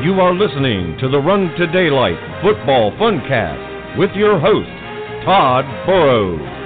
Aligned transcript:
You 0.00 0.20
are 0.20 0.32
listening 0.32 0.96
to 1.00 1.08
the 1.08 1.18
Run 1.18 1.52
to 1.58 1.66
Daylight 1.66 2.18
Football 2.40 2.92
Funcast 2.92 3.98
with 3.98 4.12
your 4.12 4.38
host, 4.38 4.70
Todd 5.24 5.64
Burrows. 5.86 6.57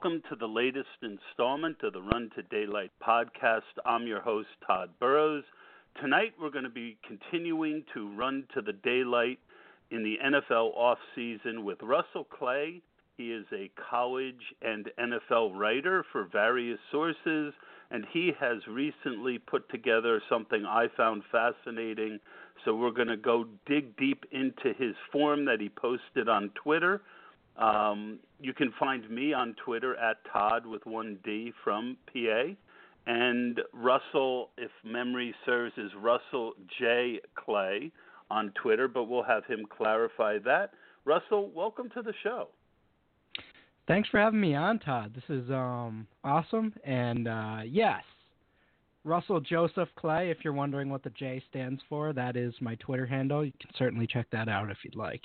Welcome 0.00 0.22
to 0.30 0.36
the 0.36 0.46
latest 0.46 0.86
installment 1.02 1.78
of 1.82 1.92
the 1.92 2.00
Run 2.00 2.30
to 2.36 2.42
Daylight 2.42 2.92
podcast. 3.04 3.62
I'm 3.84 4.06
your 4.06 4.20
host, 4.20 4.46
Todd 4.64 4.90
Burrows. 5.00 5.42
Tonight 6.00 6.34
we're 6.40 6.50
going 6.50 6.62
to 6.62 6.70
be 6.70 6.96
continuing 7.04 7.82
to 7.94 8.08
run 8.16 8.44
to 8.54 8.62
the 8.62 8.74
daylight 8.74 9.40
in 9.90 10.04
the 10.04 10.16
NFL 10.24 10.70
offseason 10.78 11.64
with 11.64 11.78
Russell 11.82 12.22
Clay. 12.22 12.80
He 13.16 13.32
is 13.32 13.44
a 13.52 13.72
college 13.90 14.54
and 14.62 14.88
NFL 15.00 15.58
writer 15.58 16.04
for 16.12 16.28
various 16.30 16.78
sources, 16.92 17.52
and 17.90 18.06
he 18.12 18.30
has 18.38 18.58
recently 18.68 19.38
put 19.38 19.68
together 19.68 20.22
something 20.28 20.64
I 20.64 20.86
found 20.96 21.24
fascinating. 21.32 22.20
So 22.64 22.76
we're 22.76 22.92
going 22.92 23.08
to 23.08 23.16
go 23.16 23.46
dig 23.66 23.96
deep 23.96 24.26
into 24.30 24.74
his 24.78 24.94
form 25.10 25.44
that 25.46 25.60
he 25.60 25.68
posted 25.68 26.28
on 26.28 26.52
Twitter. 26.54 27.00
Um, 27.58 28.20
you 28.40 28.52
can 28.52 28.72
find 28.78 29.08
me 29.10 29.32
on 29.32 29.54
Twitter 29.64 29.96
at 29.96 30.18
Todd 30.32 30.64
with 30.64 30.86
one 30.86 31.18
D 31.24 31.52
from 31.64 31.96
PA. 32.12 32.54
And 33.06 33.60
Russell, 33.72 34.50
if 34.58 34.70
memory 34.84 35.34
serves, 35.44 35.72
is 35.76 35.90
Russell 35.98 36.52
J. 36.78 37.20
Clay 37.34 37.90
on 38.30 38.52
Twitter, 38.62 38.86
but 38.86 39.04
we'll 39.04 39.22
have 39.22 39.44
him 39.46 39.64
clarify 39.76 40.38
that. 40.44 40.72
Russell, 41.04 41.50
welcome 41.54 41.88
to 41.94 42.02
the 42.02 42.12
show. 42.22 42.48
Thanks 43.88 44.08
for 44.10 44.20
having 44.20 44.40
me 44.40 44.54
on, 44.54 44.78
Todd. 44.78 45.14
This 45.14 45.24
is 45.42 45.50
um, 45.50 46.06
awesome. 46.22 46.74
And 46.84 47.26
uh, 47.26 47.60
yes, 47.64 48.02
Russell 49.04 49.40
Joseph 49.40 49.88
Clay, 49.96 50.30
if 50.30 50.38
you're 50.44 50.52
wondering 50.52 50.90
what 50.90 51.02
the 51.02 51.10
J 51.10 51.42
stands 51.48 51.80
for, 51.88 52.12
that 52.12 52.36
is 52.36 52.52
my 52.60 52.74
Twitter 52.74 53.06
handle. 53.06 53.42
You 53.42 53.52
can 53.58 53.70
certainly 53.78 54.06
check 54.06 54.26
that 54.32 54.48
out 54.48 54.70
if 54.70 54.76
you'd 54.84 54.94
like. 54.94 55.22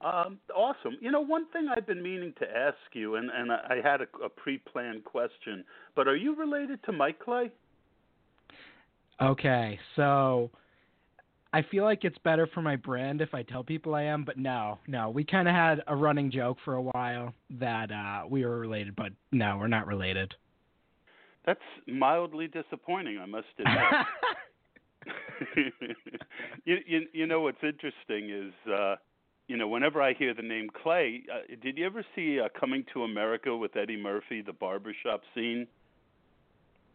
Um, 0.00 0.38
awesome. 0.54 0.96
You 1.00 1.10
know, 1.10 1.20
one 1.20 1.46
thing 1.52 1.68
I've 1.74 1.86
been 1.86 2.02
meaning 2.02 2.32
to 2.38 2.46
ask 2.48 2.76
you, 2.92 3.16
and, 3.16 3.30
and 3.34 3.50
I 3.50 3.80
had 3.82 4.00
a, 4.00 4.06
a 4.24 4.28
pre 4.28 4.58
planned 4.58 5.04
question, 5.04 5.64
but 5.96 6.06
are 6.06 6.16
you 6.16 6.36
related 6.36 6.82
to 6.84 6.92
Mike 6.92 7.18
Clay? 7.18 7.50
Okay, 9.20 9.78
so 9.96 10.50
I 11.52 11.62
feel 11.62 11.82
like 11.82 12.04
it's 12.04 12.18
better 12.18 12.46
for 12.46 12.62
my 12.62 12.76
brand 12.76 13.20
if 13.20 13.34
I 13.34 13.42
tell 13.42 13.64
people 13.64 13.96
I 13.96 14.02
am, 14.02 14.24
but 14.24 14.38
no, 14.38 14.78
no. 14.86 15.10
We 15.10 15.24
kind 15.24 15.48
of 15.48 15.54
had 15.54 15.82
a 15.88 15.96
running 15.96 16.30
joke 16.30 16.58
for 16.64 16.74
a 16.74 16.82
while 16.82 17.34
that 17.58 17.90
uh, 17.90 18.26
we 18.28 18.44
were 18.44 18.60
related, 18.60 18.94
but 18.94 19.10
no, 19.32 19.56
we're 19.58 19.66
not 19.66 19.88
related. 19.88 20.32
That's 21.44 21.60
mildly 21.88 22.46
disappointing, 22.46 23.18
I 23.18 23.26
must 23.26 23.46
admit. 23.58 23.78
you, 26.64 26.76
you 26.86 27.06
you 27.12 27.26
know 27.26 27.40
what's 27.40 27.62
interesting 27.62 28.30
is 28.30 28.52
uh 28.70 28.96
you 29.48 29.56
know 29.56 29.66
whenever 29.66 30.00
I 30.00 30.14
hear 30.14 30.34
the 30.34 30.42
name 30.42 30.68
Clay, 30.82 31.24
uh, 31.32 31.56
did 31.62 31.76
you 31.78 31.86
ever 31.86 32.04
see 32.14 32.38
uh, 32.38 32.48
Coming 32.58 32.84
to 32.92 33.02
America 33.02 33.56
with 33.56 33.76
Eddie 33.76 34.00
Murphy, 34.00 34.42
the 34.42 34.52
barbershop 34.52 35.22
scene? 35.34 35.66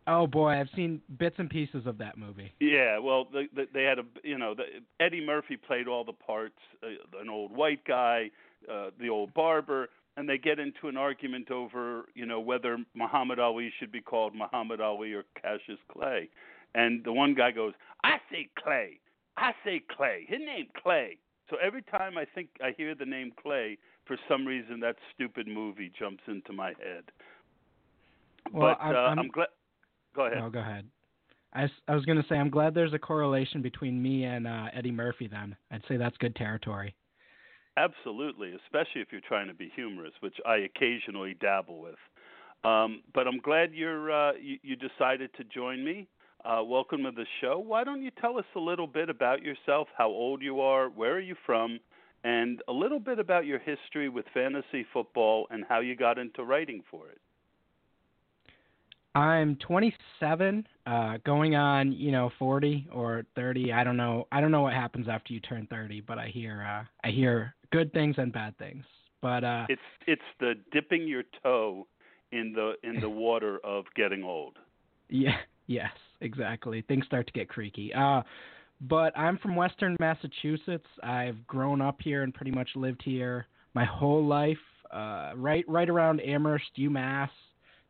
Oh 0.05 0.27
boy, 0.27 0.49
I've 0.49 0.69
seen 0.75 1.01
bits 1.17 1.35
and 1.39 1.49
pieces 1.49 1.85
of 1.85 1.97
that 1.97 2.17
movie. 2.17 2.53
Yeah, 2.59 2.99
well, 2.99 3.25
the, 3.31 3.45
the, 3.55 3.67
they 3.73 3.83
had 3.83 3.99
a 3.99 4.03
you 4.23 4.37
know 4.37 4.53
the, 4.53 4.63
Eddie 5.03 5.25
Murphy 5.25 5.57
played 5.57 5.87
all 5.87 6.03
the 6.03 6.13
parts, 6.13 6.55
uh, 6.83 7.19
an 7.19 7.29
old 7.29 7.55
white 7.55 7.83
guy, 7.85 8.29
uh, 8.71 8.91
the 8.99 9.09
old 9.09 9.33
barber, 9.33 9.89
and 10.15 10.27
they 10.27 10.37
get 10.37 10.59
into 10.59 10.87
an 10.87 10.97
argument 10.97 11.51
over 11.51 12.05
you 12.13 12.25
know 12.25 12.39
whether 12.39 12.77
Muhammad 12.93 13.39
Ali 13.39 13.71
should 13.79 13.91
be 13.91 14.01
called 14.01 14.35
Muhammad 14.35 14.79
Ali 14.79 15.13
or 15.13 15.23
Cassius 15.41 15.79
Clay, 15.91 16.29
and 16.75 17.03
the 17.03 17.13
one 17.13 17.33
guy 17.33 17.51
goes, 17.51 17.73
"I 18.03 18.17
say 18.29 18.49
Clay, 18.61 18.99
I 19.37 19.53
say 19.65 19.81
Clay, 19.89 20.25
his 20.27 20.39
name 20.39 20.67
Clay." 20.81 21.17
So 21.53 21.59
every 21.63 21.83
time 21.83 22.17
I 22.17 22.25
think 22.25 22.49
I 22.63 22.73
hear 22.75 22.95
the 22.95 23.05
name 23.05 23.31
Clay, 23.39 23.77
for 24.07 24.17
some 24.27 24.43
reason 24.43 24.79
that 24.79 24.95
stupid 25.13 25.47
movie 25.47 25.91
jumps 25.99 26.23
into 26.27 26.51
my 26.51 26.69
head. 26.69 27.03
Well, 28.51 28.75
but 28.75 28.83
I'm- 28.83 28.95
uh, 28.95 28.99
I'm- 28.99 29.19
I'm 29.19 29.27
glad. 29.27 29.49
Go 30.15 30.25
ahead. 30.25 30.39
No, 30.39 30.49
go 30.49 30.59
ahead. 30.59 30.89
I, 31.53 31.69
I 31.87 31.93
was 31.93 32.05
going 32.05 32.19
to 32.19 32.27
say 32.27 32.37
I'm 32.37 32.49
glad 32.49 32.73
there's 32.73 32.93
a 32.93 32.99
correlation 32.99 33.61
between 33.61 34.01
me 34.01 34.23
and 34.23 34.47
uh, 34.47 34.69
Eddie 34.73 34.91
Murphy. 34.91 35.27
Then 35.27 35.55
I'd 35.69 35.85
say 35.87 35.97
that's 35.97 36.17
good 36.17 36.35
territory. 36.35 36.95
Absolutely, 37.77 38.53
especially 38.65 39.01
if 39.01 39.11
you're 39.11 39.21
trying 39.21 39.47
to 39.47 39.53
be 39.53 39.71
humorous, 39.75 40.13
which 40.21 40.35
I 40.47 40.57
occasionally 40.57 41.35
dabble 41.39 41.79
with. 41.81 41.99
Um, 42.63 43.03
but 43.13 43.27
I'm 43.27 43.39
glad 43.39 43.73
you're 43.73 44.11
uh, 44.11 44.33
you, 44.33 44.57
you 44.63 44.75
decided 44.75 45.31
to 45.35 45.43
join 45.43 45.83
me. 45.85 46.07
Uh, 46.45 46.61
welcome 46.61 47.03
to 47.03 47.11
the 47.11 47.25
show. 47.39 47.57
Why 47.57 47.85
don't 47.85 48.03
you 48.03 48.11
tell 48.19 48.37
us 48.37 48.45
a 48.55 48.59
little 48.59 48.87
bit 48.87 49.09
about 49.09 49.41
yourself, 49.41 49.87
how 49.97 50.09
old 50.09 50.41
you 50.41 50.59
are, 50.59 50.89
where 50.89 51.13
are 51.13 51.19
you 51.21 51.35
from, 51.45 51.79
and 52.25 52.61
a 52.67 52.73
little 52.73 52.99
bit 52.99 53.17
about 53.17 53.45
your 53.45 53.59
history 53.59 54.09
with 54.09 54.25
fantasy 54.33 54.85
football 54.91 55.47
and 55.51 55.63
how 55.69 55.79
you 55.79 55.95
got 55.95 56.17
into 56.17 56.43
writing 56.43 56.83
for 56.91 57.07
it. 57.07 57.19
I'm 59.15 59.55
27, 59.57 60.67
uh, 60.85 61.17
going 61.23 61.55
on 61.55 61.93
you 61.93 62.11
know 62.11 62.31
40 62.37 62.89
or 62.91 63.23
30. 63.35 63.71
I 63.71 63.85
don't 63.85 63.95
know. 63.95 64.27
I 64.31 64.41
don't 64.41 64.51
know 64.51 64.63
what 64.63 64.73
happens 64.73 65.07
after 65.07 65.33
you 65.33 65.39
turn 65.39 65.67
30, 65.69 66.01
but 66.01 66.17
I 66.17 66.27
hear 66.27 66.65
uh, 66.67 66.83
I 67.07 67.11
hear 67.11 67.55
good 67.71 67.93
things 67.93 68.15
and 68.17 68.33
bad 68.33 68.57
things. 68.57 68.83
But 69.21 69.45
uh, 69.45 69.67
It's 69.69 69.81
it's 70.07 70.21
the 70.41 70.55
dipping 70.73 71.07
your 71.07 71.23
toe 71.41 71.87
in 72.33 72.53
the 72.53 72.73
in 72.83 72.99
the 72.99 73.09
water 73.25 73.59
of 73.63 73.85
getting 73.95 74.23
old. 74.23 74.57
Yeah, 75.09 75.37
yes, 75.67 75.91
exactly. 76.21 76.83
Things 76.87 77.05
start 77.05 77.27
to 77.27 77.33
get 77.33 77.49
creaky. 77.49 77.93
Uh, 77.93 78.21
but 78.81 79.17
I'm 79.17 79.37
from 79.37 79.55
Western 79.55 79.95
Massachusetts. 79.99 80.87
I've 81.01 81.45
grown 81.47 81.81
up 81.81 81.97
here 82.01 82.23
and 82.23 82.33
pretty 82.33 82.51
much 82.51 82.69
lived 82.75 83.01
here 83.03 83.47
my 83.73 83.85
whole 83.85 84.25
life. 84.25 84.57
Uh, 84.91 85.31
right, 85.35 85.65
right 85.67 85.89
around 85.89 86.19
Amherst, 86.21 86.65
UMass. 86.77 87.29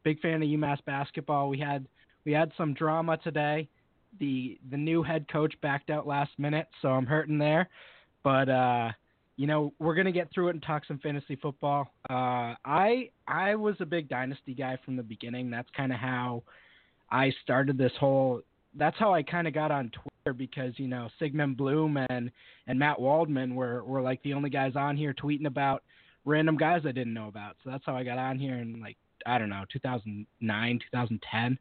Big 0.03 0.19
fan 0.21 0.41
of 0.41 0.49
UMass 0.49 0.83
basketball. 0.85 1.49
We 1.49 1.59
had 1.59 1.87
we 2.25 2.31
had 2.31 2.51
some 2.57 2.73
drama 2.73 3.17
today. 3.17 3.67
The 4.19 4.59
the 4.69 4.77
new 4.77 5.01
head 5.03 5.25
coach 5.31 5.53
backed 5.61 5.89
out 5.89 6.05
last 6.05 6.31
minute, 6.37 6.67
so 6.81 6.89
I'm 6.89 7.05
hurting 7.05 7.37
there. 7.37 7.69
But 8.23 8.49
uh, 8.49 8.91
you 9.35 9.47
know, 9.47 9.73
we're 9.79 9.95
gonna 9.95 10.11
get 10.11 10.31
through 10.33 10.49
it 10.49 10.51
and 10.51 10.63
talk 10.63 10.85
some 10.85 10.99
fantasy 10.99 11.35
football. 11.35 11.87
Uh, 12.09 12.55
I 12.65 13.09
I 13.27 13.55
was 13.55 13.75
a 13.79 13.85
big 13.85 14.09
dynasty 14.09 14.53
guy 14.53 14.77
from 14.85 14.95
the 14.95 15.03
beginning. 15.03 15.49
That's 15.49 15.69
kind 15.75 15.91
of 15.91 15.99
how 15.99 16.43
I 17.11 17.31
started 17.43 17.77
this 17.77 17.91
whole. 17.99 18.41
That's 18.75 18.97
how 18.97 19.13
I 19.13 19.23
kind 19.23 19.47
of 19.47 19.53
got 19.53 19.71
on 19.71 19.91
Twitter 19.91 20.33
because 20.35 20.73
you 20.77 20.87
know 20.87 21.09
Sigmund 21.19 21.57
Bloom 21.57 21.97
and 22.09 22.31
and 22.67 22.79
Matt 22.79 22.99
Waldman 22.99 23.55
were 23.55 23.83
were 23.83 24.01
like 24.01 24.21
the 24.23 24.33
only 24.33 24.49
guys 24.49 24.75
on 24.75 24.97
here 24.97 25.13
tweeting 25.13 25.45
about 25.47 25.83
random 26.25 26.57
guys 26.57 26.81
I 26.85 26.91
didn't 26.91 27.13
know 27.13 27.27
about. 27.27 27.57
So 27.63 27.69
that's 27.69 27.83
how 27.85 27.95
I 27.95 28.03
got 28.03 28.17
on 28.17 28.39
here 28.39 28.55
in 28.55 28.79
like 28.81 28.97
I 29.25 29.37
don't 29.37 29.49
know 29.49 29.63
2009 29.71 30.79
2010. 30.91 31.59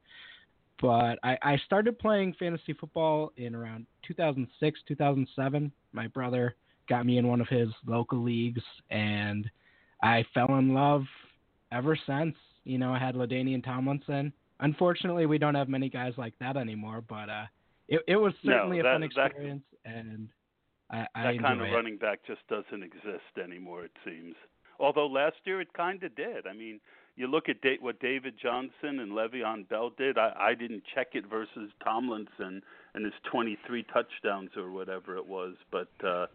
but 0.80 1.18
I, 1.22 1.38
I 1.42 1.56
started 1.64 1.98
playing 1.98 2.34
fantasy 2.38 2.72
football 2.72 3.32
in 3.36 3.54
around 3.54 3.86
2006, 4.06 4.80
2007. 4.88 5.72
My 5.92 6.08
brother 6.08 6.56
got 6.88 7.06
me 7.06 7.18
in 7.18 7.28
one 7.28 7.40
of 7.40 7.48
his 7.48 7.68
local 7.86 8.22
leagues, 8.22 8.62
and 8.90 9.48
I 10.02 10.24
fell 10.34 10.58
in 10.58 10.74
love 10.74 11.04
ever 11.70 11.96
since. 12.06 12.34
You 12.64 12.78
know, 12.78 12.92
I 12.92 12.98
had 12.98 13.14
LaDainian 13.14 13.64
Tomlinson. 13.64 14.32
Unfortunately, 14.62 15.26
we 15.26 15.38
don't 15.38 15.54
have 15.54 15.68
many 15.68 15.88
guys 15.88 16.14
like 16.16 16.34
that 16.40 16.56
anymore, 16.56 17.02
but 17.06 17.28
uh, 17.28 17.44
it, 17.88 18.00
it 18.08 18.16
was 18.16 18.32
certainly 18.44 18.78
No, 18.78 18.88
a 18.88 18.92
fun 18.94 19.00
that- 19.02 19.10
that- 19.16 19.26
experience, 19.26 19.64
and 19.84 20.28
I, 20.90 21.06
I 21.14 21.32
that 21.32 21.40
kind 21.42 21.60
of 21.60 21.66
it. 21.66 21.70
running 21.72 21.96
back 21.98 22.20
just 22.26 22.40
doesn't 22.48 22.82
exist 22.82 23.38
anymore. 23.42 23.84
It 23.84 23.92
seems. 24.04 24.34
Although 24.78 25.06
last 25.06 25.36
year 25.44 25.60
it 25.60 25.72
kind 25.74 26.02
of 26.02 26.14
did. 26.16 26.46
I 26.46 26.52
mean, 26.52 26.80
you 27.16 27.26
look 27.26 27.48
at 27.48 27.56
what 27.80 28.00
David 28.00 28.34
Johnson 28.42 29.00
and 29.00 29.12
Le'Veon 29.12 29.68
Bell 29.68 29.90
did. 29.96 30.16
I, 30.18 30.32
I 30.38 30.54
didn't 30.54 30.82
check 30.94 31.08
it 31.14 31.24
versus 31.28 31.70
Tomlinson 31.84 32.62
and 32.94 33.04
his 33.04 33.14
23 33.30 33.84
touchdowns 33.92 34.50
or 34.56 34.70
whatever 34.70 35.16
it 35.16 35.26
was, 35.26 35.54
but 35.70 35.88
uh, 36.06 36.26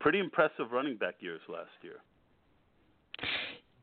pretty 0.00 0.18
impressive 0.18 0.70
running 0.72 0.96
back 0.96 1.16
years 1.20 1.40
last 1.48 1.70
year. 1.82 1.96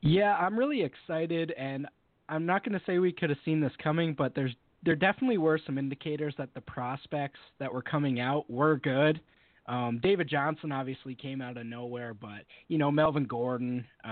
Yeah, 0.02 0.36
I'm 0.36 0.58
really 0.58 0.82
excited, 0.82 1.52
and 1.52 1.86
I'm 2.30 2.46
not 2.46 2.64
going 2.64 2.78
to 2.78 2.84
say 2.86 2.98
we 2.98 3.12
could 3.12 3.30
have 3.30 3.38
seen 3.44 3.60
this 3.60 3.72
coming, 3.82 4.14
but 4.14 4.34
there's 4.34 4.54
there 4.82 4.96
definitely 4.96 5.36
were 5.36 5.60
some 5.66 5.76
indicators 5.76 6.34
that 6.38 6.54
the 6.54 6.60
prospects 6.62 7.40
that 7.58 7.70
were 7.72 7.82
coming 7.82 8.18
out 8.18 8.48
were 8.48 8.76
good. 8.76 9.20
Um, 9.66 10.00
David 10.02 10.26
Johnson 10.26 10.72
obviously 10.72 11.14
came 11.14 11.42
out 11.42 11.58
of 11.58 11.66
nowhere, 11.66 12.14
but 12.14 12.44
you 12.68 12.78
know 12.78 12.90
Melvin 12.90 13.24
Gordon, 13.24 13.84
uh, 14.06 14.08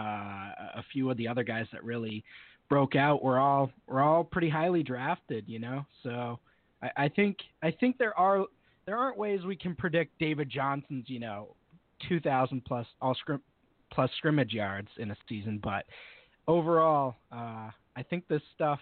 a 0.76 0.84
few 0.92 1.10
of 1.10 1.16
the 1.16 1.26
other 1.26 1.42
guys 1.42 1.66
that 1.72 1.82
really 1.84 2.22
broke 2.68 2.96
out 2.96 3.22
were 3.22 3.38
all 3.38 3.70
were 3.86 4.02
all 4.02 4.24
pretty 4.24 4.50
highly 4.50 4.82
drafted. 4.82 5.44
You 5.48 5.60
know, 5.60 5.86
so 6.02 6.38
I, 6.82 6.90
I 7.04 7.08
think 7.08 7.38
I 7.62 7.70
think 7.70 7.96
there 7.98 8.18
are 8.18 8.44
there 8.84 8.96
aren't 8.96 9.16
ways 9.16 9.44
we 9.44 9.56
can 9.56 9.74
predict 9.74 10.18
David 10.18 10.50
Johnson's 10.50 11.08
you 11.08 11.20
know 11.20 11.54
2,000 12.08 12.64
plus 12.64 12.86
all 13.00 13.14
scrim 13.14 13.40
plus 13.92 14.10
scrimmage 14.18 14.52
yards 14.52 14.88
in 14.98 15.10
a 15.10 15.16
season, 15.28 15.60
but 15.62 15.86
overall, 16.46 17.16
uh, 17.32 17.70
I 17.98 18.04
think 18.04 18.28
this 18.28 18.42
stuff 18.54 18.78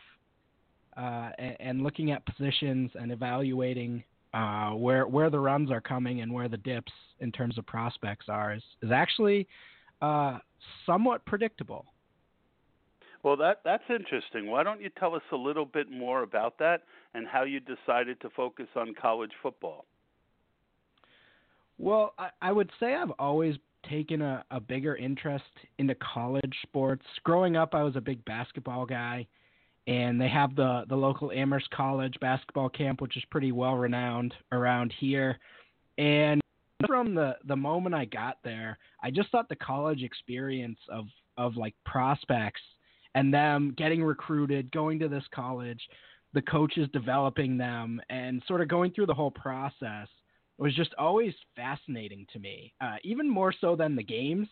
uh, 0.95 1.31
and, 1.39 1.57
and 1.59 1.83
looking 1.83 2.11
at 2.11 2.27
positions 2.27 2.91
and 2.95 3.11
evaluating 3.11 4.05
uh, 4.35 4.73
where 4.73 5.07
where 5.07 5.31
the 5.31 5.41
runs 5.41 5.71
are 5.71 5.81
coming 5.81 6.21
and 6.21 6.31
where 6.31 6.49
the 6.49 6.59
dips 6.59 6.93
in 7.21 7.33
terms 7.33 7.57
of 7.57 7.65
prospects 7.65 8.27
are 8.29 8.53
is, 8.53 8.63
is 8.83 8.91
actually 8.93 9.49
uh, 10.03 10.39
somewhat 10.85 11.25
predictable. 11.25 11.87
Well, 13.23 13.39
that 13.39 13.63
that's 13.65 13.85
interesting. 13.89 14.51
Why 14.51 14.63
don't 14.63 14.83
you 14.83 14.91
tell 14.99 15.15
us 15.15 15.23
a 15.33 15.37
little 15.37 15.65
bit 15.65 15.91
more 15.91 16.23
about 16.23 16.59
that 16.59 16.83
and 17.15 17.27
how 17.27 17.45
you 17.45 17.61
decided 17.61 18.21
to 18.21 18.29
focus 18.37 18.67
on 18.77 18.93
college 19.01 19.33
football? 19.43 19.87
Well, 21.79 22.13
I, 22.19 22.29
I 22.43 22.53
would 22.53 22.71
say 22.79 22.95
I've 22.95 23.13
always 23.19 23.57
taken 23.89 24.23
a, 24.23 24.45
a 24.51 24.61
bigger 24.61 24.97
interest 24.97 25.45
into 25.79 25.95
college 25.97 26.55
sports. 26.63 27.05
Growing 27.25 27.57
up, 27.57 27.75
I 27.75 27.83
was 27.83 27.97
a 27.97 28.01
big 28.01 28.25
basketball 28.25 28.87
guy, 28.87 29.27
and 29.87 30.21
they 30.21 30.29
have 30.29 30.57
the 30.57 30.85
the 30.89 30.97
local 30.97 31.31
Amherst 31.33 31.71
College 31.71 32.15
basketball 32.21 32.69
camp, 32.69 33.01
which 33.01 33.17
is 33.17 33.25
pretty 33.31 33.53
well 33.53 33.75
renowned 33.75 34.35
around 34.53 34.93
here. 34.99 35.39
And 35.99 36.41
from 36.87 37.15
the 37.15 37.37
the 37.47 37.57
moment 37.57 37.95
I 37.95 38.05
got 38.05 38.39
there, 38.45 38.79
I 39.03 39.11
just 39.11 39.31
thought 39.31 39.49
the 39.49 39.57
college 39.57 40.03
experience 40.03 40.79
of 40.89 41.07
of 41.39 41.57
like 41.57 41.75
prospects 41.85 42.61
and 43.15 43.33
them 43.33 43.75
getting 43.79 44.03
recruited, 44.03 44.71
going 44.73 44.99
to 44.99 45.09
this 45.09 45.25
college, 45.35 45.81
the 46.35 46.43
coaches 46.43 46.89
developing 46.93 47.57
them, 47.57 48.01
and 48.11 48.43
sort 48.47 48.61
of 48.61 48.69
going 48.69 48.93
through 48.93 49.07
the 49.07 49.15
whole 49.15 49.31
process 49.31 50.09
was 50.59 50.75
just 50.75 50.95
always 50.99 51.35
fascinating 51.55 52.27
to 52.33 52.39
me, 52.39 52.73
uh, 52.81 52.97
even 53.03 53.29
more 53.29 53.53
so 53.61 53.77
than 53.77 53.97
the 53.97 54.03
games. 54.03 54.49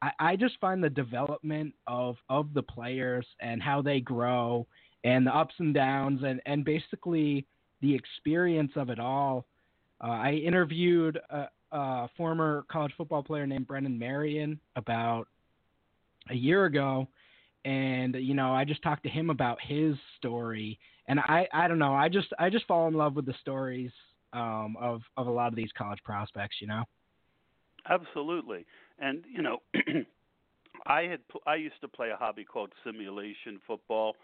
I, 0.00 0.10
I 0.18 0.36
just 0.36 0.58
find 0.60 0.82
the 0.82 0.90
development 0.90 1.74
of 1.86 2.16
of 2.28 2.54
the 2.54 2.62
players 2.62 3.26
and 3.40 3.62
how 3.62 3.82
they 3.82 4.00
grow 4.00 4.66
and 5.04 5.26
the 5.26 5.36
ups 5.36 5.54
and 5.58 5.74
downs 5.74 6.20
and 6.24 6.40
and 6.46 6.64
basically 6.64 7.46
the 7.80 7.94
experience 7.94 8.72
of 8.76 8.90
it 8.90 9.00
all. 9.00 9.46
Uh, 10.02 10.10
I 10.10 10.32
interviewed 10.32 11.18
a, 11.30 11.48
a 11.72 12.08
former 12.16 12.64
college 12.70 12.92
football 12.96 13.22
player 13.22 13.46
named 13.46 13.66
Brendan 13.66 13.98
Marion 13.98 14.58
about 14.76 15.28
a 16.30 16.34
year 16.34 16.66
ago, 16.66 17.08
and 17.64 18.14
you 18.14 18.34
know 18.34 18.52
I 18.52 18.64
just 18.64 18.82
talked 18.82 19.02
to 19.04 19.08
him 19.08 19.30
about 19.30 19.58
his 19.60 19.96
story, 20.18 20.78
and 21.08 21.18
I 21.18 21.48
I 21.52 21.66
don't 21.66 21.80
know 21.80 21.94
I 21.94 22.08
just 22.08 22.28
I 22.38 22.48
just 22.48 22.66
fall 22.66 22.86
in 22.86 22.94
love 22.94 23.16
with 23.16 23.26
the 23.26 23.34
stories 23.40 23.90
um, 24.32 24.76
of 24.80 25.02
of 25.16 25.26
a 25.26 25.30
lot 25.30 25.48
of 25.48 25.56
these 25.56 25.70
college 25.76 26.02
prospects, 26.04 26.56
you 26.60 26.66
know. 26.66 26.84
Absolutely, 27.88 28.64
and 28.98 29.24
you 29.30 29.42
know, 29.42 29.58
I 30.86 31.02
had 31.02 31.20
I 31.46 31.56
used 31.56 31.80
to 31.80 31.88
play 31.88 32.10
a 32.10 32.16
hobby 32.16 32.44
called 32.44 32.72
simulation 32.84 33.60
football, 33.66 34.16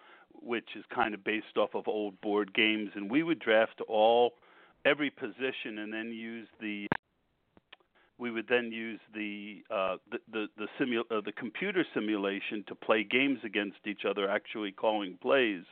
which 0.42 0.68
is 0.76 0.84
kind 0.94 1.14
of 1.14 1.24
based 1.24 1.56
off 1.56 1.74
of 1.74 1.88
old 1.88 2.20
board 2.20 2.54
games, 2.54 2.90
and 2.94 3.10
we 3.10 3.22
would 3.22 3.38
draft 3.38 3.80
all 3.88 4.34
every 4.84 5.10
position 5.10 5.78
and 5.78 5.92
then 5.92 6.10
use 6.12 6.48
the 6.60 6.86
we 8.18 8.30
would 8.30 8.48
then 8.48 8.72
use 8.72 9.00
the 9.14 9.62
uh, 9.70 9.96
the 10.10 10.18
the 10.32 10.46
the, 10.56 10.66
simu- 10.78 11.16
uh, 11.16 11.20
the 11.24 11.32
computer 11.32 11.84
simulation 11.94 12.64
to 12.66 12.74
play 12.74 13.04
games 13.04 13.38
against 13.44 13.78
each 13.86 14.04
other, 14.08 14.28
actually 14.28 14.72
calling 14.72 15.16
plays. 15.22 15.62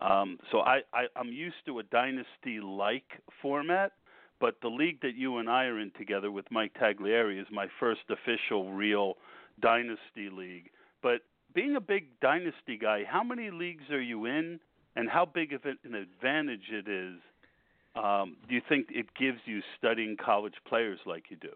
Um, 0.00 0.38
so 0.52 0.60
I, 0.60 0.80
I 0.92 1.06
I'm 1.16 1.28
used 1.32 1.56
to 1.66 1.80
a 1.80 1.82
dynasty 1.82 2.60
like 2.62 3.20
format, 3.42 3.92
but 4.40 4.56
the 4.62 4.68
league 4.68 5.00
that 5.02 5.16
you 5.16 5.38
and 5.38 5.48
I 5.48 5.64
are 5.64 5.78
in 5.80 5.90
together 5.98 6.30
with 6.30 6.46
Mike 6.50 6.72
Taglieri 6.80 7.40
is 7.40 7.46
my 7.50 7.66
first 7.80 8.02
official 8.08 8.72
real 8.72 9.14
dynasty 9.60 10.30
league. 10.30 10.70
But 11.02 11.22
being 11.54 11.76
a 11.76 11.80
big 11.80 12.20
dynasty 12.20 12.78
guy, 12.80 13.02
how 13.08 13.24
many 13.24 13.50
leagues 13.50 13.90
are 13.90 14.00
you 14.00 14.26
in, 14.26 14.60
and 14.94 15.08
how 15.08 15.24
big 15.24 15.52
of 15.52 15.64
an 15.64 15.94
advantage 15.94 16.70
it 16.70 16.88
is? 16.88 17.16
Um, 17.96 18.36
do 18.48 18.54
you 18.54 18.62
think 18.68 18.88
it 18.90 19.06
gives 19.18 19.38
you 19.46 19.60
studying 19.76 20.16
college 20.16 20.54
players 20.68 21.00
like 21.06 21.24
you 21.30 21.36
do? 21.36 21.54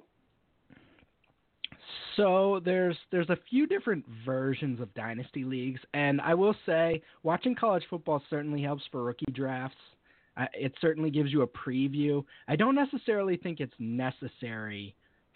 So 2.17 2.61
there's 2.64 2.97
there's 3.11 3.31
a 3.31 3.38
few 3.49 3.67
different 3.67 4.05
versions 4.25 4.81
of 4.81 4.93
dynasty 4.94 5.44
leagues, 5.44 5.81
and 5.94 6.20
I 6.20 6.35
will 6.35 6.55
say 6.67 7.03
watching 7.23 7.55
college 7.55 7.85
football 7.88 8.23
certainly 8.29 8.62
helps 8.62 8.82
for 8.91 9.03
rookie 9.03 9.32
drafts. 9.32 9.76
Uh, 10.37 10.47
it 10.55 10.73
certainly 10.81 11.11
gives 11.11 11.31
you 11.31 11.43
a 11.43 11.47
preview. 11.47 12.25
I 12.49 12.56
don't 12.56 12.75
necessarily 12.75 13.37
think 13.37 13.61
it's 13.61 13.75
necessary 13.79 14.94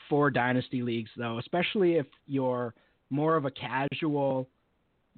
for 0.09 0.30
dynasty 0.30 0.83
leagues 0.83 1.11
though, 1.16 1.38
especially 1.38 1.95
if 1.95 2.06
you're 2.26 2.75
more 3.11 3.37
of 3.37 3.45
a 3.45 3.50
casual 3.50 4.49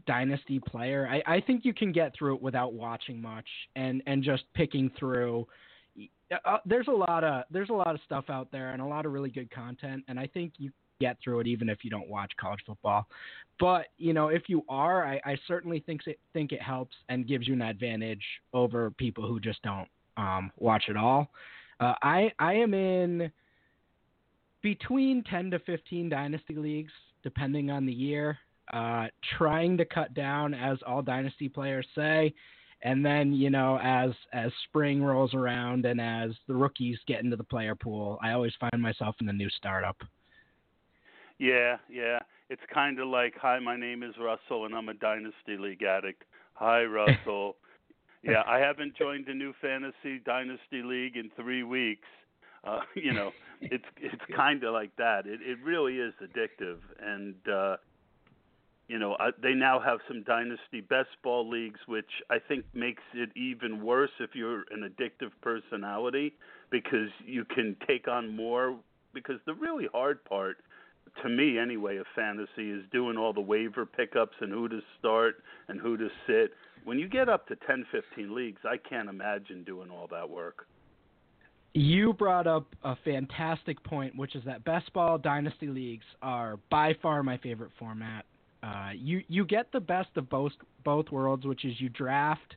dynasty 0.06 0.60
player. 0.60 1.08
I, 1.10 1.36
I 1.36 1.40
think 1.40 1.64
you 1.64 1.74
can 1.74 1.92
get 1.92 2.14
through 2.16 2.36
it 2.36 2.42
without 2.42 2.72
watching 2.72 3.20
much 3.20 3.46
and 3.76 4.02
and 4.06 4.22
just 4.22 4.44
picking 4.54 4.90
through. 4.98 5.46
Uh, 6.44 6.58
there's 6.66 6.88
a 6.88 6.92
lot 6.92 7.24
of 7.24 7.44
there's 7.50 7.70
a 7.70 7.74
lot 7.74 7.94
of 7.94 8.00
stuff 8.04 8.24
out 8.28 8.50
there 8.52 8.70
and 8.70 8.82
a 8.82 8.86
lot 8.86 9.06
of 9.06 9.12
really 9.12 9.30
good 9.30 9.50
content, 9.50 10.04
and 10.08 10.18
I 10.18 10.26
think 10.26 10.52
you 10.58 10.70
get 11.00 11.16
through 11.22 11.40
it 11.40 11.46
even 11.46 11.68
if 11.68 11.84
you 11.84 11.90
don't 11.90 12.08
watch 12.08 12.32
college 12.40 12.60
football. 12.66 13.06
But 13.60 13.86
you 13.96 14.12
know, 14.12 14.28
if 14.28 14.48
you 14.48 14.64
are, 14.68 15.04
I, 15.06 15.20
I 15.24 15.38
certainly 15.46 15.80
think 15.80 16.06
it 16.06 16.18
think 16.32 16.52
it 16.52 16.62
helps 16.62 16.96
and 17.08 17.26
gives 17.26 17.46
you 17.48 17.54
an 17.54 17.62
advantage 17.62 18.22
over 18.52 18.90
people 18.92 19.26
who 19.26 19.40
just 19.40 19.62
don't 19.62 19.88
um, 20.16 20.50
watch 20.58 20.84
it 20.88 20.96
all. 20.96 21.30
Uh, 21.80 21.94
I 22.02 22.32
I 22.38 22.54
am 22.54 22.74
in 22.74 23.30
between 24.62 25.22
ten 25.24 25.50
to 25.50 25.58
fifteen 25.60 26.08
dynasty 26.08 26.54
leagues, 26.54 26.92
depending 27.22 27.70
on 27.70 27.86
the 27.86 27.92
year. 27.92 28.38
Uh, 28.72 29.06
trying 29.38 29.78
to 29.78 29.84
cut 29.86 30.12
down, 30.12 30.52
as 30.52 30.76
all 30.86 31.00
dynasty 31.00 31.48
players 31.48 31.86
say. 31.94 32.34
And 32.82 33.04
then, 33.04 33.32
you 33.32 33.50
know, 33.50 33.78
as 33.82 34.10
as 34.32 34.52
spring 34.64 35.02
rolls 35.02 35.34
around 35.34 35.84
and 35.86 36.00
as 36.00 36.32
the 36.46 36.54
rookies 36.54 36.98
get 37.06 37.24
into 37.24 37.34
the 37.34 37.44
player 37.44 37.74
pool, 37.74 38.18
I 38.22 38.32
always 38.32 38.52
find 38.60 38.80
myself 38.80 39.16
in 39.20 39.28
a 39.28 39.32
new 39.32 39.48
startup. 39.50 39.96
Yeah, 41.38 41.76
yeah. 41.88 42.18
It's 42.50 42.62
kind 42.72 42.98
of 42.98 43.08
like, 43.08 43.34
hi, 43.40 43.58
my 43.58 43.76
name 43.76 44.02
is 44.02 44.14
Russell, 44.20 44.66
and 44.66 44.74
I'm 44.74 44.88
a 44.88 44.94
dynasty 44.94 45.56
league 45.58 45.82
addict. 45.82 46.24
Hi, 46.54 46.82
Russell. 46.82 47.56
yeah, 48.22 48.42
I 48.46 48.58
haven't 48.58 48.96
joined 48.96 49.28
a 49.28 49.34
new 49.34 49.52
fantasy 49.60 50.18
dynasty 50.24 50.82
league 50.82 51.16
in 51.16 51.30
three 51.36 51.62
weeks. 51.62 52.08
Uh, 52.64 52.80
you 52.96 53.12
know, 53.12 53.30
it's 53.60 53.84
it's 53.98 54.22
kind 54.34 54.64
of 54.64 54.72
like 54.72 54.94
that. 54.96 55.26
It 55.26 55.40
it 55.42 55.58
really 55.64 55.98
is 55.98 56.14
addictive, 56.22 56.78
and 57.00 57.34
uh, 57.52 57.76
you 58.88 58.98
know 58.98 59.16
I, 59.20 59.30
they 59.40 59.52
now 59.52 59.78
have 59.78 60.00
some 60.08 60.24
dynasty 60.24 60.80
best 60.80 61.10
ball 61.22 61.48
leagues, 61.48 61.80
which 61.86 62.10
I 62.30 62.38
think 62.40 62.64
makes 62.74 63.02
it 63.14 63.30
even 63.36 63.84
worse 63.84 64.10
if 64.18 64.30
you're 64.34 64.64
an 64.72 64.90
addictive 64.90 65.30
personality 65.42 66.34
because 66.70 67.10
you 67.24 67.44
can 67.44 67.76
take 67.86 68.08
on 68.08 68.34
more. 68.34 68.76
Because 69.14 69.40
the 69.46 69.54
really 69.54 69.88
hard 69.92 70.22
part 70.24 70.58
to 71.22 71.28
me 71.28 71.58
anyway 71.58 71.96
of 71.96 72.06
fantasy 72.14 72.70
is 72.70 72.82
doing 72.92 73.16
all 73.16 73.32
the 73.32 73.40
waiver 73.40 73.86
pickups 73.86 74.36
and 74.40 74.52
who 74.52 74.68
to 74.68 74.80
start 74.98 75.36
and 75.68 75.80
who 75.80 75.96
to 75.96 76.08
sit 76.26 76.52
when 76.84 76.98
you 76.98 77.06
get 77.06 77.28
up 77.28 77.46
to 77.48 77.56
10, 77.66 77.84
15 77.92 78.34
leagues, 78.34 78.60
I 78.64 78.76
can't 78.76 79.08
imagine 79.10 79.64
doing 79.64 79.90
all 79.90 80.08
that 80.10 80.28
work. 80.28 80.66
You 81.74 82.14
brought 82.14 82.46
up 82.46 82.66
a 82.82 82.96
fantastic 83.04 83.82
point, 83.84 84.16
which 84.16 84.34
is 84.34 84.42
that 84.46 84.64
best 84.64 84.90
ball 84.94 85.18
dynasty 85.18 85.66
leagues 85.66 86.06
are 86.22 86.58
by 86.70 86.94
far 87.02 87.22
my 87.22 87.36
favorite 87.38 87.72
format. 87.78 88.24
Uh, 88.62 88.90
you 88.96 89.22
you 89.28 89.44
get 89.44 89.70
the 89.70 89.80
best 89.80 90.08
of 90.16 90.28
both 90.30 90.52
both 90.82 91.10
worlds, 91.12 91.46
which 91.46 91.64
is 91.64 91.78
you 91.78 91.88
draft, 91.90 92.56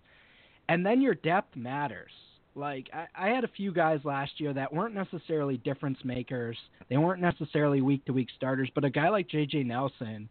and 0.69 0.85
then 0.85 1.01
your 1.01 1.13
depth 1.13 1.55
matters. 1.55 2.11
Like 2.55 2.89
I, 2.93 3.07
I 3.15 3.29
had 3.29 3.43
a 3.43 3.49
few 3.49 3.71
guys 3.71 3.99
last 4.03 4.39
year 4.39 4.53
that 4.53 4.73
weren't 4.73 4.93
necessarily 4.93 5.57
difference 5.57 5.99
makers. 6.03 6.57
They 6.89 6.97
weren't 6.97 7.21
necessarily 7.21 7.81
week 7.81 8.03
to 8.05 8.13
week 8.13 8.27
starters, 8.35 8.69
but 8.75 8.83
a 8.83 8.89
guy 8.89 9.09
like 9.09 9.29
J.J. 9.29 9.63
Nelson, 9.63 10.27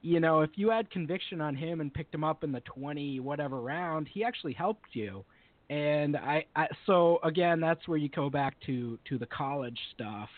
you 0.00 0.20
know, 0.20 0.42
if 0.42 0.50
you 0.54 0.70
had 0.70 0.90
conviction 0.90 1.40
on 1.40 1.56
him 1.56 1.80
and 1.80 1.92
picked 1.92 2.14
him 2.14 2.22
up 2.22 2.44
in 2.44 2.52
the 2.52 2.60
twenty 2.60 3.18
whatever 3.18 3.60
round, 3.60 4.08
he 4.12 4.22
actually 4.22 4.52
helped 4.52 4.94
you. 4.94 5.24
And 5.70 6.16
I, 6.16 6.46
I 6.54 6.68
so 6.86 7.18
again, 7.24 7.60
that's 7.60 7.86
where 7.88 7.98
you 7.98 8.08
go 8.08 8.30
back 8.30 8.54
to 8.66 8.98
to 9.08 9.18
the 9.18 9.26
college 9.26 9.78
stuff. 9.94 10.28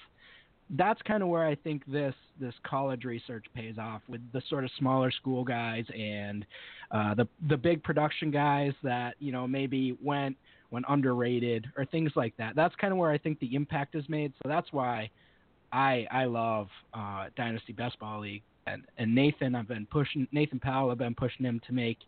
That's 0.70 1.02
kind 1.02 1.22
of 1.22 1.28
where 1.28 1.46
I 1.46 1.56
think 1.56 1.84
this 1.86 2.14
this 2.40 2.54
college 2.64 3.04
research 3.04 3.44
pays 3.54 3.76
off 3.76 4.00
with 4.08 4.20
the 4.32 4.40
sort 4.48 4.64
of 4.64 4.70
smaller 4.78 5.10
school 5.10 5.44
guys 5.44 5.84
and 5.94 6.46
uh, 6.90 7.14
the 7.14 7.28
the 7.48 7.56
big 7.56 7.82
production 7.82 8.30
guys 8.30 8.72
that 8.82 9.16
you 9.18 9.30
know 9.30 9.46
maybe 9.46 9.96
went 10.02 10.36
when 10.70 10.84
underrated 10.88 11.66
or 11.76 11.84
things 11.84 12.12
like 12.16 12.36
that. 12.38 12.56
That's 12.56 12.74
kind 12.76 12.92
of 12.92 12.98
where 12.98 13.10
I 13.10 13.18
think 13.18 13.38
the 13.40 13.54
impact 13.54 13.94
is 13.94 14.08
made. 14.08 14.32
So 14.42 14.48
that's 14.48 14.72
why 14.72 15.10
I 15.72 16.06
I 16.10 16.24
love 16.24 16.68
uh, 16.94 17.26
Dynasty 17.36 17.72
Best 17.72 17.98
Ball 17.98 18.20
League 18.20 18.42
and 18.66 18.84
and 18.98 19.14
Nathan 19.14 19.54
I've 19.54 19.68
been 19.68 19.86
pushing 19.86 20.26
Nathan 20.32 20.60
Powell 20.60 20.90
I've 20.90 20.98
been 20.98 21.14
pushing 21.14 21.44
him 21.44 21.60
to 21.66 21.72
make 21.72 21.98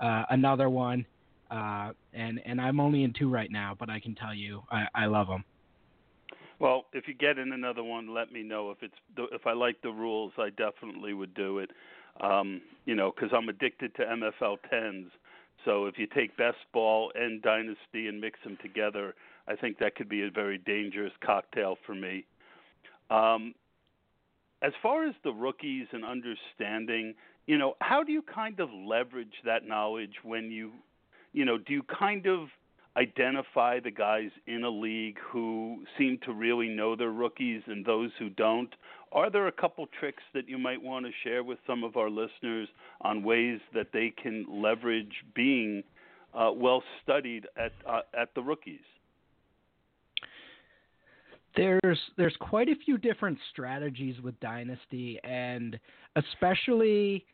uh, 0.00 0.24
another 0.30 0.68
one. 0.68 1.06
Uh, 1.50 1.92
and 2.12 2.40
and 2.44 2.60
I'm 2.60 2.80
only 2.80 3.04
in 3.04 3.12
two 3.12 3.30
right 3.30 3.50
now, 3.50 3.74
but 3.78 3.88
I 3.88 4.00
can 4.00 4.14
tell 4.14 4.34
you 4.34 4.62
I, 4.70 4.86
I 4.94 5.06
love 5.06 5.28
them. 5.28 5.44
Well, 6.60 6.86
if 6.92 7.06
you 7.06 7.14
get 7.14 7.38
in 7.38 7.52
another 7.52 7.84
one, 7.84 8.12
let 8.12 8.32
me 8.32 8.42
know. 8.42 8.70
If 8.72 8.82
it's 8.82 8.94
the, 9.16 9.26
if 9.32 9.46
I 9.46 9.52
like 9.52 9.80
the 9.82 9.92
rules, 9.92 10.32
I 10.38 10.50
definitely 10.50 11.12
would 11.12 11.32
do 11.34 11.58
it. 11.58 11.70
Um, 12.20 12.62
you 12.84 12.96
know, 12.96 13.12
because 13.14 13.30
I'm 13.32 13.48
addicted 13.48 13.94
to 13.94 14.02
MFL 14.02 14.56
tens. 14.68 15.12
So 15.64 15.86
if 15.86 15.98
you 15.98 16.06
take 16.06 16.36
best 16.36 16.58
ball 16.72 17.12
and 17.14 17.42
dynasty 17.42 18.08
and 18.08 18.20
mix 18.20 18.38
them 18.44 18.56
together, 18.62 19.14
I 19.46 19.56
think 19.56 19.78
that 19.78 19.96
could 19.96 20.08
be 20.08 20.22
a 20.22 20.30
very 20.30 20.58
dangerous 20.58 21.12
cocktail 21.24 21.76
for 21.86 21.94
me. 21.94 22.24
Um, 23.10 23.54
as 24.62 24.72
far 24.82 25.06
as 25.06 25.14
the 25.24 25.32
rookies 25.32 25.86
and 25.92 26.04
understanding, 26.04 27.14
you 27.46 27.56
know, 27.56 27.74
how 27.80 28.02
do 28.02 28.12
you 28.12 28.22
kind 28.22 28.60
of 28.60 28.68
leverage 28.72 29.34
that 29.44 29.66
knowledge 29.66 30.14
when 30.22 30.50
you, 30.50 30.72
you 31.32 31.44
know, 31.44 31.58
do 31.58 31.72
you 31.72 31.82
kind 31.82 32.26
of 32.26 32.48
identify 32.96 33.78
the 33.80 33.90
guys 33.90 34.30
in 34.46 34.64
a 34.64 34.68
league 34.68 35.18
who 35.30 35.84
seem 35.96 36.18
to 36.24 36.32
really 36.32 36.68
know 36.68 36.96
their 36.96 37.12
rookies 37.12 37.62
and 37.66 37.84
those 37.84 38.10
who 38.18 38.28
don't? 38.30 38.74
Are 39.12 39.30
there 39.30 39.46
a 39.46 39.52
couple 39.52 39.86
tricks 39.98 40.22
that 40.34 40.48
you 40.48 40.58
might 40.58 40.82
want 40.82 41.06
to 41.06 41.12
share 41.24 41.42
with 41.42 41.58
some 41.66 41.84
of 41.84 41.96
our 41.96 42.10
listeners 42.10 42.68
on 43.00 43.22
ways 43.22 43.60
that 43.74 43.88
they 43.92 44.12
can 44.22 44.46
leverage 44.48 45.24
being 45.34 45.82
uh, 46.34 46.50
well 46.54 46.82
studied 47.02 47.46
at 47.56 47.72
uh, 47.88 48.00
at 48.18 48.34
the 48.34 48.42
rookies? 48.42 48.80
There's 51.56 51.98
there's 52.16 52.36
quite 52.38 52.68
a 52.68 52.76
few 52.84 52.98
different 52.98 53.38
strategies 53.50 54.20
with 54.22 54.38
dynasty, 54.40 55.18
and 55.24 55.78
especially 56.16 57.24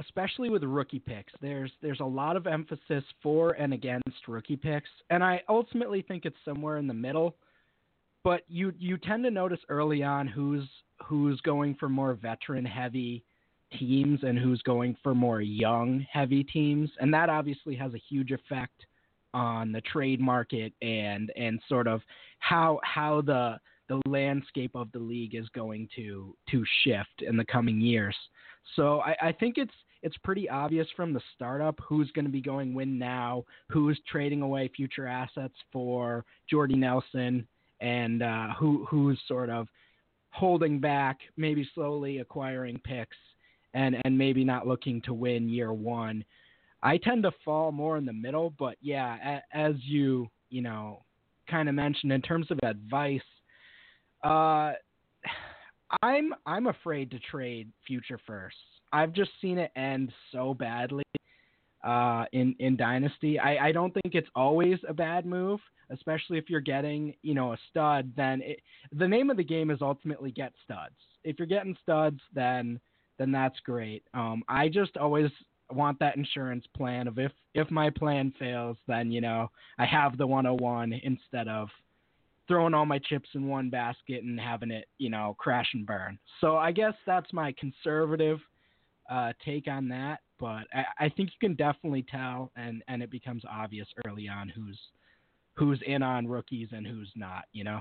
especially 0.00 0.50
with 0.50 0.64
rookie 0.64 0.98
picks. 0.98 1.32
There's 1.40 1.70
there's 1.80 2.00
a 2.00 2.04
lot 2.04 2.36
of 2.36 2.46
emphasis 2.46 3.04
for 3.22 3.52
and 3.52 3.72
against 3.72 4.28
rookie 4.28 4.56
picks, 4.56 4.90
and 5.10 5.22
I 5.22 5.42
ultimately 5.48 6.02
think 6.02 6.24
it's 6.24 6.36
somewhere 6.44 6.78
in 6.78 6.86
the 6.86 6.94
middle. 6.94 7.36
But 8.22 8.42
you 8.48 8.72
you 8.78 8.98
tend 8.98 9.24
to 9.24 9.30
notice 9.30 9.60
early 9.68 10.02
on 10.02 10.26
who's 10.26 10.68
who's 11.04 11.40
going 11.40 11.76
for 11.76 11.88
more 11.88 12.14
veteran 12.14 12.64
heavy 12.64 13.24
teams 13.78 14.20
and 14.22 14.38
who's 14.38 14.60
going 14.62 14.96
for 15.02 15.14
more 15.14 15.40
young 15.40 16.06
heavy 16.10 16.44
teams, 16.44 16.90
and 17.00 17.12
that 17.14 17.30
obviously 17.30 17.74
has 17.76 17.94
a 17.94 18.02
huge 18.08 18.30
effect 18.30 18.86
on 19.32 19.72
the 19.72 19.80
trade 19.82 20.20
market 20.20 20.72
and 20.82 21.32
and 21.36 21.60
sort 21.68 21.86
of 21.86 22.02
how 22.40 22.80
how 22.82 23.20
the 23.22 23.58
the 23.88 24.00
landscape 24.08 24.72
of 24.74 24.90
the 24.92 24.98
league 24.98 25.34
is 25.34 25.48
going 25.50 25.88
to 25.96 26.36
to 26.50 26.64
shift 26.84 27.22
in 27.22 27.36
the 27.36 27.44
coming 27.44 27.80
years. 27.80 28.16
So 28.76 29.00
I, 29.00 29.16
I 29.20 29.32
think 29.32 29.56
it's 29.56 29.74
it's 30.02 30.16
pretty 30.18 30.48
obvious 30.48 30.86
from 30.96 31.12
the 31.12 31.20
startup 31.34 31.78
who's 31.86 32.10
going 32.12 32.24
to 32.24 32.30
be 32.30 32.40
going 32.40 32.72
win 32.72 32.98
now, 32.98 33.44
who's 33.68 34.00
trading 34.10 34.42
away 34.42 34.70
future 34.74 35.06
assets 35.06 35.54
for 35.72 36.24
Jordy 36.48 36.76
Nelson, 36.76 37.46
and 37.80 38.22
uh, 38.22 38.48
who 38.58 38.86
who's 38.88 39.20
sort 39.26 39.50
of 39.50 39.68
holding 40.30 40.78
back, 40.78 41.18
maybe 41.36 41.68
slowly 41.74 42.18
acquiring 42.18 42.80
picks, 42.84 43.16
and 43.74 43.96
and 44.04 44.16
maybe 44.16 44.44
not 44.44 44.66
looking 44.66 45.00
to 45.02 45.14
win 45.14 45.48
year 45.48 45.72
one. 45.72 46.24
I 46.82 46.96
tend 46.96 47.24
to 47.24 47.32
fall 47.44 47.72
more 47.72 47.98
in 47.98 48.06
the 48.06 48.12
middle, 48.12 48.54
but 48.58 48.76
yeah, 48.80 49.40
as 49.52 49.74
you 49.82 50.28
you 50.48 50.62
know 50.62 51.02
kind 51.48 51.68
of 51.68 51.74
mentioned 51.74 52.12
in 52.12 52.22
terms 52.22 52.46
of 52.50 52.58
advice, 52.62 53.20
uh, 54.24 54.72
I'm 56.02 56.34
I'm 56.46 56.66
afraid 56.68 57.10
to 57.10 57.18
trade 57.18 57.70
future 57.86 58.20
firsts. 58.26 58.58
I've 58.92 59.12
just 59.12 59.30
seen 59.40 59.58
it 59.58 59.70
end 59.76 60.12
so 60.32 60.54
badly 60.54 61.04
uh, 61.84 62.24
in 62.32 62.54
in 62.58 62.76
Dynasty. 62.76 63.38
I, 63.38 63.68
I 63.68 63.72
don't 63.72 63.92
think 63.92 64.14
it's 64.14 64.28
always 64.34 64.78
a 64.88 64.94
bad 64.94 65.26
move, 65.26 65.60
especially 65.90 66.38
if 66.38 66.48
you're 66.48 66.60
getting 66.60 67.14
you 67.22 67.34
know 67.34 67.52
a 67.52 67.58
stud. 67.70 68.12
Then 68.16 68.42
it, 68.42 68.60
the 68.92 69.08
name 69.08 69.30
of 69.30 69.36
the 69.36 69.44
game 69.44 69.70
is 69.70 69.78
ultimately 69.80 70.30
get 70.30 70.52
studs. 70.64 70.94
If 71.24 71.38
you're 71.38 71.46
getting 71.46 71.76
studs, 71.82 72.20
then 72.34 72.80
then 73.18 73.32
that's 73.32 73.58
great. 73.60 74.02
Um, 74.14 74.42
I 74.48 74.68
just 74.68 74.96
always 74.96 75.30
want 75.70 75.98
that 76.00 76.16
insurance 76.16 76.64
plan 76.76 77.06
of 77.06 77.18
if 77.18 77.32
if 77.54 77.70
my 77.70 77.90
plan 77.90 78.32
fails, 78.38 78.76
then 78.86 79.10
you 79.10 79.20
know 79.20 79.50
I 79.78 79.86
have 79.86 80.18
the 80.18 80.26
101 80.26 80.92
instead 81.02 81.48
of 81.48 81.68
throwing 82.48 82.74
all 82.74 82.86
my 82.86 82.98
chips 82.98 83.28
in 83.34 83.46
one 83.46 83.70
basket 83.70 84.24
and 84.24 84.38
having 84.38 84.70
it 84.70 84.86
you 84.98 85.10
know 85.10 85.36
crash 85.38 85.68
and 85.74 85.86
burn. 85.86 86.18
So 86.40 86.56
I 86.56 86.72
guess 86.72 86.94
that's 87.06 87.32
my 87.32 87.54
conservative 87.58 88.38
uh, 89.10 89.32
take 89.44 89.66
on 89.66 89.88
that, 89.88 90.20
but 90.40 90.66
I, 90.72 90.84
I 90.98 91.08
think 91.10 91.30
you 91.30 91.48
can 91.48 91.54
definitely 91.54 92.04
tell, 92.10 92.50
and 92.56 92.82
and 92.88 93.02
it 93.02 93.10
becomes 93.10 93.42
obvious 93.48 93.86
early 94.06 94.28
on 94.28 94.48
who's 94.48 94.78
who's 95.54 95.80
in 95.86 96.02
on 96.02 96.26
rookies 96.26 96.68
and 96.72 96.86
who's 96.86 97.12
not. 97.14 97.44
You 97.52 97.64
know. 97.64 97.80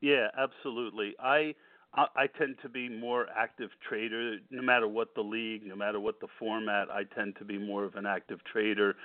Yeah, 0.00 0.28
absolutely. 0.36 1.14
I 1.20 1.54
I 1.94 2.26
tend 2.38 2.56
to 2.62 2.68
be 2.68 2.88
more 2.88 3.26
active 3.36 3.70
trader, 3.88 4.36
no 4.50 4.62
matter 4.62 4.86
what 4.86 5.14
the 5.14 5.22
league, 5.22 5.66
no 5.66 5.74
matter 5.76 5.98
what 5.98 6.20
the 6.20 6.28
format. 6.38 6.90
I 6.90 7.04
tend 7.14 7.36
to 7.38 7.44
be 7.44 7.58
more 7.58 7.84
of 7.84 7.94
an 7.94 8.06
active 8.06 8.40
trader, 8.44 8.96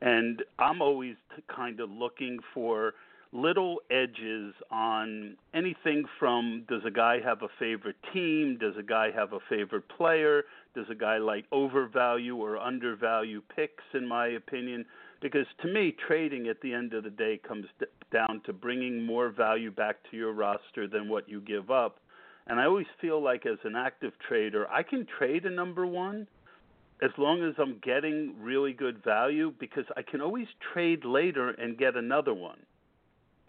and 0.00 0.42
I'm 0.58 0.82
always 0.82 1.16
kind 1.54 1.80
of 1.80 1.90
looking 1.90 2.38
for 2.54 2.94
little 3.32 3.78
edges 3.90 4.54
on 4.70 5.36
anything 5.54 6.04
from 6.18 6.64
does 6.68 6.82
a 6.86 6.90
guy 6.90 7.18
have 7.20 7.42
a 7.42 7.48
favorite 7.58 7.96
team? 8.12 8.58
Does 8.60 8.74
a 8.78 8.82
guy 8.82 9.10
have 9.10 9.32
a 9.32 9.38
favorite 9.48 9.88
player? 9.88 10.44
Does 10.74 10.86
a 10.90 10.94
guy 10.94 11.18
like 11.18 11.46
overvalue 11.50 12.36
or 12.36 12.58
undervalue 12.58 13.42
picks, 13.54 13.84
in 13.94 14.06
my 14.06 14.28
opinion? 14.28 14.84
Because 15.20 15.46
to 15.62 15.68
me, 15.68 15.94
trading 16.06 16.48
at 16.48 16.60
the 16.60 16.74
end 16.74 16.92
of 16.92 17.04
the 17.04 17.10
day 17.10 17.40
comes 17.46 17.66
down 18.12 18.42
to 18.44 18.52
bringing 18.52 19.04
more 19.04 19.30
value 19.30 19.70
back 19.70 19.96
to 20.10 20.16
your 20.16 20.32
roster 20.32 20.86
than 20.86 21.08
what 21.08 21.28
you 21.28 21.40
give 21.40 21.70
up. 21.70 22.00
And 22.46 22.60
I 22.60 22.66
always 22.66 22.86
feel 23.00 23.22
like 23.22 23.46
as 23.46 23.58
an 23.64 23.76
active 23.76 24.12
trader, 24.28 24.68
I 24.68 24.82
can 24.82 25.06
trade 25.18 25.46
a 25.46 25.50
number 25.50 25.86
one 25.86 26.26
as 27.00 27.10
long 27.16 27.42
as 27.44 27.54
I'm 27.58 27.78
getting 27.82 28.34
really 28.40 28.72
good 28.72 29.02
value 29.02 29.52
because 29.58 29.84
I 29.96 30.02
can 30.02 30.20
always 30.20 30.48
trade 30.72 31.04
later 31.04 31.50
and 31.50 31.78
get 31.78 31.96
another 31.96 32.34
one 32.34 32.58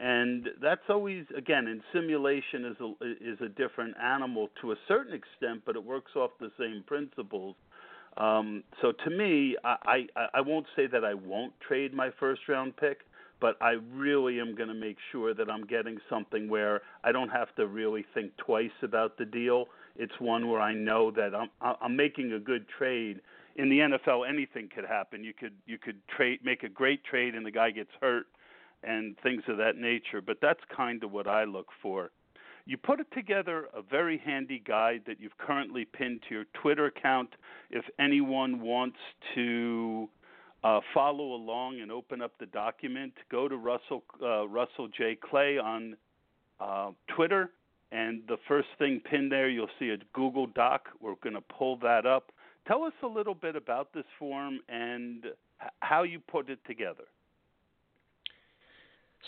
and 0.03 0.49
that's 0.61 0.81
always 0.89 1.23
again 1.35 1.65
in 1.65 1.81
simulation 1.93 2.65
is 2.65 2.75
a 2.81 3.31
is 3.31 3.39
a 3.39 3.47
different 3.47 3.95
animal 3.97 4.49
to 4.61 4.73
a 4.73 4.75
certain 4.85 5.13
extent, 5.13 5.61
but 5.65 5.77
it 5.77 5.83
works 5.83 6.11
off 6.17 6.31
the 6.41 6.51
same 6.59 6.83
principles. 6.85 7.55
Um, 8.17 8.65
so 8.81 8.91
to 8.91 9.09
me, 9.09 9.55
I, 9.63 10.05
I 10.17 10.25
I 10.33 10.41
won't 10.41 10.65
say 10.75 10.87
that 10.87 11.05
I 11.05 11.13
won't 11.13 11.53
trade 11.65 11.93
my 11.93 12.09
first 12.19 12.41
round 12.49 12.75
pick, 12.75 12.97
but 13.39 13.55
I 13.61 13.77
really 13.93 14.41
am 14.41 14.55
going 14.55 14.67
to 14.67 14.75
make 14.75 14.97
sure 15.13 15.33
that 15.33 15.49
I'm 15.49 15.65
getting 15.65 15.97
something 16.09 16.49
where 16.49 16.81
I 17.05 17.13
don't 17.13 17.29
have 17.29 17.55
to 17.55 17.67
really 17.67 18.05
think 18.13 18.35
twice 18.35 18.77
about 18.81 19.17
the 19.17 19.25
deal. 19.25 19.67
It's 19.95 20.19
one 20.19 20.49
where 20.49 20.59
I 20.59 20.73
know 20.73 21.11
that 21.11 21.33
I'm 21.33 21.49
I'm 21.61 21.95
making 21.95 22.33
a 22.33 22.39
good 22.39 22.65
trade. 22.77 23.21
In 23.55 23.69
the 23.69 23.77
NFL, 23.77 24.27
anything 24.27 24.67
could 24.75 24.85
happen. 24.85 25.23
You 25.23 25.33
could 25.33 25.53
you 25.65 25.77
could 25.77 26.01
trade 26.09 26.39
make 26.43 26.63
a 26.63 26.69
great 26.69 27.05
trade 27.05 27.35
and 27.35 27.45
the 27.45 27.51
guy 27.51 27.71
gets 27.71 27.91
hurt 28.01 28.25
and 28.83 29.15
things 29.23 29.43
of 29.47 29.57
that 29.57 29.77
nature. 29.77 30.21
But 30.21 30.37
that's 30.41 30.59
kind 30.75 31.03
of 31.03 31.11
what 31.11 31.27
I 31.27 31.43
look 31.43 31.67
for. 31.81 32.11
You 32.65 32.77
put 32.77 32.99
it 33.01 33.07
together 33.13 33.67
a 33.73 33.81
very 33.81 34.17
handy 34.17 34.61
guide 34.65 35.01
that 35.05 35.19
you've 35.19 35.37
currently 35.37 35.85
pinned 35.85 36.21
to 36.29 36.35
your 36.35 36.45
Twitter 36.61 36.85
account. 36.85 37.29
If 37.69 37.83
anyone 37.99 38.61
wants 38.61 38.97
to 39.35 40.07
uh, 40.63 40.79
follow 40.93 41.33
along 41.33 41.81
and 41.81 41.91
open 41.91 42.21
up 42.21 42.31
the 42.39 42.45
document, 42.45 43.13
go 43.29 43.49
to 43.49 43.57
Russell 43.57 44.03
uh, 44.21 44.47
Russell 44.47 44.87
J 44.87 45.17
Clay 45.21 45.57
on 45.57 45.97
uh, 46.61 46.91
Twitter, 47.13 47.49
and 47.91 48.21
the 48.29 48.37
first 48.47 48.69
thing 48.79 49.01
pinned 49.09 49.29
there, 49.29 49.49
you'll 49.49 49.67
see 49.77 49.89
a 49.89 49.97
Google 50.13 50.47
Doc. 50.47 50.87
We're 51.01 51.15
going 51.21 51.35
to 51.35 51.41
pull 51.41 51.77
that 51.77 52.05
up. 52.05 52.31
Tell 52.65 52.83
us 52.83 52.93
a 53.03 53.07
little 53.07 53.35
bit 53.35 53.57
about 53.57 53.93
this 53.93 54.05
form 54.17 54.61
and 54.69 55.25
how 55.81 56.03
you 56.03 56.19
put 56.19 56.49
it 56.49 56.59
together. 56.65 57.03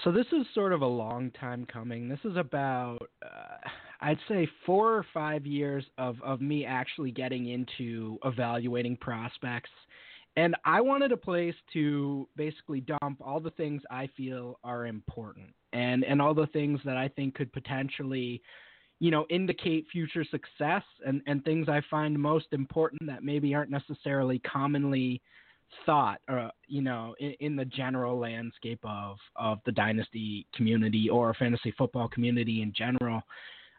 So 0.03 0.11
this 0.11 0.25
is 0.31 0.45
sort 0.53 0.73
of 0.73 0.81
a 0.81 0.87
long 0.87 1.31
time 1.31 1.65
coming. 1.65 2.07
This 2.09 2.19
is 2.25 2.35
about, 2.37 2.99
uh, 3.23 3.67
I'd 4.01 4.19
say, 4.27 4.47
four 4.65 4.93
or 4.93 5.05
five 5.13 5.45
years 5.45 5.85
of 5.97 6.21
of 6.21 6.41
me 6.41 6.65
actually 6.65 7.11
getting 7.11 7.47
into 7.47 8.19
evaluating 8.23 8.97
prospects, 8.97 9.69
and 10.35 10.55
I 10.65 10.81
wanted 10.81 11.11
a 11.11 11.17
place 11.17 11.55
to 11.73 12.27
basically 12.35 12.81
dump 12.81 13.21
all 13.21 13.39
the 13.39 13.51
things 13.51 13.81
I 13.89 14.07
feel 14.17 14.59
are 14.63 14.85
important, 14.85 15.53
and 15.73 16.03
and 16.03 16.21
all 16.21 16.33
the 16.33 16.47
things 16.47 16.79
that 16.85 16.97
I 16.97 17.07
think 17.07 17.35
could 17.35 17.51
potentially, 17.53 18.41
you 18.99 19.11
know, 19.11 19.25
indicate 19.29 19.87
future 19.91 20.25
success, 20.25 20.83
and 21.05 21.21
and 21.25 21.43
things 21.43 21.69
I 21.69 21.81
find 21.89 22.19
most 22.19 22.47
important 22.51 23.07
that 23.07 23.23
maybe 23.23 23.55
aren't 23.55 23.71
necessarily 23.71 24.39
commonly 24.39 25.21
thought, 25.85 26.19
uh, 26.27 26.49
you 26.67 26.81
know, 26.81 27.15
in, 27.19 27.35
in, 27.39 27.55
the 27.55 27.65
general 27.65 28.17
landscape 28.17 28.79
of 28.83 29.17
of 29.35 29.59
the 29.65 29.71
dynasty 29.71 30.47
community 30.55 31.09
or 31.09 31.33
fantasy 31.33 31.73
football 31.77 32.07
community 32.07 32.61
in 32.61 32.73
general. 32.75 33.21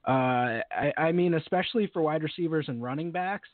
Uh, 0.06 0.62
I, 0.70 0.92
I, 0.96 1.12
mean, 1.12 1.34
especially 1.34 1.90
for 1.92 2.00
wide 2.00 2.22
receivers 2.22 2.66
and 2.68 2.80
running 2.80 3.10
backs, 3.10 3.48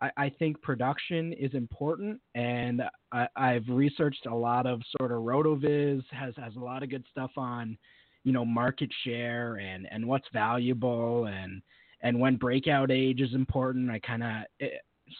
I, 0.00 0.10
I 0.16 0.28
think 0.30 0.60
production 0.62 1.34
is 1.34 1.52
important, 1.54 2.20
and 2.34 2.82
I, 3.12 3.28
have 3.36 3.64
researched 3.68 4.26
a 4.26 4.34
lot 4.34 4.66
of 4.66 4.80
sort 4.98 5.12
of 5.12 5.18
RotoViz 5.18 6.02
has 6.10 6.34
has 6.36 6.56
a 6.56 6.60
lot 6.60 6.82
of 6.82 6.90
good 6.90 7.04
stuff 7.10 7.30
on, 7.36 7.76
you 8.24 8.32
know, 8.32 8.44
market 8.44 8.90
share 9.04 9.56
and 9.56 9.86
and 9.90 10.06
what's 10.06 10.26
valuable 10.32 11.26
and 11.26 11.62
and 12.00 12.18
when 12.18 12.36
breakout 12.36 12.90
age 12.90 13.20
is 13.20 13.34
important. 13.34 13.90
I 13.90 13.98
kind 13.98 14.22
of 14.22 14.68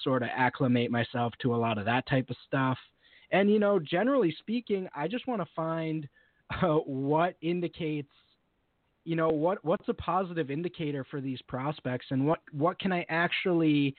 sort 0.03 0.23
of 0.23 0.29
acclimate 0.35 0.91
myself 0.91 1.33
to 1.43 1.55
a 1.55 1.57
lot 1.57 1.79
of 1.79 1.85
that 1.85 2.07
type 2.09 2.31
of 2.31 2.37
stuff. 2.47 2.79
And 3.31 3.50
you 3.50 3.59
know, 3.59 3.79
generally 3.79 4.35
speaking, 4.38 4.88
I 4.95 5.09
just 5.09 5.26
want 5.26 5.41
to 5.41 5.49
find 5.55 6.09
uh, 6.62 6.76
what 6.87 7.37
indicates 7.41 8.11
you 9.05 9.17
know 9.17 9.29
what 9.29 9.64
what's 9.64 9.88
a 9.88 9.95
positive 9.95 10.50
indicator 10.50 11.05
for 11.11 11.21
these 11.21 11.41
prospects 11.43 12.07
and 12.11 12.26
what 12.26 12.41
what 12.53 12.79
can 12.79 12.93
I 12.93 13.05
actually 13.09 13.95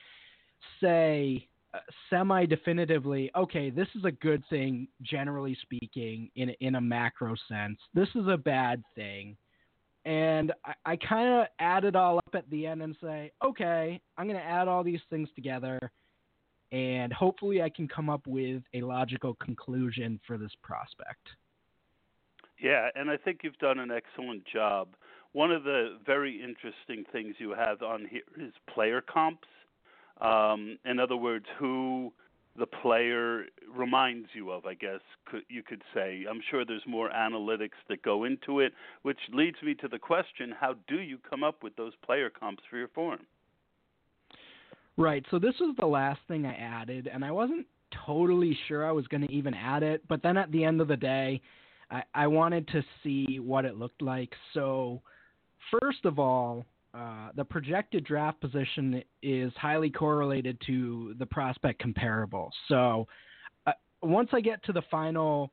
say 0.80 1.46
uh, 1.74 1.78
semi 2.10 2.44
definitively 2.46 3.30
okay 3.36 3.70
this 3.70 3.88
is 3.94 4.04
a 4.04 4.10
good 4.10 4.42
thing 4.50 4.88
generally 5.02 5.56
speaking 5.62 6.30
in 6.36 6.50
in 6.60 6.74
a 6.74 6.80
macro 6.80 7.34
sense 7.48 7.78
this 7.94 8.08
is 8.14 8.26
a 8.28 8.36
bad 8.36 8.82
thing 8.94 9.36
and 10.06 10.52
I, 10.64 10.92
I 10.92 10.96
kind 10.96 11.28
of 11.28 11.46
add 11.58 11.84
it 11.84 11.96
all 11.96 12.18
up 12.18 12.34
at 12.34 12.48
the 12.48 12.64
end 12.66 12.80
and 12.80 12.96
say, 13.02 13.32
okay, 13.44 14.00
I'm 14.16 14.26
going 14.26 14.38
to 14.38 14.44
add 14.44 14.68
all 14.68 14.84
these 14.84 15.00
things 15.10 15.28
together, 15.34 15.90
and 16.70 17.12
hopefully 17.12 17.60
I 17.60 17.68
can 17.68 17.88
come 17.88 18.08
up 18.08 18.24
with 18.26 18.62
a 18.72 18.82
logical 18.82 19.34
conclusion 19.34 20.20
for 20.24 20.38
this 20.38 20.52
prospect. 20.62 21.26
Yeah, 22.62 22.88
and 22.94 23.10
I 23.10 23.16
think 23.16 23.40
you've 23.42 23.58
done 23.58 23.80
an 23.80 23.90
excellent 23.90 24.44
job. 24.46 24.88
One 25.32 25.50
of 25.50 25.64
the 25.64 25.98
very 26.06 26.40
interesting 26.40 27.04
things 27.12 27.34
you 27.38 27.50
have 27.50 27.82
on 27.82 28.06
here 28.08 28.22
is 28.40 28.52
player 28.72 29.02
comps. 29.02 29.48
Um, 30.20 30.78
in 30.86 30.98
other 30.98 31.16
words, 31.16 31.44
who 31.58 32.12
the 32.58 32.66
player 32.66 33.44
reminds 33.74 34.28
you 34.34 34.50
of, 34.50 34.66
I 34.66 34.74
guess 34.74 35.00
you 35.48 35.62
could 35.62 35.82
say. 35.94 36.24
I'm 36.28 36.40
sure 36.50 36.64
there's 36.64 36.82
more 36.86 37.10
analytics 37.10 37.78
that 37.88 38.02
go 38.02 38.24
into 38.24 38.60
it, 38.60 38.72
which 39.02 39.18
leads 39.32 39.56
me 39.62 39.74
to 39.74 39.88
the 39.88 39.98
question 39.98 40.54
how 40.58 40.74
do 40.88 41.00
you 41.00 41.18
come 41.28 41.44
up 41.44 41.62
with 41.62 41.76
those 41.76 41.92
player 42.04 42.30
comps 42.30 42.62
for 42.70 42.76
your 42.78 42.88
form? 42.88 43.20
Right. 44.96 45.24
So 45.30 45.38
this 45.38 45.54
was 45.60 45.74
the 45.78 45.86
last 45.86 46.20
thing 46.26 46.46
I 46.46 46.54
added, 46.54 47.08
and 47.12 47.24
I 47.24 47.30
wasn't 47.30 47.66
totally 48.06 48.56
sure 48.66 48.86
I 48.86 48.92
was 48.92 49.06
going 49.08 49.26
to 49.26 49.32
even 49.32 49.54
add 49.54 49.82
it, 49.82 50.02
but 50.08 50.22
then 50.22 50.36
at 50.36 50.50
the 50.50 50.64
end 50.64 50.80
of 50.80 50.88
the 50.88 50.96
day, 50.96 51.40
I, 51.90 52.02
I 52.14 52.26
wanted 52.26 52.66
to 52.68 52.82
see 53.02 53.38
what 53.38 53.64
it 53.64 53.76
looked 53.76 54.02
like. 54.02 54.32
So, 54.54 55.02
first 55.80 56.04
of 56.04 56.18
all, 56.18 56.64
uh, 56.96 57.28
the 57.34 57.44
projected 57.44 58.04
draft 58.04 58.40
position 58.40 59.02
is 59.22 59.52
highly 59.56 59.90
correlated 59.90 60.58
to 60.66 61.14
the 61.18 61.26
prospect 61.26 61.78
comparable. 61.78 62.50
So 62.68 63.06
uh, 63.66 63.72
once 64.02 64.30
I 64.32 64.40
get 64.40 64.64
to 64.64 64.72
the 64.72 64.82
final, 64.90 65.52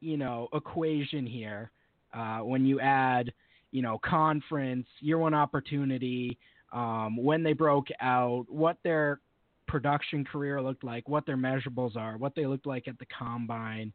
you 0.00 0.16
know, 0.16 0.48
equation 0.54 1.26
here, 1.26 1.70
uh, 2.14 2.38
when 2.38 2.64
you 2.64 2.80
add, 2.80 3.32
you 3.70 3.82
know, 3.82 3.98
conference, 3.98 4.86
year 5.00 5.18
one 5.18 5.34
opportunity, 5.34 6.38
um, 6.72 7.22
when 7.22 7.42
they 7.42 7.52
broke 7.52 7.88
out, 8.00 8.46
what 8.48 8.78
their 8.82 9.20
production 9.68 10.24
career 10.24 10.62
looked 10.62 10.84
like, 10.84 11.06
what 11.06 11.26
their 11.26 11.36
measurables 11.36 11.96
are, 11.96 12.16
what 12.16 12.34
they 12.34 12.46
looked 12.46 12.66
like 12.66 12.88
at 12.88 12.98
the 12.98 13.06
combine, 13.06 13.92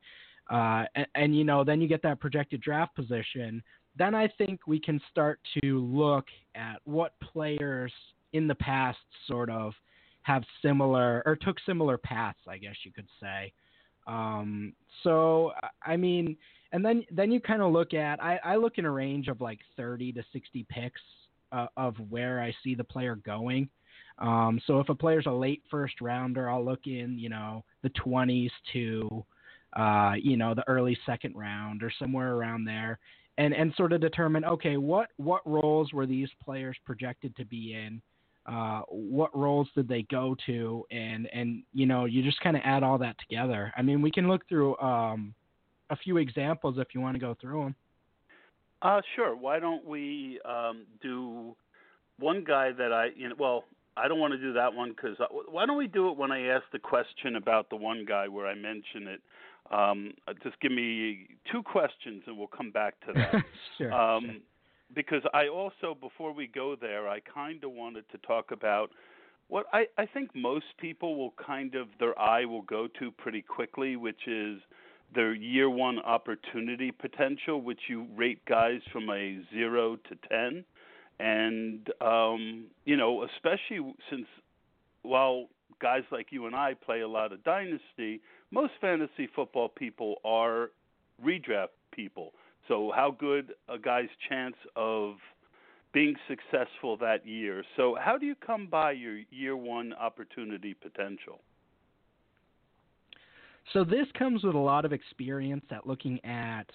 uh, 0.51 0.85
and, 0.95 1.07
and 1.15 1.35
you 1.35 1.43
know, 1.43 1.63
then 1.63 1.81
you 1.81 1.87
get 1.87 2.01
that 2.03 2.19
projected 2.19 2.61
draft 2.61 2.95
position 2.95 3.61
then 3.97 4.15
I 4.15 4.27
think 4.37 4.61
we 4.67 4.79
can 4.79 5.01
start 5.11 5.39
to 5.61 5.79
look 5.79 6.25
at 6.55 6.81
what 6.85 7.13
players 7.19 7.91
in 8.33 8.47
the 8.47 8.55
past 8.55 8.99
sort 9.27 9.49
of 9.49 9.73
have 10.21 10.43
similar 10.61 11.23
or 11.25 11.35
took 11.35 11.57
similar 11.65 11.97
paths, 11.97 12.39
I 12.47 12.57
guess 12.57 12.75
you 12.83 12.91
could 12.91 13.07
say. 13.21 13.53
Um, 14.07 14.73
so 15.03 15.51
I 15.85 15.97
mean, 15.97 16.37
and 16.71 16.83
then 16.83 17.03
then 17.11 17.31
you 17.31 17.39
kind 17.39 17.61
of 17.61 17.71
look 17.71 17.93
at 17.93 18.21
I, 18.21 18.39
I 18.43 18.55
look 18.57 18.77
in 18.77 18.85
a 18.85 18.91
range 18.91 19.27
of 19.27 19.41
like 19.41 19.59
30 19.75 20.13
to 20.13 20.23
60 20.33 20.65
picks 20.69 21.01
uh, 21.51 21.67
of 21.77 21.95
where 22.09 22.41
I 22.41 22.53
see 22.63 22.75
the 22.75 22.83
player 22.83 23.15
going. 23.15 23.69
Um, 24.19 24.59
so 24.65 24.79
if 24.79 24.89
a 24.89 24.95
player's 24.95 25.27
a 25.27 25.31
late 25.31 25.63
first 25.69 26.01
rounder, 26.01 26.49
I'll 26.49 26.63
look 26.63 26.87
in 26.87 27.17
you 27.17 27.29
know 27.29 27.63
the 27.83 27.89
20s 27.89 28.51
to 28.73 29.25
uh, 29.77 30.13
you 30.21 30.37
know 30.37 30.53
the 30.53 30.67
early 30.67 30.97
second 31.05 31.35
round 31.35 31.83
or 31.83 31.91
somewhere 31.99 32.33
around 32.33 32.65
there 32.65 32.99
and 33.37 33.53
and 33.53 33.73
sort 33.75 33.93
of 33.93 34.01
determine 34.01 34.45
okay 34.45 34.77
what 34.77 35.09
what 35.17 35.41
roles 35.45 35.93
were 35.93 36.05
these 36.05 36.29
players 36.43 36.77
projected 36.85 37.35
to 37.37 37.45
be 37.45 37.73
in? 37.73 38.01
Uh, 38.45 38.81
what 38.87 39.35
roles 39.37 39.67
did 39.75 39.87
they 39.87 40.03
go 40.03 40.35
to? 40.45 40.85
And 40.91 41.27
and 41.33 41.63
you 41.73 41.85
know 41.85 42.05
you 42.05 42.23
just 42.23 42.39
kind 42.41 42.55
of 42.55 42.61
add 42.65 42.83
all 42.83 42.97
that 42.99 43.17
together. 43.19 43.73
I 43.77 43.81
mean 43.81 44.01
we 44.01 44.11
can 44.11 44.27
look 44.27 44.47
through 44.47 44.77
um, 44.79 45.33
a 45.89 45.95
few 45.95 46.17
examples 46.17 46.77
if 46.77 46.87
you 46.93 47.01
want 47.01 47.15
to 47.15 47.19
go 47.19 47.35
through 47.39 47.63
them 47.63 47.75
uh 48.83 49.01
sure. 49.15 49.35
Why 49.35 49.57
don't 49.57 49.83
we 49.85 50.39
um, 50.45 50.85
do 51.01 51.55
one 52.19 52.43
guy 52.43 52.71
that 52.71 52.91
i 52.91 53.07
you 53.15 53.29
know 53.29 53.35
well 53.37 53.63
i 53.95 54.07
don't 54.07 54.19
want 54.19 54.33
to 54.33 54.39
do 54.39 54.53
that 54.53 54.73
one 54.73 54.89
because 54.91 55.17
why 55.49 55.65
don't 55.65 55.77
we 55.77 55.87
do 55.87 56.09
it 56.09 56.17
when 56.17 56.31
i 56.31 56.47
ask 56.47 56.63
the 56.71 56.79
question 56.79 57.35
about 57.35 57.69
the 57.69 57.75
one 57.75 58.05
guy 58.07 58.27
where 58.27 58.47
i 58.47 58.55
mention 58.55 59.07
it 59.07 59.21
um, 59.71 60.13
uh, 60.27 60.33
just 60.43 60.59
give 60.61 60.71
me 60.71 61.27
two 61.51 61.63
questions 61.63 62.23
and 62.27 62.37
we'll 62.37 62.47
come 62.47 62.71
back 62.71 62.95
to 63.05 63.13
that. 63.13 63.43
sure, 63.77 63.93
um, 63.93 64.25
sure. 64.25 64.35
Because 64.95 65.21
I 65.33 65.47
also, 65.49 65.97
before 65.99 66.31
we 66.31 66.47
go 66.47 66.75
there, 66.79 67.09
I 67.09 67.19
kind 67.19 67.63
of 67.63 67.71
wanted 67.71 68.05
to 68.11 68.17
talk 68.19 68.51
about 68.51 68.91
what 69.49 69.65
I, 69.73 69.85
I 69.97 70.05
think 70.05 70.33
most 70.33 70.65
people 70.77 71.17
will 71.17 71.33
kind 71.45 71.75
of, 71.75 71.87
their 71.99 72.17
eye 72.19 72.45
will 72.45 72.61
go 72.61 72.87
to 72.99 73.11
pretty 73.11 73.41
quickly, 73.41 73.95
which 73.95 74.27
is 74.27 74.59
their 75.13 75.33
year 75.33 75.69
one 75.69 75.99
opportunity 75.99 76.91
potential, 76.91 77.61
which 77.61 77.79
you 77.87 78.07
rate 78.15 78.43
guys 78.45 78.81
from 78.91 79.09
a 79.09 79.39
zero 79.53 79.95
to 79.95 80.15
10. 80.29 80.65
And, 81.19 81.89
um, 82.01 82.65
you 82.85 82.95
know, 82.95 83.23
especially 83.23 83.93
since 84.09 84.27
while 85.01 85.47
guys 85.79 86.03
like 86.11 86.27
you 86.31 86.45
and 86.45 86.55
I 86.55 86.73
play 86.73 87.01
a 87.01 87.07
lot 87.07 87.31
of 87.31 87.43
Dynasty, 87.43 88.21
most 88.51 88.73
fantasy 88.79 89.27
football 89.35 89.69
people 89.69 90.15
are 90.23 90.71
redraft 91.23 91.69
people. 91.91 92.33
So, 92.67 92.91
how 92.95 93.15
good 93.17 93.53
a 93.69 93.77
guy's 93.77 94.09
chance 94.29 94.55
of 94.75 95.15
being 95.93 96.15
successful 96.27 96.97
that 96.97 97.25
year? 97.25 97.63
So, 97.75 97.97
how 97.99 98.17
do 98.17 98.25
you 98.25 98.35
come 98.35 98.67
by 98.67 98.91
your 98.91 99.19
year 99.31 99.55
one 99.55 99.93
opportunity 99.93 100.73
potential? 100.73 101.39
So, 103.73 103.83
this 103.83 104.07
comes 104.17 104.43
with 104.43 104.55
a 104.55 104.59
lot 104.59 104.85
of 104.85 104.91
experience 104.91 105.65
at 105.71 105.87
looking 105.87 106.23
at 106.25 106.69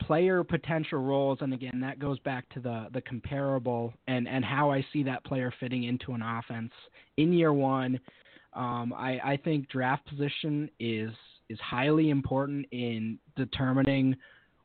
player 0.00 0.44
potential 0.44 1.00
roles 1.00 1.38
and 1.40 1.52
again 1.52 1.80
that 1.80 1.98
goes 1.98 2.18
back 2.20 2.48
to 2.50 2.60
the 2.60 2.86
the 2.92 3.00
comparable 3.00 3.92
and 4.06 4.28
and 4.28 4.44
how 4.44 4.70
I 4.70 4.84
see 4.92 5.02
that 5.02 5.24
player 5.24 5.52
fitting 5.58 5.84
into 5.84 6.12
an 6.12 6.22
offense 6.22 6.72
in 7.16 7.32
year 7.32 7.52
1 7.52 7.98
um, 8.58 8.92
I, 8.92 9.18
I 9.24 9.38
think 9.42 9.68
draft 9.70 10.06
position 10.06 10.68
is 10.78 11.10
is 11.48 11.58
highly 11.60 12.10
important 12.10 12.66
in 12.72 13.18
determining 13.36 14.14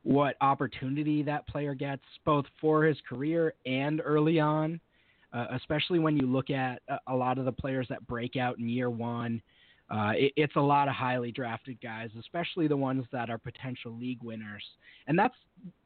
what 0.02 0.36
opportunity 0.42 1.24
that 1.24 1.48
player 1.48 1.74
gets, 1.74 2.04
both 2.26 2.44
for 2.60 2.84
his 2.84 2.98
career 3.08 3.54
and 3.66 4.02
early 4.04 4.40
on. 4.40 4.82
Uh, 5.32 5.48
especially 5.56 5.98
when 5.98 6.16
you 6.16 6.28
look 6.28 6.52
at 6.52 6.82
a, 7.08 7.16
lot 7.16 7.40
of 7.40 7.46
the 7.46 7.52
players 7.52 7.88
that 7.90 8.06
break 8.06 8.36
out 8.36 8.60
in 8.60 8.70
year 8.70 8.92
one. 8.92 9.42
uh, 9.90 10.12
it, 10.16 10.34
it's 10.36 10.56
a 10.56 10.62
lot 10.62 10.88
of 10.88 10.94
highly 10.94 11.32
drafted 11.32 11.80
guys, 11.82 12.10
especially 12.20 12.68
the 12.68 12.78
ones 12.78 13.06
that 13.12 13.30
are 13.30 13.38
potential 13.38 13.92
league 13.98 14.22
winners. 14.24 14.64
And 15.08 15.18
that's 15.18 15.36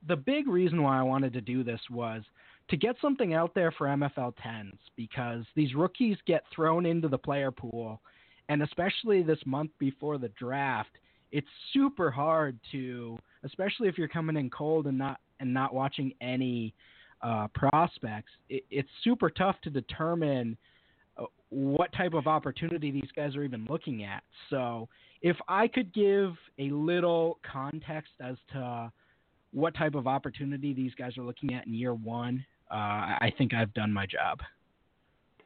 the 0.08 0.16
big 0.16 0.48
reason 0.48 0.82
why 0.82 1.00
I 1.00 1.04
wanted 1.04 1.34
to 1.34 1.42
do 1.42 1.64
this 1.64 1.82
was 1.90 2.24
to 2.70 2.78
get 2.78 2.96
something 3.02 3.34
out 3.34 3.54
there 3.56 3.72
for 3.72 3.88
MFL 3.88 4.34
10s 4.46 4.78
because 4.96 5.46
these 5.56 5.74
rookies 5.74 6.18
get 6.26 6.44
thrown 6.54 6.86
into 6.86 7.08
the 7.08 7.18
player 7.18 7.52
pool, 7.52 8.02
and 8.50 8.62
especially 8.62 9.24
this 9.24 9.40
month 9.46 9.72
before 9.80 10.18
the 10.18 10.30
draft, 10.30 10.90
it's 11.32 11.48
super 11.74 12.12
hard 12.12 12.58
to, 12.72 13.18
especially 13.44 13.88
if 13.88 13.98
you're 13.98 14.08
coming 14.08 14.38
in 14.38 14.50
cold 14.50 14.88
and 14.88 14.98
not 14.98 15.20
and 15.40 15.54
not 15.54 15.74
watching 15.74 16.14
any 16.22 16.74
uh, 17.22 17.48
prospects. 17.54 18.32
It, 18.50 18.64
it's 18.72 18.90
super 19.04 19.30
tough 19.30 19.56
to 19.64 19.70
determine 19.70 20.58
uh, 21.18 21.26
what 21.50 21.92
type 21.94 22.14
of 22.14 22.28
opportunity 22.28 22.92
these 22.92 23.10
guys 23.16 23.36
are 23.36 23.44
even 23.44 23.66
looking 23.70 24.04
at. 24.04 24.24
So, 24.50 24.88
if 25.22 25.38
I 25.48 25.68
could 25.68 25.94
give 25.94 26.34
a 26.60 26.70
little 26.70 27.40
context 27.50 28.12
as 28.22 28.36
to 28.54 28.92
what 29.52 29.76
type 29.76 29.96
of 29.96 30.08
opportunity 30.08 30.74
these 30.74 30.94
guys 30.96 31.18
are 31.18 31.24
looking 31.24 31.54
at 31.54 31.66
in 31.66 31.74
year 31.74 31.94
one, 31.94 32.46
uh, 32.72 33.18
I 33.20 33.34
think 33.38 33.54
I've 33.54 33.74
done 33.74 33.94
my 33.94 34.06
job. 34.06 34.40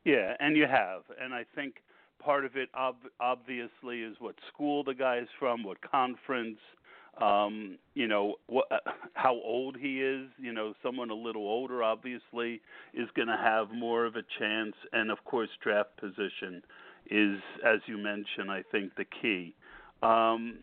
Yeah, 0.04 0.34
and 0.40 0.58
you 0.58 0.66
have, 0.66 1.04
and 1.22 1.34
I 1.34 1.46
think 1.56 1.76
part 2.20 2.46
of 2.46 2.56
it 2.56 2.70
ob- 2.76 3.10
obviously 3.20 4.02
is 4.02 4.16
what 4.20 4.36
school 4.52 4.84
the 4.84 4.94
guy 4.94 5.20
is 5.20 5.28
from, 5.40 5.64
what 5.64 5.78
conference, 5.82 6.58
um, 7.22 7.78
you 7.94 8.08
know, 8.08 8.36
what, 8.48 8.66
uh, 8.72 8.78
how 9.14 9.34
old 9.34 9.78
he 9.78 10.02
is. 10.02 10.28
You 10.40 10.54
know, 10.54 10.74
someone 10.82 11.10
a 11.10 11.16
little 11.16 11.44
older 11.44 11.84
obviously 11.84 12.62
is 12.94 13.10
going 13.16 13.28
to 13.28 13.38
have 13.38 13.72
more 13.72 14.06
of 14.06 14.16
a 14.16 14.24
chance, 14.40 14.76
and 14.94 15.12
of 15.12 15.24
course, 15.26 15.50
draft 15.62 15.98
position 15.98 16.64
is, 17.10 17.40
as 17.66 17.80
you 17.86 17.98
mentioned, 17.98 18.50
I 18.50 18.64
think 18.72 18.96
the 18.96 19.06
key. 19.06 19.56
Um, 20.02 20.60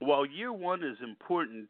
while 0.00 0.26
year 0.26 0.52
one 0.52 0.82
is 0.82 0.96
important 1.02 1.68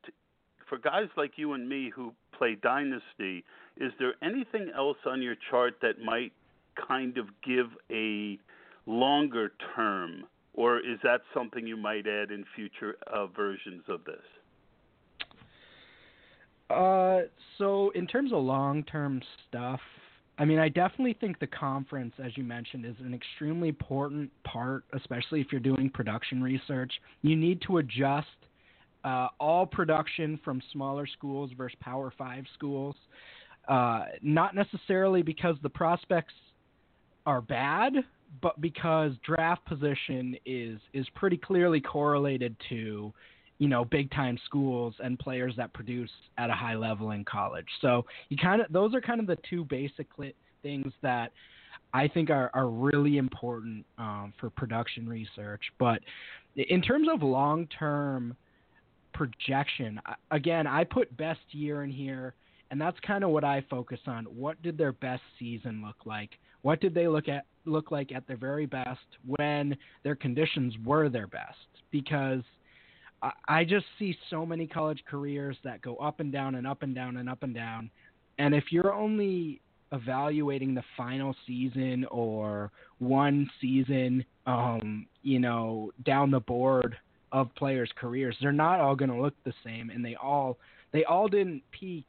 for 0.72 0.78
guys 0.78 1.08
like 1.18 1.32
you 1.36 1.52
and 1.52 1.68
me 1.68 1.92
who 1.94 2.14
play 2.38 2.56
Dynasty, 2.62 3.44
is 3.76 3.92
there 3.98 4.14
anything 4.22 4.70
else 4.74 4.96
on 5.04 5.20
your 5.20 5.34
chart 5.50 5.74
that 5.82 6.00
might 6.02 6.32
kind 6.88 7.18
of 7.18 7.26
give 7.46 7.66
a 7.90 8.38
longer 8.86 9.52
term, 9.76 10.24
or 10.54 10.78
is 10.78 10.98
that 11.02 11.20
something 11.34 11.66
you 11.66 11.76
might 11.76 12.06
add 12.06 12.30
in 12.30 12.46
future 12.56 12.96
uh, 13.12 13.26
versions 13.26 13.82
of 13.86 14.00
this? 14.06 15.26
Uh, 16.70 17.28
so 17.58 17.90
in 17.90 18.06
terms 18.06 18.32
of 18.32 18.42
long-term 18.42 19.20
stuff, 19.50 19.80
I 20.38 20.46
mean, 20.46 20.58
I 20.58 20.70
definitely 20.70 21.18
think 21.20 21.38
the 21.38 21.48
conference, 21.48 22.14
as 22.18 22.34
you 22.34 22.44
mentioned, 22.44 22.86
is 22.86 22.96
an 23.00 23.12
extremely 23.12 23.68
important 23.68 24.30
part, 24.42 24.84
especially 24.94 25.42
if 25.42 25.48
you're 25.52 25.60
doing 25.60 25.90
production 25.90 26.42
research. 26.42 26.94
You 27.20 27.36
need 27.36 27.60
to 27.66 27.76
adjust 27.76 28.28
uh, 29.04 29.28
all 29.40 29.66
production 29.66 30.38
from 30.44 30.62
smaller 30.72 31.06
schools 31.06 31.50
versus 31.56 31.76
Power 31.80 32.12
Five 32.16 32.44
schools. 32.54 32.94
Uh, 33.68 34.04
not 34.22 34.54
necessarily 34.54 35.22
because 35.22 35.56
the 35.62 35.68
prospects 35.68 36.34
are 37.26 37.40
bad, 37.40 37.92
but 38.40 38.60
because 38.60 39.12
draft 39.24 39.64
position 39.66 40.36
is 40.46 40.78
is 40.92 41.06
pretty 41.14 41.36
clearly 41.36 41.80
correlated 41.80 42.56
to 42.68 43.12
you 43.58 43.68
know 43.68 43.84
big 43.84 44.10
time 44.10 44.38
schools 44.44 44.94
and 45.02 45.18
players 45.18 45.54
that 45.56 45.72
produce 45.72 46.10
at 46.38 46.50
a 46.50 46.54
high 46.54 46.74
level 46.74 47.12
in 47.12 47.24
college. 47.24 47.68
So 47.80 48.04
you 48.28 48.36
kind 48.36 48.62
of 48.62 48.72
those 48.72 48.94
are 48.94 49.00
kind 49.00 49.20
of 49.20 49.26
the 49.26 49.38
two 49.48 49.64
basic 49.64 50.06
things 50.62 50.92
that 51.02 51.32
I 51.94 52.08
think 52.08 52.30
are 52.30 52.50
are 52.54 52.68
really 52.68 53.18
important 53.18 53.84
um, 53.98 54.32
for 54.40 54.50
production 54.50 55.08
research. 55.08 55.62
But 55.78 56.00
in 56.56 56.82
terms 56.82 57.08
of 57.12 57.22
long 57.22 57.68
term 57.78 58.36
projection, 59.12 60.00
again, 60.30 60.66
I 60.66 60.84
put 60.84 61.16
best 61.16 61.40
year 61.52 61.84
in 61.84 61.90
here 61.90 62.34
and 62.72 62.80
that's 62.80 62.96
kind 63.06 63.22
of 63.22 63.28
what 63.28 63.44
I 63.44 63.62
focus 63.68 64.00
on. 64.06 64.24
What 64.24 64.60
did 64.62 64.78
their 64.78 64.92
best 64.92 65.20
season 65.38 65.84
look 65.86 66.06
like? 66.06 66.30
What 66.62 66.80
did 66.80 66.94
they 66.94 67.06
look 67.06 67.28
at 67.28 67.44
look 67.66 67.90
like 67.90 68.12
at 68.12 68.26
their 68.26 68.38
very 68.38 68.64
best 68.64 68.98
when 69.26 69.76
their 70.04 70.16
conditions 70.16 70.74
were 70.82 71.10
their 71.10 71.26
best? 71.26 71.58
Because 71.90 72.40
I, 73.46 73.64
just 73.64 73.84
see 73.98 74.16
so 74.30 74.46
many 74.46 74.66
college 74.66 75.04
careers 75.08 75.58
that 75.64 75.82
go 75.82 75.96
up 75.96 76.20
and 76.20 76.32
down 76.32 76.54
and 76.54 76.66
up 76.66 76.82
and 76.82 76.94
down 76.94 77.18
and 77.18 77.28
up 77.28 77.42
and 77.42 77.54
down. 77.54 77.90
And 78.38 78.54
if 78.54 78.64
you're 78.70 78.94
only 78.94 79.60
evaluating 79.92 80.74
the 80.74 80.82
final 80.96 81.36
season 81.46 82.06
or 82.10 82.72
one 83.00 83.50
season, 83.60 84.24
um, 84.46 85.06
you 85.22 85.38
know, 85.38 85.92
down 86.06 86.30
the 86.30 86.40
board 86.40 86.96
of 87.32 87.54
players' 87.54 87.90
careers, 87.96 88.36
they're 88.40 88.52
not 88.52 88.78
all 88.80 88.94
going 88.94 89.10
to 89.10 89.20
look 89.20 89.34
the 89.44 89.54
same, 89.64 89.90
and 89.90 90.04
they 90.04 90.14
all 90.14 90.58
they 90.92 91.04
all 91.04 91.26
didn't 91.26 91.62
peak 91.70 92.04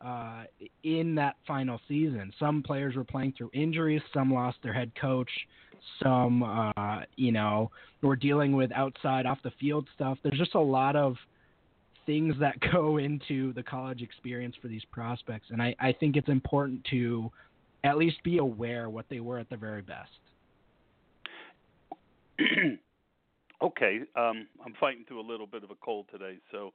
uh, 0.00 0.44
in 0.82 1.14
that 1.16 1.36
final 1.46 1.80
season. 1.88 2.32
Some 2.38 2.62
players 2.62 2.96
were 2.96 3.04
playing 3.04 3.34
through 3.36 3.50
injuries, 3.52 4.00
some 4.14 4.32
lost 4.32 4.58
their 4.62 4.72
head 4.72 4.92
coach, 4.98 5.30
some, 6.02 6.42
uh, 6.42 7.00
you 7.16 7.32
know, 7.32 7.70
were 8.02 8.16
dealing 8.16 8.52
with 8.52 8.72
outside 8.72 9.26
off 9.26 9.38
the 9.42 9.52
field 9.60 9.86
stuff. 9.94 10.18
There's 10.22 10.38
just 10.38 10.54
a 10.54 10.60
lot 10.60 10.96
of 10.96 11.16
things 12.06 12.34
that 12.40 12.54
go 12.72 12.96
into 12.96 13.52
the 13.52 13.62
college 13.62 14.00
experience 14.00 14.56
for 14.62 14.68
these 14.68 14.84
prospects, 14.90 15.48
and 15.50 15.60
I, 15.60 15.74
I 15.80 15.92
think 15.92 16.16
it's 16.16 16.28
important 16.28 16.86
to 16.90 17.30
at 17.82 17.98
least 17.98 18.22
be 18.22 18.38
aware 18.38 18.88
what 18.90 19.06
they 19.08 19.20
were 19.20 19.38
at 19.38 19.48
their 19.48 19.58
very 19.58 19.82
best. 19.82 20.10
okay, 23.62 24.00
um, 24.16 24.46
I'm 24.64 24.74
fighting 24.78 25.04
through 25.06 25.20
a 25.20 25.28
little 25.28 25.46
bit 25.46 25.64
of 25.64 25.70
a 25.70 25.74
cold 25.76 26.06
today, 26.10 26.38
so 26.50 26.72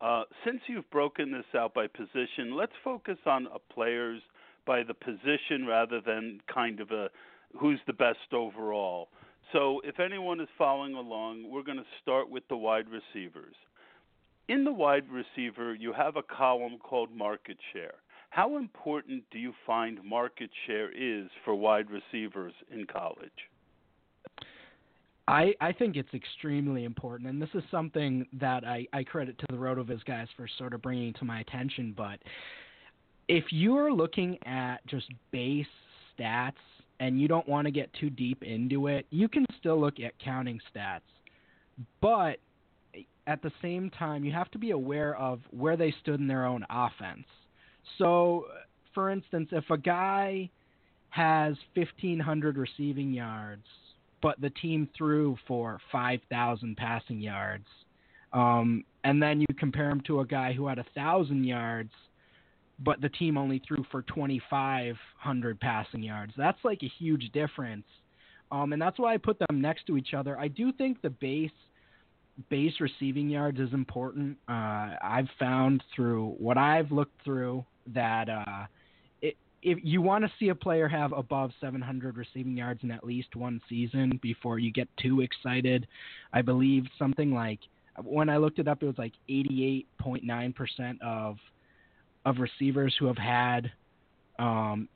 uh, 0.00 0.22
since 0.44 0.60
you've 0.68 0.88
broken 0.90 1.32
this 1.32 1.44
out 1.58 1.74
by 1.74 1.86
position, 1.86 2.56
let's 2.56 2.72
focus 2.84 3.18
on 3.26 3.48
players 3.72 4.20
by 4.66 4.82
the 4.82 4.94
position 4.94 5.66
rather 5.66 6.00
than 6.00 6.40
kind 6.52 6.80
of 6.80 6.90
a 6.90 7.08
who's 7.58 7.80
the 7.86 7.92
best 7.92 8.32
overall. 8.32 9.08
So, 9.52 9.80
if 9.82 9.98
anyone 9.98 10.40
is 10.40 10.48
following 10.58 10.94
along, 10.94 11.50
we're 11.50 11.62
going 11.62 11.78
to 11.78 11.84
start 12.02 12.28
with 12.28 12.46
the 12.48 12.56
wide 12.56 12.84
receivers. 12.90 13.54
In 14.48 14.64
the 14.64 14.72
wide 14.72 15.06
receiver, 15.10 15.74
you 15.74 15.94
have 15.94 16.16
a 16.16 16.22
column 16.22 16.78
called 16.78 17.10
market 17.10 17.56
share. 17.72 17.94
How 18.30 18.58
important 18.58 19.24
do 19.30 19.38
you 19.38 19.54
find 19.66 20.04
market 20.04 20.50
share 20.66 20.90
is 20.90 21.28
for 21.44 21.54
wide 21.54 21.86
receivers 21.90 22.52
in 22.70 22.86
college? 22.86 23.48
I, 25.28 25.52
I 25.60 25.72
think 25.72 25.96
it's 25.96 26.12
extremely 26.14 26.84
important, 26.84 27.28
and 27.28 27.40
this 27.40 27.50
is 27.52 27.62
something 27.70 28.26
that 28.40 28.64
I, 28.64 28.86
I 28.94 29.04
credit 29.04 29.38
to 29.40 29.46
the 29.50 29.58
RotoViz 29.58 30.02
guys 30.06 30.26
for 30.38 30.48
sort 30.56 30.72
of 30.72 30.80
bringing 30.80 31.12
to 31.14 31.26
my 31.26 31.40
attention. 31.40 31.92
But 31.94 32.18
if 33.28 33.44
you're 33.50 33.92
looking 33.92 34.38
at 34.46 34.78
just 34.86 35.06
base 35.30 35.66
stats 36.18 36.52
and 36.98 37.20
you 37.20 37.28
don't 37.28 37.46
want 37.46 37.66
to 37.66 37.70
get 37.70 37.92
too 38.00 38.08
deep 38.08 38.42
into 38.42 38.86
it, 38.86 39.06
you 39.10 39.28
can 39.28 39.44
still 39.60 39.78
look 39.78 40.00
at 40.00 40.18
counting 40.18 40.60
stats. 40.74 41.02
But 42.00 42.38
at 43.26 43.42
the 43.42 43.52
same 43.60 43.90
time, 43.90 44.24
you 44.24 44.32
have 44.32 44.50
to 44.52 44.58
be 44.58 44.70
aware 44.70 45.14
of 45.16 45.40
where 45.50 45.76
they 45.76 45.94
stood 46.00 46.20
in 46.20 46.26
their 46.26 46.46
own 46.46 46.64
offense. 46.70 47.26
So, 47.98 48.46
for 48.94 49.10
instance, 49.10 49.50
if 49.52 49.68
a 49.68 49.76
guy 49.76 50.48
has 51.10 51.54
1,500 51.74 52.56
receiving 52.56 53.12
yards– 53.12 53.66
but 54.22 54.40
the 54.40 54.50
team 54.50 54.88
threw 54.96 55.36
for 55.46 55.78
5,000 55.92 56.76
passing 56.76 57.20
yards. 57.20 57.66
Um, 58.32 58.84
and 59.04 59.22
then 59.22 59.40
you 59.40 59.46
compare 59.58 59.90
him 59.90 60.02
to 60.06 60.20
a 60.20 60.26
guy 60.26 60.52
who 60.52 60.66
had 60.66 60.78
a 60.78 60.84
thousand 60.94 61.44
yards, 61.44 61.92
but 62.78 63.00
the 63.00 63.08
team 63.08 63.38
only 63.38 63.62
threw 63.66 63.84
for 63.90 64.02
2,500 64.02 65.60
passing 65.60 66.02
yards. 66.02 66.32
That's 66.36 66.58
like 66.64 66.82
a 66.82 66.90
huge 66.98 67.30
difference. 67.32 67.86
Um, 68.50 68.72
and 68.72 68.80
that's 68.80 68.98
why 68.98 69.14
I 69.14 69.16
put 69.18 69.38
them 69.38 69.60
next 69.60 69.86
to 69.86 69.96
each 69.96 70.14
other. 70.14 70.38
I 70.38 70.48
do 70.48 70.72
think 70.72 71.02
the 71.02 71.10
base 71.10 71.50
base 72.50 72.74
receiving 72.78 73.28
yards 73.28 73.58
is 73.58 73.72
important. 73.72 74.36
Uh, 74.48 74.90
I've 75.02 75.28
found 75.40 75.82
through 75.94 76.36
what 76.38 76.56
I've 76.56 76.92
looked 76.92 77.24
through 77.24 77.64
that 77.88 78.28
uh, 78.28 78.66
if 79.62 79.78
you 79.82 80.00
want 80.00 80.24
to 80.24 80.30
see 80.38 80.48
a 80.48 80.54
player 80.54 80.88
have 80.88 81.12
above 81.12 81.50
700 81.60 82.16
receiving 82.16 82.56
yards 82.56 82.80
in 82.82 82.90
at 82.90 83.04
least 83.04 83.34
one 83.34 83.60
season 83.68 84.18
before 84.22 84.58
you 84.58 84.70
get 84.70 84.88
too 84.96 85.20
excited, 85.20 85.86
I 86.32 86.42
believe 86.42 86.84
something 86.98 87.32
like 87.32 87.60
when 88.04 88.28
I 88.28 88.36
looked 88.36 88.58
it 88.58 88.68
up, 88.68 88.82
it 88.82 88.86
was 88.86 88.98
like 88.98 89.14
88.9% 89.28 91.02
of 91.02 91.36
of 92.24 92.38
receivers 92.38 92.94
who 92.98 93.06
have 93.06 93.16
had 93.16 93.72
um, 94.38 94.88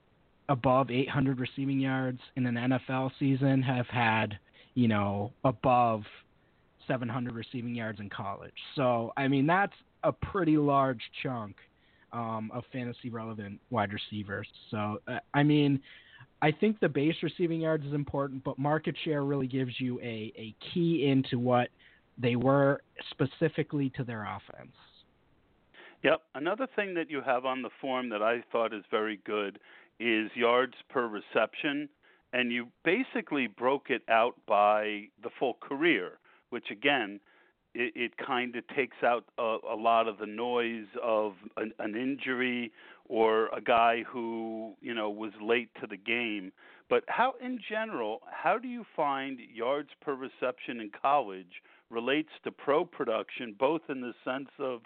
above 0.48 0.90
800 0.90 1.40
receiving 1.40 1.80
yards 1.80 2.20
in 2.36 2.46
an 2.46 2.54
NFL 2.54 3.10
season 3.18 3.62
have 3.62 3.86
had, 3.86 4.38
you 4.74 4.88
know, 4.88 5.32
above 5.44 6.02
700 6.86 7.34
receiving 7.34 7.74
yards 7.74 8.00
in 8.00 8.10
college. 8.10 8.52
So, 8.76 9.12
I 9.16 9.28
mean, 9.28 9.46
that's 9.46 9.72
a 10.04 10.12
pretty 10.12 10.58
large 10.58 11.00
chunk 11.22 11.56
um, 12.12 12.50
of 12.52 12.64
fantasy 12.72 13.10
relevant 13.10 13.60
wide 13.70 13.92
receivers. 13.92 14.46
So, 14.70 14.98
uh, 15.08 15.18
I 15.34 15.42
mean, 15.42 15.80
I 16.40 16.50
think 16.50 16.80
the 16.80 16.88
base 16.88 17.14
receiving 17.22 17.60
yards 17.60 17.84
is 17.86 17.94
important, 17.94 18.44
but 18.44 18.58
market 18.58 18.96
share 19.04 19.24
really 19.24 19.46
gives 19.46 19.78
you 19.78 19.98
a, 20.00 20.32
a 20.36 20.54
key 20.72 21.06
into 21.06 21.38
what 21.38 21.68
they 22.18 22.36
were 22.36 22.82
specifically 23.10 23.90
to 23.96 24.04
their 24.04 24.24
offense. 24.24 24.72
Yep. 26.02 26.20
Another 26.34 26.66
thing 26.74 26.94
that 26.94 27.10
you 27.10 27.22
have 27.24 27.44
on 27.44 27.62
the 27.62 27.70
form 27.80 28.08
that 28.10 28.22
I 28.22 28.42
thought 28.50 28.74
is 28.74 28.82
very 28.90 29.20
good 29.24 29.58
is 30.00 30.30
yards 30.34 30.74
per 30.88 31.06
reception, 31.06 31.88
and 32.32 32.50
you 32.50 32.66
basically 32.84 33.46
broke 33.46 33.88
it 33.88 34.02
out 34.08 34.34
by 34.46 35.04
the 35.22 35.30
full 35.38 35.58
career, 35.60 36.18
which 36.50 36.70
again, 36.70 37.20
it, 37.74 37.92
it 37.94 38.12
kind 38.16 38.56
of 38.56 38.66
takes 38.68 38.96
out 39.02 39.24
a, 39.38 39.56
a 39.72 39.76
lot 39.76 40.08
of 40.08 40.18
the 40.18 40.26
noise 40.26 40.86
of 41.02 41.34
an, 41.56 41.72
an 41.78 41.96
injury 41.96 42.72
or 43.06 43.46
a 43.48 43.60
guy 43.60 44.02
who 44.06 44.74
you 44.80 44.94
know 44.94 45.10
was 45.10 45.32
late 45.40 45.70
to 45.80 45.86
the 45.86 45.96
game. 45.96 46.52
But 46.88 47.04
how, 47.08 47.34
in 47.42 47.58
general, 47.68 48.20
how 48.30 48.58
do 48.58 48.68
you 48.68 48.84
find 48.94 49.38
yards 49.52 49.88
per 50.02 50.14
reception 50.14 50.80
in 50.80 50.90
college 51.00 51.62
relates 51.90 52.30
to 52.44 52.50
pro 52.50 52.84
production, 52.84 53.54
both 53.58 53.82
in 53.88 54.00
the 54.00 54.12
sense 54.24 54.50
of 54.58 54.82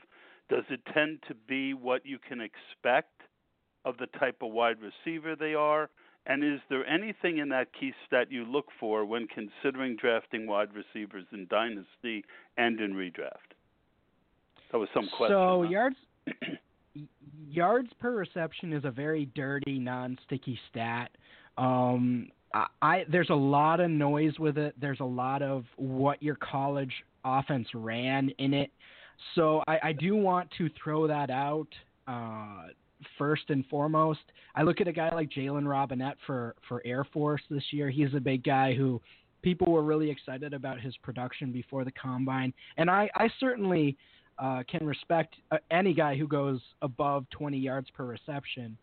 does 0.49 0.64
it 0.70 0.81
tend 0.94 1.18
to 1.29 1.35
be 1.35 1.75
what 1.75 2.07
you 2.07 2.18
can 2.18 2.40
expect 2.40 3.22
of 3.85 3.96
the 3.99 4.07
type 4.18 4.37
of 4.42 4.53
wide 4.53 4.77
receiver 4.81 5.35
they 5.35 5.55
are? 5.55 5.90
And 6.29 6.43
is 6.43 6.61
there 6.69 6.85
anything 6.87 7.39
in 7.39 7.49
that 7.51 7.69
key 7.79 7.93
stat 8.07 8.31
you 8.31 8.45
look 8.45 8.67
for 8.81 9.05
when 9.05 9.29
considering 9.29 9.97
drafting 9.97 10.47
wide 10.47 10.71
receivers 10.75 11.25
in 11.33 11.47
dynasty 11.49 12.25
and 12.57 12.81
in 12.81 12.95
redraft? 12.95 13.55
That 14.73 14.79
was 14.79 14.89
some 14.93 15.09
question. 15.17 15.37
So 15.37 15.62
huh? 15.62 15.71
yards 15.71 15.97
yards 17.49 17.91
per 18.01 18.11
reception 18.11 18.73
is 18.73 18.85
a 18.85 18.91
very 18.91 19.27
dirty, 19.37 19.79
non-sticky 19.79 20.59
stat. 20.69 21.11
Um, 21.57 22.29
I, 22.53 22.67
I 22.83 23.05
there's 23.11 23.31
a 23.31 23.35
lot 23.35 23.81
of 23.81 23.91
noise 23.91 24.39
with 24.41 24.59
it. 24.59 24.75
There's 24.81 25.01
a 25.01 25.05
lot 25.05 25.43
of 25.43 25.65
what 25.77 26.21
your 26.23 26.37
college 26.37 26.93
offense 27.25 27.69
ran 27.73 28.31
in 28.39 28.53
it. 28.53 28.71
So 29.35 29.62
I, 29.69 29.79
I 29.83 29.93
do 29.93 30.17
want 30.17 30.51
to 30.59 30.69
throw 30.83 31.07
that 31.07 31.31
out 31.31 31.69
uh, 32.07 32.69
first 33.19 33.45
and 33.49 33.65
foremost. 33.67 34.21
I 34.55 34.63
look 34.63 34.81
at 34.81 34.89
a 34.89 34.93
guy 34.93 35.15
like 35.15 35.31
Jalen 35.31 35.69
Robinette 35.69 36.17
for 36.27 36.55
for 36.69 36.83
Air 36.85 37.05
Force 37.05 37.43
this 37.51 37.65
year. 37.71 37.91
He's 37.91 38.15
a 38.15 38.21
big 38.21 38.43
guy 38.45 38.75
who 38.75 39.01
people 39.43 39.71
were 39.73 39.83
really 39.83 40.11
excited 40.11 40.55
about 40.55 40.81
his 40.81 40.97
production 40.99 41.53
before 41.53 41.85
the 41.85 41.93
combine, 41.93 42.53
and 42.77 42.91
I 42.91 43.11
I 43.15 43.29
certainly 43.39 43.97
uh, 44.39 44.63
can 44.69 44.87
respect 44.87 45.37
uh, 45.51 45.59
any 45.71 45.95
guy 45.95 46.17
who 46.17 46.27
goes 46.27 46.61
above 46.83 47.25
20 47.31 47.59
yards 47.59 47.89
per 47.91 48.05
reception. 48.05 48.77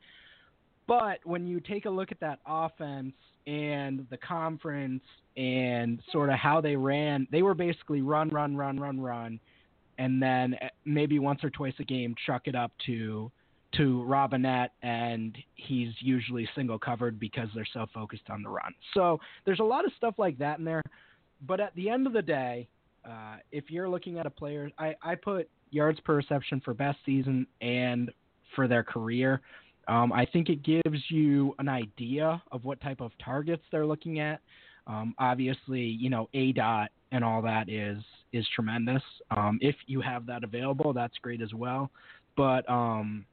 But 0.87 1.19
when 1.23 1.47
you 1.47 1.59
take 1.59 1.85
a 1.85 1.89
look 1.89 2.11
at 2.11 2.19
that 2.19 2.39
offense 2.45 3.13
and 3.47 4.05
the 4.09 4.17
conference 4.17 5.03
and 5.37 6.01
sort 6.11 6.29
of 6.29 6.35
how 6.35 6.59
they 6.59 6.75
ran, 6.75 7.27
they 7.31 7.41
were 7.41 7.53
basically 7.53 8.01
run, 8.01 8.29
run, 8.29 8.57
run, 8.57 8.79
run, 8.79 8.99
run, 8.99 9.39
and 9.97 10.21
then 10.21 10.55
uh, 10.61 10.67
maybe 10.85 11.19
once 11.19 11.43
or 11.43 11.49
twice 11.49 11.73
a 11.79 11.83
game 11.83 12.15
chuck 12.25 12.43
it 12.45 12.55
up 12.55 12.71
to 12.85 13.31
to 13.77 14.03
Robinette, 14.03 14.71
and 14.81 15.37
he's 15.55 15.89
usually 15.99 16.47
single 16.55 16.79
covered 16.79 17.19
because 17.19 17.49
they're 17.55 17.67
so 17.73 17.85
focused 17.93 18.29
on 18.29 18.43
the 18.43 18.49
run. 18.49 18.73
So 18.93 19.19
there's 19.45 19.59
a 19.59 19.63
lot 19.63 19.85
of 19.85 19.91
stuff 19.97 20.15
like 20.17 20.37
that 20.39 20.59
in 20.59 20.65
there. 20.65 20.81
But 21.45 21.59
at 21.59 21.75
the 21.75 21.89
end 21.89 22.07
of 22.07 22.13
the 22.13 22.21
day, 22.21 22.67
uh, 23.05 23.37
if 23.51 23.69
you're 23.69 23.89
looking 23.89 24.17
at 24.17 24.25
a 24.25 24.29
player, 24.29 24.69
I, 24.77 24.95
I 25.01 25.15
put 25.15 25.49
yards 25.71 25.99
per 26.01 26.15
reception 26.15 26.61
for 26.63 26.73
best 26.73 26.97
season 27.05 27.45
and 27.61 28.11
for 28.55 28.67
their 28.67 28.83
career. 28.83 29.41
Um, 29.87 30.13
I 30.13 30.25
think 30.25 30.49
it 30.49 30.63
gives 30.63 31.03
you 31.09 31.53
an 31.59 31.67
idea 31.67 32.41
of 32.51 32.63
what 32.63 32.79
type 32.79 33.01
of 33.01 33.11
targets 33.23 33.63
they're 33.71 33.85
looking 33.85 34.19
at. 34.19 34.39
Um, 34.87 35.13
obviously, 35.17 35.81
you 35.81 36.09
know, 36.09 36.29
aDOT 36.33 36.87
and 37.11 37.23
all 37.23 37.41
that 37.41 37.69
is 37.69 37.97
is 38.31 38.47
tremendous. 38.55 39.03
Um, 39.31 39.59
if 39.61 39.75
you 39.85 40.01
have 40.01 40.25
that 40.25 40.43
available, 40.43 40.93
that's 40.93 41.17
great 41.21 41.41
as 41.41 41.53
well. 41.53 41.91
But 42.35 42.67
um, 42.69 43.25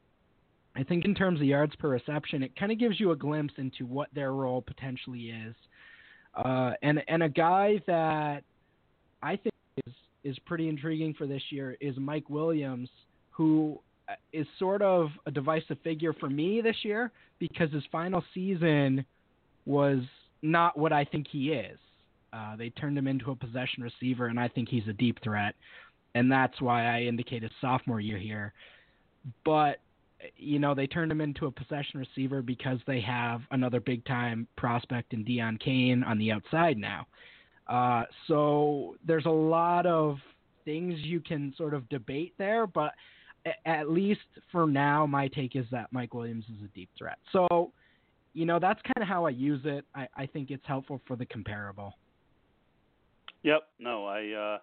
I 0.76 0.84
think 0.84 1.04
in 1.04 1.14
terms 1.14 1.40
of 1.40 1.46
yards 1.46 1.74
per 1.76 1.88
reception, 1.88 2.42
it 2.42 2.54
kind 2.56 2.70
of 2.70 2.78
gives 2.78 3.00
you 3.00 3.10
a 3.10 3.16
glimpse 3.16 3.54
into 3.56 3.86
what 3.86 4.08
their 4.14 4.32
role 4.32 4.62
potentially 4.62 5.30
is. 5.30 5.54
Uh, 6.34 6.72
and 6.82 7.02
and 7.08 7.22
a 7.22 7.28
guy 7.28 7.80
that 7.86 8.44
I 9.22 9.36
think 9.36 9.54
is 9.86 9.92
is 10.22 10.38
pretty 10.40 10.68
intriguing 10.68 11.14
for 11.14 11.26
this 11.26 11.42
year 11.50 11.76
is 11.80 11.96
Mike 11.98 12.30
Williams, 12.30 12.88
who 13.30 13.80
uh, 14.08 14.42
sort 14.58 14.82
of 14.82 15.08
a 15.26 15.30
divisive 15.30 15.78
figure 15.82 16.12
for 16.12 16.30
me 16.30 16.60
this 16.60 16.76
year 16.82 17.10
because 17.38 17.72
his 17.72 17.82
final 17.90 18.22
season 18.32 19.04
was 19.66 20.00
not 20.42 20.78
what 20.78 20.92
I 20.92 21.04
think 21.04 21.26
he 21.30 21.52
is. 21.52 21.78
Uh, 22.32 22.54
they 22.54 22.70
turned 22.70 22.96
him 22.96 23.08
into 23.08 23.32
a 23.32 23.36
possession 23.36 23.82
receiver, 23.82 24.26
and 24.26 24.38
I 24.38 24.46
think 24.46 24.68
he's 24.68 24.86
a 24.88 24.92
deep 24.92 25.18
threat, 25.22 25.54
and 26.14 26.30
that's 26.30 26.60
why 26.60 26.86
I 26.86 27.02
indicated 27.02 27.50
sophomore 27.60 28.00
year 28.00 28.18
here. 28.18 28.52
But 29.44 29.80
you 30.36 30.58
know, 30.58 30.74
they 30.74 30.86
turned 30.86 31.10
him 31.10 31.20
into 31.20 31.46
a 31.46 31.50
possession 31.50 32.00
receiver 32.00 32.42
because 32.42 32.78
they 32.86 33.00
have 33.00 33.40
another 33.50 33.80
big 33.80 34.04
time 34.04 34.46
prospect 34.56 35.12
in 35.12 35.24
Deon 35.24 35.60
Cain 35.60 36.02
on 36.02 36.18
the 36.18 36.32
outside 36.32 36.76
now. 36.76 37.06
Uh, 37.66 38.04
so 38.26 38.96
there's 39.06 39.26
a 39.26 39.30
lot 39.30 39.86
of 39.86 40.18
things 40.64 40.94
you 41.00 41.20
can 41.20 41.54
sort 41.56 41.74
of 41.74 41.88
debate 41.88 42.34
there, 42.38 42.66
but 42.66 42.92
at 43.64 43.90
least 43.90 44.20
for 44.52 44.66
now, 44.66 45.06
my 45.06 45.28
take 45.28 45.56
is 45.56 45.64
that 45.70 45.92
Mike 45.92 46.12
Williams 46.12 46.44
is 46.46 46.64
a 46.64 46.68
deep 46.74 46.90
threat. 46.98 47.18
So, 47.32 47.72
you 48.34 48.44
know, 48.44 48.58
that's 48.58 48.80
kind 48.82 49.02
of 49.02 49.08
how 49.08 49.24
I 49.24 49.30
use 49.30 49.62
it. 49.64 49.84
I, 49.94 50.08
I 50.16 50.26
think 50.26 50.50
it's 50.50 50.66
helpful 50.66 51.00
for 51.06 51.16
the 51.16 51.26
comparable. 51.26 51.94
Yep. 53.42 53.62
No, 53.78 54.04
I 54.04 54.32
uh, 54.32 54.58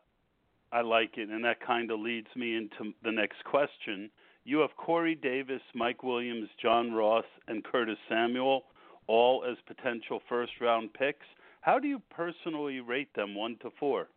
I 0.72 0.82
like 0.82 1.18
it, 1.18 1.30
and 1.30 1.44
that 1.44 1.66
kind 1.66 1.90
of 1.90 2.00
leads 2.00 2.28
me 2.36 2.56
into 2.56 2.94
the 3.04 3.12
next 3.12 3.44
question. 3.46 4.12
You 4.48 4.60
have 4.60 4.70
Corey 4.78 5.14
Davis, 5.14 5.62
Mike 5.76 6.04
Williams, 6.04 6.48
John 6.62 6.94
Ross, 6.94 7.26
and 7.50 7.62
Curtis 7.66 7.98
Samuel, 8.08 8.64
all 9.06 9.44
as 9.44 9.58
potential 9.68 10.22
first 10.30 10.54
round 10.62 10.94
picks. 10.94 11.26
How 11.60 11.80
do 11.80 11.90
you 11.90 12.02
personally 12.10 12.80
rate 12.80 13.14
them 13.14 13.36
one 13.36 13.58
to 13.62 13.72
four? 13.78 14.08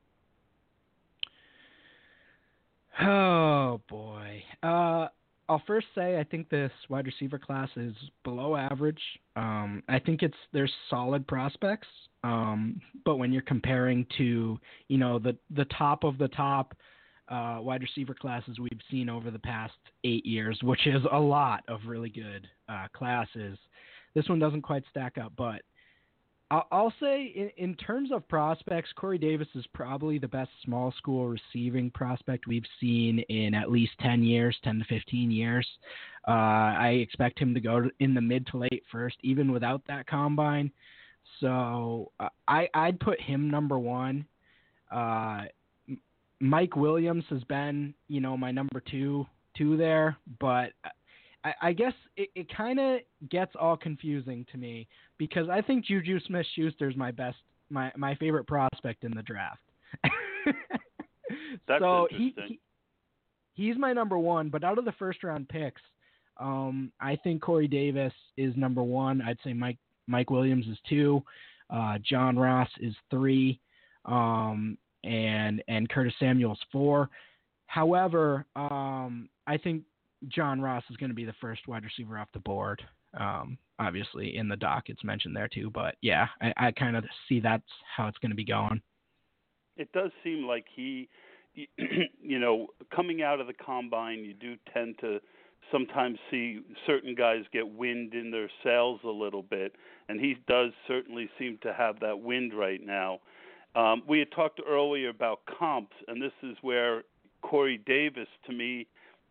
Oh 3.03 3.81
boy. 3.88 4.45
Uh, 4.62 5.09
I'll 5.49 5.62
first 5.66 5.88
say 5.97 6.21
I 6.21 6.23
think 6.23 6.49
this 6.49 6.71
wide 6.88 7.07
receiver 7.07 7.40
class 7.40 7.69
is 7.75 7.95
below 8.23 8.55
average. 8.55 9.03
Um, 9.35 9.83
I 9.88 9.99
think 9.99 10.23
it's 10.23 10.33
there's 10.53 10.73
solid 10.88 11.27
prospects, 11.27 11.88
um, 12.23 12.81
but 13.05 13.16
when 13.16 13.33
you're 13.33 13.43
comparing 13.43 14.07
to 14.19 14.61
you 14.87 14.99
know 14.99 15.19
the 15.19 15.37
the 15.51 15.64
top 15.77 16.05
of 16.05 16.19
the 16.19 16.29
top 16.29 16.77
uh, 17.31 17.59
wide 17.61 17.83
receiver 17.83 18.14
classes 18.14 18.59
we've 18.59 18.81
seen 18.90 19.09
over 19.09 19.31
the 19.31 19.38
past 19.38 19.75
eight 20.05 20.27
years, 20.27 20.59
which 20.62 20.87
is 20.87 21.03
a 21.12 21.19
lot 21.19 21.62
of 21.69 21.81
really 21.87 22.11
good 22.11 22.47
uh, 22.69 22.87
classes, 22.93 23.57
this 24.14 24.29
one 24.29 24.38
doesn't 24.38 24.62
quite 24.62 24.83
stack 24.90 25.16
up. 25.19 25.33
But 25.37 25.62
I'll 26.51 26.93
say, 26.99 27.27
in, 27.27 27.51
in, 27.64 27.75
terms 27.77 28.11
of 28.12 28.27
prospects, 28.27 28.90
Corey 28.97 29.19
Davis 29.19 29.47
is 29.55 29.64
probably 29.73 30.19
the 30.19 30.27
best 30.27 30.51
small 30.64 30.93
school 30.99 31.29
receiving 31.29 31.93
prospect 31.93 32.49
we've 32.49 32.64
seen 32.81 33.21
in 33.29 33.55
at 33.55 33.71
least 33.71 33.93
10 34.01 34.25
years, 34.25 34.57
10 34.64 34.81
to 34.81 34.85
15 34.87 35.31
years. 35.31 35.66
Uh, 36.27 36.33
I 36.33 36.99
expect 37.01 37.38
him 37.38 37.55
to 37.55 37.61
go 37.61 37.88
in 38.01 38.14
the 38.14 38.21
mid 38.21 38.49
to 38.49 38.59
late 38.59 38.83
first, 38.90 39.16
even 39.23 39.53
without 39.53 39.83
that 39.87 40.09
combine. 40.09 40.73
So 41.38 42.11
uh, 42.19 42.29
I, 42.49 42.69
I'd 42.75 42.99
put 42.99 43.21
him 43.21 43.49
number 43.49 43.79
one. 43.79 44.27
Uh, 44.90 45.43
Mike 46.40 46.74
Williams 46.74 47.24
has 47.31 47.44
been, 47.44 47.94
you 48.09 48.20
know, 48.20 48.37
my 48.37 48.50
number 48.50 48.83
two, 48.90 49.26
two 49.57 49.76
there, 49.76 50.16
but 50.40 50.72
I, 51.44 51.53
I 51.62 51.72
guess 51.72 51.92
it, 52.16 52.31
it 52.35 52.55
kind 52.55 52.81
of 52.81 53.00
gets 53.29 53.53
all 53.59 53.76
confusing 53.76 54.46
to 54.53 54.59
me 54.59 54.88
because 55.18 55.48
I 55.48 55.61
think 55.61 55.87
JuJu 55.87 56.26
Smith-Schuster 56.26 56.88
is 56.88 56.96
my 56.96 57.11
best, 57.11 57.37
my 57.68 57.92
my 57.96 58.14
favorite 58.16 58.46
prospect 58.46 59.05
in 59.05 59.12
the 59.14 59.22
draft. 59.22 59.61
That's 61.68 61.81
so. 61.81 62.09
He, 62.11 62.35
he, 62.46 62.61
he's 63.55 63.76
my 63.76 63.92
number 63.92 64.18
one, 64.18 64.48
but 64.48 64.64
out 64.64 64.79
of 64.79 64.85
the 64.85 64.92
first 64.92 65.22
round 65.22 65.48
picks, 65.48 65.83
um, 66.38 66.90
I 67.00 67.16
think 67.16 67.42
Corey 67.42 67.68
Davis 67.68 68.14
is 68.37 68.57
number 68.57 68.83
one. 68.83 69.20
I'd 69.20 69.38
say 69.44 69.53
Mike 69.53 69.79
Mike 70.07 70.31
Williams 70.31 70.66
is 70.66 70.79
two, 70.88 71.22
uh, 71.68 71.98
John 72.03 72.38
Ross 72.38 72.68
is 72.81 72.94
three, 73.11 73.61
um, 74.07 74.76
and 75.05 75.63
and 75.69 75.89
Curtis 75.89 76.15
Samuel's 76.19 76.61
four. 76.71 77.11
However, 77.67 78.47
um, 78.57 79.29
I 79.47 79.57
think 79.57 79.85
John 80.29 80.61
Ross 80.61 80.85
is 80.91 80.97
going 80.97 81.11
to 81.11 81.15
be 81.15 81.25
the 81.25 81.35
first 81.41 81.69
wide 81.69 81.85
receiver 81.85 82.19
off 82.19 82.29
the 82.33 82.41
board. 82.41 82.83
Um, 83.19 83.59
obviously, 83.79 84.37
in 84.37 84.49
the 84.49 84.57
doc, 84.57 84.85
it's 84.87 85.05
mentioned 85.05 85.35
there 85.35 85.49
too. 85.49 85.71
But 85.71 85.97
yeah, 86.03 86.27
I, 86.41 86.53
I 86.57 86.71
kind 86.73 86.97
of 86.97 87.05
see 87.29 87.41
that's 87.41 87.65
how 87.97 88.09
it's 88.09 88.19
going 88.19 88.31
to 88.31 88.37
be 88.37 88.45
going. 88.45 88.81
It 89.77 89.91
does 89.93 90.11
seem 90.23 90.47
like 90.47 90.67
he, 90.75 91.09
you 91.55 92.39
know, 92.39 92.69
coming 92.95 93.23
out 93.23 93.41
of 93.41 93.47
the 93.47 93.55
combine, 93.55 94.19
you 94.19 94.35
do 94.35 94.57
tend 94.75 94.97
to 95.01 95.21
sometimes 95.71 96.19
see 96.31 96.61
certain 96.87 97.15
guys 97.15 97.45
get 97.53 97.69
wind 97.69 98.15
in 98.15 98.31
their 98.31 98.51
sails 98.65 99.01
a 99.05 99.09
little 99.09 99.43
bit, 99.43 99.75
and 100.09 100.21
he 100.21 100.37
does 100.49 100.73
certainly 100.87 101.29
seem 101.39 101.59
to 101.63 101.73
have 101.73 102.01
that 102.01 102.21
wind 102.21 102.53
right 102.53 102.85
now. 102.85 103.21
Um, 103.74 104.02
we 104.06 104.18
had 104.18 104.33
talked 104.33 104.61
earlier 104.66 105.09
about 105.09 105.40
comps, 105.46 105.96
and 106.09 106.20
this 106.20 106.33
is 106.42 106.56
where 106.62 107.04
Corey 107.42 107.78
Davis, 107.87 108.28
to 108.46 108.52
me, 108.52 108.87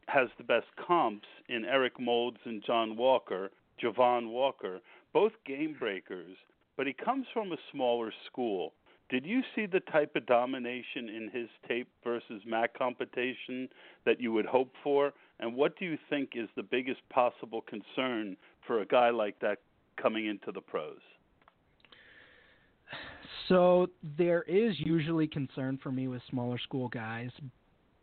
has 0.08 0.30
the 0.38 0.44
best 0.44 0.68
comps 0.88 1.28
in 1.50 1.66
Eric 1.66 2.00
Moulds 2.00 2.40
and 2.46 2.64
John 2.66 2.96
Walker, 2.96 3.52
Javon 3.82 4.30
Walker, 4.30 4.80
both 5.14 5.34
game 5.46 5.76
breakers, 5.78 6.36
but 6.78 6.88
he 6.88 6.94
comes 6.94 7.28
from 7.34 7.52
a 7.52 7.58
smaller 7.72 8.12
school. 8.26 8.74
Did 9.10 9.26
you 9.26 9.42
see 9.56 9.66
the 9.66 9.80
type 9.80 10.16
of 10.16 10.26
domination 10.26 11.10
in 11.10 11.30
his 11.34 11.50
tape 11.68 11.90
versus 12.04 12.42
MAC 12.46 12.78
competition 12.78 13.68
that 14.06 14.22
you 14.22 14.32
would 14.32 14.46
hope 14.46 14.74
for? 14.84 15.14
And 15.40 15.56
what 15.56 15.78
do 15.78 15.86
you 15.86 15.98
think 16.10 16.32
is 16.36 16.48
the 16.56 16.64
biggest 16.64 17.02
possible 17.10 17.62
concern 17.62 18.38
for 18.66 18.82
a 18.82 18.86
guy 18.86 19.10
like 19.10 19.40
that 19.40 19.60
coming 20.02 20.28
into 20.28 20.52
the 20.52 20.62
pros? 20.62 21.00
So 23.48 23.88
there 24.18 24.44
is 24.44 24.76
usually 24.80 25.28
concern 25.28 25.80
for 25.82 25.92
me 25.92 26.08
with 26.08 26.22
smaller 26.30 26.58
school 26.60 26.88
guys, 26.88 27.32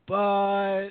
but 0.07 0.91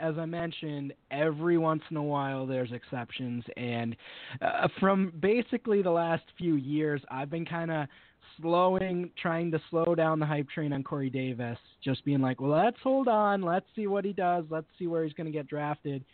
as 0.00 0.16
I 0.18 0.24
mentioned, 0.24 0.94
every 1.10 1.58
once 1.58 1.82
in 1.90 1.96
a 1.96 2.02
while 2.02 2.46
there's 2.46 2.72
exceptions, 2.72 3.44
and 3.56 3.96
uh, 4.40 4.68
from 4.80 5.12
basically 5.20 5.82
the 5.82 5.90
last 5.90 6.24
few 6.38 6.56
years, 6.56 7.02
I've 7.10 7.30
been 7.30 7.44
kind 7.44 7.70
of 7.70 7.86
slowing, 8.40 9.10
trying 9.20 9.50
to 9.50 9.60
slow 9.70 9.94
down 9.94 10.18
the 10.18 10.26
hype 10.26 10.48
train 10.48 10.72
on 10.72 10.82
Corey 10.82 11.10
Davis, 11.10 11.58
just 11.82 12.04
being 12.04 12.20
like, 12.20 12.40
well, 12.40 12.50
let's 12.50 12.78
hold 12.82 13.08
on, 13.08 13.42
let's 13.42 13.66
see 13.74 13.86
what 13.86 14.04
he 14.04 14.12
does, 14.12 14.44
let's 14.50 14.66
see 14.78 14.86
where 14.86 15.04
he's 15.04 15.12
going 15.12 15.26
to 15.26 15.32
get 15.32 15.46
drafted, 15.46 16.04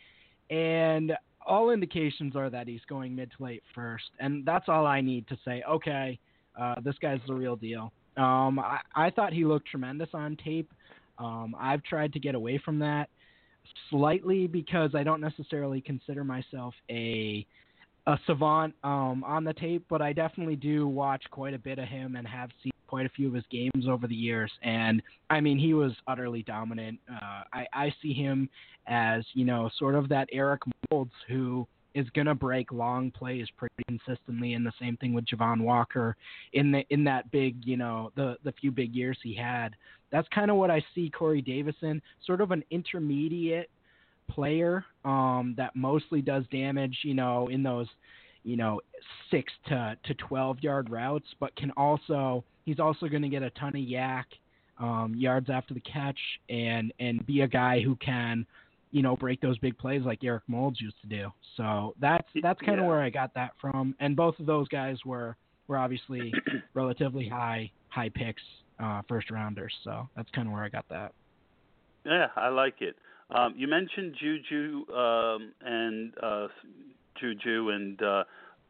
and 0.49 1.13
all 1.45 1.69
indications 1.69 2.35
are 2.35 2.49
that 2.49 2.67
he's 2.67 2.81
going 2.87 3.15
mid 3.15 3.31
to 3.37 3.43
late 3.43 3.63
first, 3.73 4.05
and 4.19 4.45
that's 4.45 4.69
all 4.69 4.85
I 4.85 5.01
need 5.01 5.27
to 5.27 5.37
say. 5.45 5.63
Okay, 5.69 6.19
uh, 6.59 6.75
this 6.83 6.95
guy's 7.01 7.19
the 7.27 7.33
real 7.33 7.55
deal. 7.55 7.91
Um, 8.17 8.59
I, 8.59 8.79
I 8.95 9.09
thought 9.09 9.33
he 9.33 9.45
looked 9.45 9.67
tremendous 9.67 10.09
on 10.13 10.37
tape. 10.43 10.71
Um, 11.17 11.55
I've 11.59 11.83
tried 11.83 12.13
to 12.13 12.19
get 12.19 12.35
away 12.35 12.61
from 12.63 12.79
that 12.79 13.09
slightly 13.89 14.47
because 14.47 14.91
I 14.93 15.03
don't 15.03 15.21
necessarily 15.21 15.81
consider 15.81 16.23
myself 16.23 16.73
a 16.89 17.45
a 18.05 18.19
savant 18.27 18.75
um, 18.83 19.23
on 19.25 19.45
the 19.45 19.53
tape, 19.53 19.85
but 19.89 20.01
I 20.01 20.11
definitely 20.11 20.57
do 20.57 20.87
watch 20.87 21.23
quite 21.31 21.53
a 21.53 21.57
bit 21.57 21.79
of 21.79 21.87
him 21.87 22.17
and 22.17 22.27
have 22.27 22.49
seen 22.61 22.73
quite 22.87 23.05
a 23.05 23.09
few 23.09 23.29
of 23.29 23.33
his 23.33 23.45
games 23.49 23.87
over 23.89 24.07
the 24.07 24.15
years. 24.15 24.51
And 24.61 25.01
I 25.29 25.39
mean, 25.39 25.57
he 25.57 25.73
was 25.73 25.93
utterly 26.05 26.43
dominant. 26.43 26.99
Uh, 27.09 27.43
I, 27.53 27.65
I 27.71 27.95
see 28.01 28.13
him 28.13 28.49
as 28.87 29.23
you 29.33 29.45
know 29.45 29.69
sort 29.79 29.95
of 29.95 30.09
that 30.09 30.27
Eric 30.31 30.61
Moulds 30.91 31.13
who 31.29 31.65
is 31.95 32.09
going 32.11 32.27
to 32.27 32.35
break 32.35 32.71
long 32.71 33.11
plays 33.11 33.47
pretty 33.57 33.83
consistently, 33.87 34.53
and 34.53 34.65
the 34.65 34.73
same 34.79 34.97
thing 34.97 35.13
with 35.13 35.25
Javon 35.25 35.61
Walker 35.61 36.15
in 36.53 36.71
the 36.71 36.83
in 36.89 37.03
that 37.05 37.29
big, 37.31 37.57
you 37.65 37.77
know, 37.77 38.11
the 38.15 38.37
the 38.43 38.51
few 38.53 38.71
big 38.71 38.95
years 38.95 39.17
he 39.21 39.33
had. 39.33 39.75
That's 40.11 40.27
kind 40.29 40.51
of 40.51 40.57
what 40.57 40.69
I 40.69 40.83
see 40.93 41.09
Corey 41.09 41.41
Davison, 41.41 42.01
sort 42.25 42.41
of 42.41 42.51
an 42.51 42.63
intermediate 42.69 43.69
player 44.29 44.85
um, 45.05 45.53
that 45.57 45.75
mostly 45.75 46.21
does 46.21 46.43
damage, 46.51 46.97
you 47.03 47.13
know, 47.13 47.47
in 47.47 47.63
those, 47.63 47.87
you 48.43 48.55
know, 48.55 48.79
six 49.31 49.51
to 49.67 49.97
to 50.05 50.13
twelve 50.15 50.61
yard 50.61 50.89
routes, 50.89 51.27
but 51.39 51.55
can 51.55 51.71
also 51.71 52.43
he's 52.65 52.79
also 52.79 53.07
going 53.07 53.23
to 53.23 53.29
get 53.29 53.43
a 53.43 53.49
ton 53.51 53.69
of 53.69 53.81
YAC 53.81 54.23
um, 54.79 55.13
yards 55.15 55.49
after 55.49 55.73
the 55.73 55.81
catch 55.81 56.19
and 56.49 56.93
and 56.99 57.25
be 57.25 57.41
a 57.41 57.47
guy 57.47 57.81
who 57.81 57.95
can 57.97 58.45
you 58.93 59.01
know, 59.01 59.17
break 59.17 59.41
those 59.41 59.57
big 59.57 59.75
plays 59.77 60.03
like 60.03 60.23
Eric 60.23 60.43
Moulds 60.47 60.79
used 60.79 61.01
to 61.01 61.07
do. 61.07 61.33
So 61.57 61.95
that's 61.99 62.27
that's 62.43 62.59
kind 62.61 62.79
of 62.79 62.83
Yeah. 62.83 62.89
where 62.89 63.01
I 63.01 63.09
got 63.09 63.33
that 63.33 63.51
from. 63.59 63.95
And 63.99 64.15
both 64.15 64.39
of 64.39 64.45
those 64.45 64.67
guys 64.67 64.97
were 65.03 65.35
were 65.67 65.77
obviously 65.77 66.31
relatively 66.75 67.27
high 67.27 67.71
high 67.89 68.09
picks, 68.09 68.43
uh, 68.79 69.01
first 69.09 69.31
rounders. 69.31 69.73
So 69.83 70.07
that's 70.15 70.29
kind 70.29 70.47
of 70.47 70.53
where 70.53 70.63
I 70.63 70.69
got 70.69 70.87
that. 70.89 71.11
Yeah, 72.05 72.27
I 72.35 72.49
like 72.49 72.81
it. 72.81 72.95
Um, 73.31 73.55
you 73.57 73.67
mentioned 73.67 74.15
Juju 74.19 74.85
um, 74.93 75.53
and 75.61 76.13
uh, 76.21 76.47
Juju, 77.19 77.69
and 77.69 78.01
uh, 78.01 78.23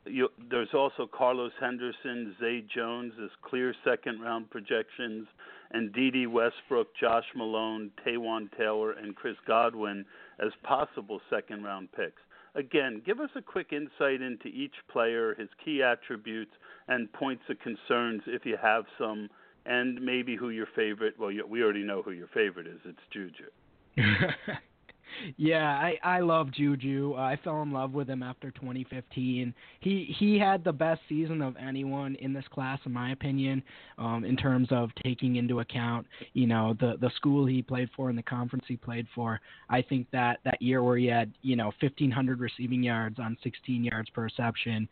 you, 0.06 0.30
there's 0.50 0.74
also 0.74 1.06
Carlos 1.06 1.52
Henderson, 1.60 2.34
Zay 2.40 2.64
Jones 2.74 3.14
as 3.22 3.30
clear 3.42 3.74
second 3.84 4.22
round 4.22 4.50
projections, 4.50 5.28
and 5.74 5.92
Dede 5.92 6.28
Westbrook, 6.28 6.96
Josh 7.00 7.26
Malone, 7.36 7.92
Taywan 8.06 8.50
Taylor, 8.58 8.92
and 8.92 9.16
Chris 9.16 9.36
Godwin 9.48 10.06
as 10.40 10.52
possible 10.64 11.20
second 11.30 11.64
round 11.64 11.92
picks. 11.92 12.22
Again, 12.56 13.02
give 13.04 13.20
us 13.20 13.32
a 13.36 13.42
quick 13.42 13.74
insight 13.74 14.22
into 14.22 14.48
each 14.48 14.76
player, 14.92 15.36
his 15.38 15.50
key 15.64 15.82
attributes, 15.82 16.52
and 16.88 17.12
points 17.14 17.44
of 17.50 17.58
concerns 17.60 18.22
if 18.28 18.46
you 18.46 18.58
have 18.62 18.84
some, 19.00 19.30
and 19.66 20.00
maybe 20.00 20.36
who 20.36 20.50
your 20.50 20.68
favorite. 20.76 21.16
Well, 21.18 21.32
you, 21.32 21.46
we 21.48 21.64
already 21.64 21.84
know 21.84 22.04
who 22.04 22.12
your 22.12 22.28
favorite 22.28 22.68
is. 22.68 22.80
It's 22.86 23.00
Juju. 23.12 23.50
yeah, 25.38 25.70
I 25.70 25.98
I 26.04 26.20
love 26.20 26.52
Juju. 26.52 27.14
Uh, 27.16 27.22
I 27.22 27.40
fell 27.44 27.62
in 27.62 27.72
love 27.72 27.94
with 27.94 28.10
him 28.10 28.24
after 28.24 28.52
2015. 28.52 29.54
He 29.80 30.16
he 30.20 30.40
had 30.40 30.64
the 30.64 30.72
best 30.72 31.02
season 31.08 31.42
of 31.42 31.56
anyone 31.58 32.16
in 32.16 32.34
this 32.34 32.46
class, 32.52 32.80
in 32.86 32.92
my 32.92 33.12
opinion, 33.12 33.64
um, 33.98 34.24
in 34.26 34.36
terms 34.36 34.68
of 34.72 34.90
taking 35.04 35.36
into 35.36 35.60
account 35.60 36.08
you 36.34 36.48
know 36.48 36.76
the 36.80 36.98
the 37.02 37.12
school 37.16 37.46
he 37.46 37.62
played 37.62 37.90
for 37.96 38.10
and 38.10 38.18
the 38.18 38.24
conference 38.24 38.66
he 38.68 38.76
played 38.76 39.08
for. 39.14 39.40
I 39.70 39.82
think 39.82 40.08
that 40.12 40.40
that 40.46 40.62
year 40.62 40.84
where 40.84 40.98
he 40.98 41.08
had 41.08 41.32
you 41.42 41.56
know 41.56 41.72
1500 41.82 42.40
receiving 42.40 42.84
yards 42.84 43.20
on 43.20 43.38
16 43.44 43.84
yards 43.84 44.10
per 44.10 44.24
reception, 44.24 44.88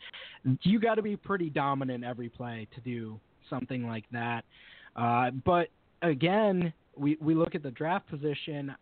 you 0.63 0.79
got 0.79 0.95
to 0.95 1.01
be 1.01 1.15
pretty 1.15 1.49
dominant 1.49 2.03
every 2.03 2.29
play 2.29 2.67
to 2.75 2.81
do 2.81 3.19
something 3.49 3.87
like 3.87 4.05
that. 4.11 4.43
Uh, 4.95 5.31
but 5.45 5.67
again, 6.01 6.73
we 6.97 7.17
we 7.21 7.35
look 7.35 7.55
at 7.55 7.63
the 7.63 7.71
draft 7.71 8.07
position 8.09 8.75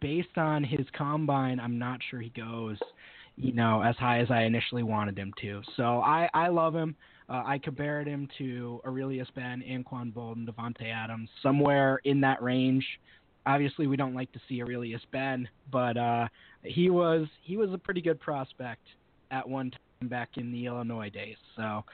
based 0.00 0.36
on 0.36 0.64
his 0.64 0.86
combine, 0.96 1.60
I'm 1.60 1.78
not 1.78 2.00
sure 2.10 2.20
he 2.20 2.30
goes, 2.30 2.78
you 3.36 3.52
know, 3.52 3.82
as 3.82 3.96
high 3.96 4.20
as 4.20 4.30
I 4.30 4.42
initially 4.42 4.82
wanted 4.82 5.18
him 5.18 5.32
to. 5.40 5.62
So 5.76 6.00
I, 6.00 6.28
I 6.34 6.48
love 6.48 6.74
him. 6.74 6.96
Uh, 7.28 7.42
I 7.44 7.58
compared 7.58 8.06
him 8.06 8.28
to 8.38 8.80
Arrelious 8.84 9.28
Benn, 9.34 9.62
Anquan 9.68 10.12
Boldin, 10.12 10.48
Davante 10.48 10.90
Adams, 10.92 11.28
somewhere 11.42 12.00
in 12.04 12.20
that 12.22 12.42
range. 12.42 12.84
Obviously, 13.46 13.86
we 13.86 13.96
don't 13.96 14.14
like 14.14 14.32
to 14.32 14.40
see 14.48 14.60
Arrelious 14.60 15.02
Benn, 15.12 15.48
but 15.70 15.96
uh, 15.96 16.28
he 16.62 16.90
was 16.90 17.26
he 17.42 17.56
was 17.56 17.72
a 17.72 17.78
pretty 17.78 18.00
good 18.00 18.18
prospect 18.18 18.82
at 19.30 19.46
one 19.46 19.70
time 19.70 20.08
back 20.08 20.30
in 20.36 20.50
the 20.52 20.66
Illinois 20.66 21.10
days. 21.10 21.36
So, 21.56 21.84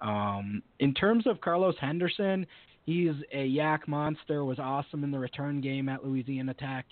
um, 0.00 0.62
in 0.78 0.92
terms 0.92 1.26
of 1.26 1.40
Carlos 1.40 1.74
Henderson, 1.80 2.46
he's 2.84 3.12
a 3.32 3.48
YAC 3.48 3.88
monster. 3.88 4.44
Was 4.44 4.58
awesome 4.58 5.04
in 5.04 5.10
the 5.10 5.18
return 5.18 5.60
game 5.60 5.88
at 5.88 6.04
Louisiana 6.04 6.54
Tech. 6.54 6.84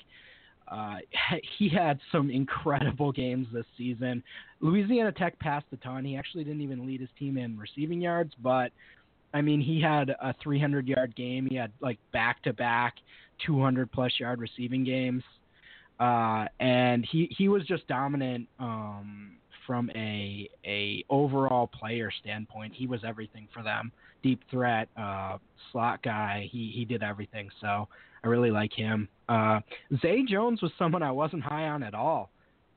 Uh, 0.71 0.97
he 1.59 1.69
had 1.69 1.99
some 2.13 2.31
incredible 2.31 3.13
games 3.13 3.47
this 3.53 3.67
season. 3.77 4.23
Louisiana 4.61 5.13
Tech 5.13 5.39
passed 5.39 5.67
a 5.73 5.77
ton. 5.79 6.05
He 6.05 6.17
actually 6.17 6.45
didn't 6.45 6.63
even 6.63 6.87
lead 6.87 7.01
his 7.01 7.11
team 7.19 7.37
in 7.37 7.59
receiving 7.59 8.01
yards, 8.01 8.33
but 8.43 8.73
I 9.33 9.41
mean, 9.43 9.61
he 9.61 9.81
had 9.81 10.11
a 10.11 10.35
300 10.43 10.89
yard 10.89 11.15
game. 11.15 11.47
He 11.49 11.57
had 11.57 11.73
like 11.81 11.99
back 12.13 12.43
to 12.43 12.53
back 12.53 12.95
200 13.47 13.91
plus 13.93 14.13
yard 14.19 14.41
receiving 14.41 14.85
games, 14.85 15.23
uh, 15.99 16.47
and 16.59 17.07
he 17.11 17.33
he 17.37 17.49
was 17.49 17.65
just 17.65 17.87
dominant 17.87 18.49
um, 18.59 19.37
from 19.71 19.89
a 19.95 20.51
a 20.67 21.05
overall 21.11 21.69
player 21.69 22.11
standpoint. 22.23 22.75
He 22.75 22.89
was 22.89 23.03
everything 23.07 23.47
for 23.55 23.63
them. 23.63 23.93
Deep 24.21 24.41
threat, 24.51 24.89
uh, 24.97 25.39
slot 25.71 26.03
guy. 26.03 26.49
He 26.51 26.73
he 26.75 26.85
did 26.85 27.05
everything. 27.05 27.49
So 27.61 27.87
I 28.25 28.27
really 28.27 28.51
like 28.51 28.73
him. 28.73 29.09
Uh, 29.29 29.61
Zay 30.03 30.25
Jones 30.29 30.61
was 30.61 30.73
someone 30.77 31.05
I 31.05 31.13
wasn't 31.13 31.45
high 31.45 31.69
on 31.69 31.85
at 31.85 31.95
all. 31.95 32.31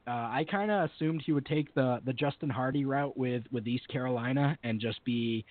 Uh, 0.05 0.11
I 0.11 0.45
kind 0.51 0.69
of 0.69 0.87
assumed 0.91 1.23
he 1.25 1.31
would 1.31 1.47
take 1.47 1.73
the 1.73 1.99
the 2.05 2.13
Justin 2.13 2.51
Hardy 2.51 2.85
route 2.85 3.17
with 3.17 3.41
with 3.51 3.67
East 3.67 3.87
Carolina 3.87 4.55
and 4.63 4.79
just 4.79 5.03
be 5.03 5.43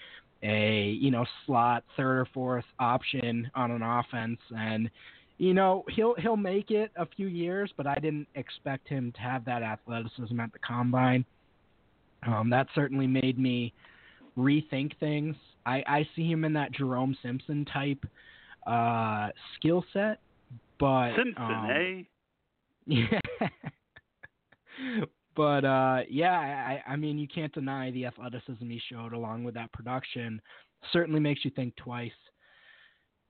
a 0.44 0.96
you 1.00 1.10
know 1.10 1.26
slot 1.44 1.82
third 1.96 2.20
or 2.20 2.28
fourth 2.32 2.66
option 2.78 3.50
on 3.56 3.72
an 3.72 3.82
offense 3.82 4.38
and 4.56 4.88
you 5.42 5.54
know 5.54 5.84
he'll 5.88 6.14
he'll 6.18 6.36
make 6.36 6.70
it 6.70 6.90
a 6.96 7.06
few 7.06 7.26
years 7.26 7.72
but 7.76 7.86
I 7.86 7.94
didn't 7.94 8.28
expect 8.34 8.88
him 8.88 9.12
to 9.12 9.20
have 9.20 9.44
that 9.44 9.62
athleticism 9.62 10.38
at 10.38 10.52
the 10.52 10.58
combine 10.60 11.24
um, 12.26 12.50
that 12.50 12.68
certainly 12.74 13.06
made 13.06 13.38
me 13.38 13.72
rethink 14.38 14.98
things 14.98 15.36
I, 15.66 15.82
I 15.86 16.08
see 16.14 16.28
him 16.30 16.44
in 16.44 16.52
that 16.54 16.72
Jerome 16.72 17.16
Simpson 17.22 17.64
type 17.64 18.04
uh, 18.66 19.28
skill 19.56 19.84
set 19.92 20.20
but 20.78 21.14
Simpson, 21.16 21.34
um, 21.36 21.66
hey? 21.66 22.08
yeah. 22.86 23.20
but 25.36 25.64
uh, 25.64 26.00
yeah, 26.10 26.32
I, 26.32 26.82
I 26.92 26.96
mean, 26.96 27.18
you 27.18 27.28
can't 27.28 27.52
deny 27.52 27.92
the 27.92 28.06
athleticism 28.06 28.68
he 28.68 28.80
showed 28.90 29.12
along 29.12 29.44
with 29.44 29.54
that 29.54 29.72
production. 29.72 30.40
Certainly 30.92 31.20
makes 31.20 31.44
you 31.44 31.52
think 31.52 31.76
twice. 31.76 32.10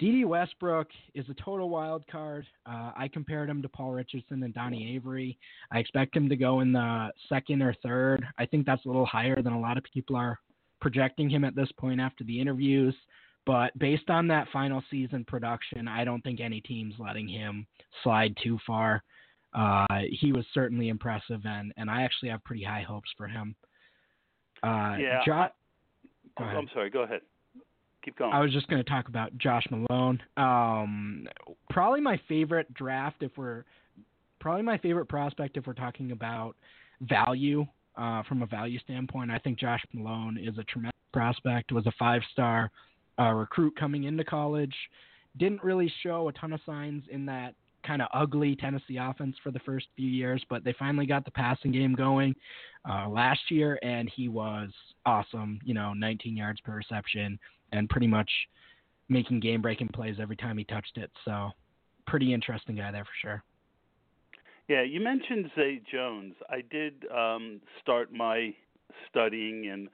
Dede 0.02 0.24
Westbrook 0.24 0.88
is 1.14 1.24
a 1.28 1.34
total 1.34 1.70
wild 1.70 2.04
card. 2.08 2.44
Uh, 2.66 2.90
I 2.96 3.06
compared 3.06 3.48
him 3.48 3.62
to 3.62 3.68
Paul 3.68 3.92
Richardson 3.92 4.42
and 4.42 4.52
Donnie 4.52 4.96
Avery. 4.96 5.38
I 5.70 5.78
expect 5.78 6.16
him 6.16 6.28
to 6.28 6.34
go 6.34 6.58
in 6.58 6.72
the 6.72 7.12
second 7.28 7.62
or 7.62 7.72
third. 7.84 8.26
I 8.36 8.44
think 8.46 8.66
that's 8.66 8.84
a 8.84 8.88
little 8.88 9.06
higher 9.06 9.40
than 9.40 9.52
a 9.52 9.60
lot 9.60 9.78
of 9.78 9.84
people 9.94 10.16
are 10.16 10.40
projecting 10.80 11.30
him 11.30 11.44
at 11.44 11.54
this 11.54 11.70
point 11.78 12.00
after 12.00 12.24
the 12.24 12.40
interviews. 12.40 12.96
But 13.46 13.78
based 13.78 14.10
on 14.10 14.26
that 14.26 14.48
final 14.52 14.82
season 14.90 15.24
production, 15.24 15.86
I 15.86 16.04
don't 16.04 16.22
think 16.22 16.40
any 16.40 16.60
team's 16.62 16.94
letting 16.98 17.28
him 17.28 17.64
slide 18.02 18.36
too 18.42 18.58
far. 18.66 19.04
Uh, 19.54 19.86
he 20.10 20.32
was 20.32 20.44
certainly 20.52 20.88
impressive, 20.88 21.42
and, 21.44 21.72
and 21.76 21.88
I 21.88 22.02
actually 22.02 22.30
have 22.30 22.42
pretty 22.42 22.64
high 22.64 22.82
hopes 22.82 23.10
for 23.16 23.28
him. 23.28 23.54
Uh, 24.64 24.96
Yeah, 24.98 25.20
Jo- 25.24 25.48
Go 26.36 26.44
I'm 26.44 26.68
sorry. 26.74 26.90
Go 26.90 27.02
ahead. 27.02 27.20
Keep 28.02 28.18
going. 28.18 28.32
I 28.32 28.40
was 28.40 28.52
just 28.52 28.68
going 28.68 28.82
to 28.82 28.88
talk 28.88 29.08
about 29.08 29.36
Josh 29.38 29.64
Malone. 29.70 30.20
Um, 30.36 31.28
probably 31.70 32.00
my 32.00 32.20
favorite 32.28 32.72
draft 32.74 33.22
if 33.22 33.30
we're 33.36 33.64
probably 34.40 34.62
my 34.62 34.76
favorite 34.78 35.06
prospect 35.06 35.56
if 35.56 35.66
we're 35.66 35.72
talking 35.72 36.10
about 36.10 36.56
value 37.00 37.64
uh, 37.96 38.22
from 38.24 38.42
a 38.42 38.46
value 38.46 38.78
standpoint. 38.80 39.30
I 39.30 39.38
think 39.38 39.58
Josh 39.58 39.82
Malone 39.92 40.36
is 40.36 40.58
a 40.58 40.64
tremendous 40.64 40.92
prospect. 41.12 41.72
Was 41.72 41.86
a 41.86 41.92
five 41.98 42.22
star 42.32 42.70
uh, 43.18 43.30
recruit 43.32 43.76
coming 43.78 44.04
into 44.04 44.24
college. 44.24 44.74
Didn't 45.36 45.62
really 45.62 45.92
show 46.02 46.28
a 46.28 46.32
ton 46.32 46.52
of 46.52 46.60
signs 46.66 47.04
in 47.10 47.24
that 47.26 47.54
kind 47.86 48.02
of 48.02 48.08
ugly 48.14 48.56
Tennessee 48.56 48.98
offense 49.00 49.36
for 49.42 49.50
the 49.50 49.58
first 49.60 49.86
few 49.96 50.08
years, 50.08 50.42
but 50.48 50.64
they 50.64 50.74
finally 50.78 51.06
got 51.06 51.24
the 51.24 51.30
passing 51.30 51.72
game 51.72 51.94
going 51.94 52.34
uh, 52.88 53.08
last 53.08 53.40
year, 53.50 53.78
and 53.82 54.10
he 54.14 54.28
was 54.28 54.70
awesome. 55.04 55.58
You 55.64 55.74
know, 55.74 55.92
19 55.92 56.36
yards 56.36 56.60
per 56.60 56.74
reception, 56.74 57.38
and 57.72 57.88
pretty 57.88 58.06
much 58.06 58.30
making 59.08 59.40
game 59.40 59.60
breaking 59.60 59.88
plays 59.88 60.16
every 60.20 60.36
time 60.36 60.56
he 60.56 60.64
touched 60.64 60.96
it. 60.96 61.10
So, 61.24 61.50
pretty 62.06 62.32
interesting 62.32 62.76
guy 62.76 62.90
there 62.92 63.04
for 63.04 63.10
sure. 63.20 63.42
Yeah, 64.68 64.82
you 64.82 65.00
mentioned 65.00 65.50
Zay 65.56 65.80
Jones. 65.90 66.34
I 66.48 66.62
did 66.70 67.04
um, 67.10 67.60
start 67.80 68.12
my 68.12 68.54
studying, 69.10 69.68
and 69.70 69.88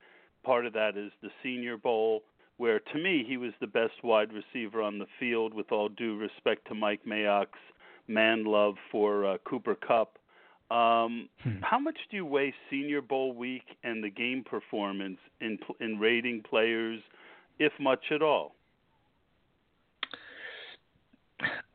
part 0.45 0.67
of 0.67 0.73
that 0.75 0.97
is 0.97 1.11
the 1.23 1.31
Senior 1.43 1.77
Bowl, 1.77 2.23
where 2.59 2.79
to 2.81 2.99
me 2.99 3.25
he 3.27 3.37
was 3.37 3.53
the 3.61 3.67
best 3.67 3.95
wide 4.05 4.31
receiver 4.33 4.83
on 4.83 4.99
the 4.99 5.07
field. 5.19 5.55
With 5.55 5.73
all 5.73 5.89
due 5.89 6.17
respect 6.17 6.69
to 6.69 6.75
Mike 6.75 7.01
Mayock's 7.07 7.59
man 8.07 8.45
love 8.45 8.75
for 8.93 9.27
uh, 9.27 9.39
Cooper 9.45 9.75
Kupp, 9.75 10.19
um, 10.71 11.29
Hmm. 11.43 11.63
how 11.63 11.79
much 11.79 11.97
do 12.11 12.17
you 12.19 12.27
weigh 12.27 12.55
Senior 12.71 13.01
Bowl 13.01 13.33
week 13.33 13.65
and 13.85 14.05
the 14.05 14.11
game 14.11 14.45
performance 14.45 15.19
in 15.41 15.59
in 15.81 15.99
rating 15.99 16.43
players, 16.43 17.01
if 17.59 17.73
much 17.79 18.05
at 18.11 18.23
all? 18.23 18.55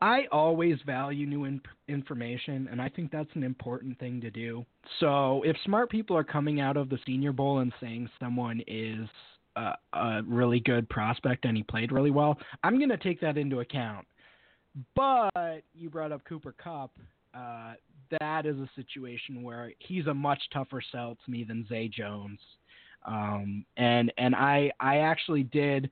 I 0.02 0.26
always 0.32 0.78
value 0.86 1.26
new 1.26 1.46
in- 1.46 1.62
information, 1.88 2.68
and 2.70 2.82
I 2.82 2.90
think 2.90 3.12
that's 3.12 3.30
an 3.36 3.44
important 3.44 3.98
thing 3.98 4.20
to 4.22 4.30
do. 4.30 4.66
So, 5.00 5.42
if 5.44 5.56
smart 5.64 5.90
people 5.90 6.18
are 6.18 6.24
coming 6.24 6.60
out 6.60 6.76
of 6.76 6.90
the 6.90 7.00
Senior 7.06 7.32
Bowl 7.32 7.60
and 7.60 7.72
saying 7.80 8.10
someone 8.20 8.62
is 8.68 9.08
a, 9.56 9.74
a 9.94 10.22
really 10.28 10.60
good 10.60 10.90
prospect 10.90 11.46
and 11.46 11.56
he 11.56 11.64
played 11.64 11.94
really 11.94 12.12
well, 12.12 12.38
I'm 12.64 12.78
going 12.78 12.90
to 12.90 12.98
take 12.98 13.22
that 13.22 13.38
into 13.38 13.62
account. 13.62 14.06
But 14.96 15.62
you 15.74 15.90
brought 15.90 16.12
up 16.12 16.26
Cooper 16.26 16.54
Kupp. 16.62 16.92
Uh, 17.34 17.74
that 18.20 18.46
is 18.46 18.58
a 18.58 18.70
situation 18.76 19.44
where 19.44 19.72
he's 19.80 20.08
a 20.08 20.14
much 20.14 20.42
tougher 20.52 20.82
sell 20.92 21.18
to 21.24 21.32
me 21.32 21.44
than 21.44 21.66
Zay 21.68 21.88
Jones. 21.88 22.40
Um, 23.06 23.66
and 23.78 24.12
and 24.18 24.36
I 24.36 24.72
I 24.80 24.98
actually 25.00 25.44
did 25.44 25.90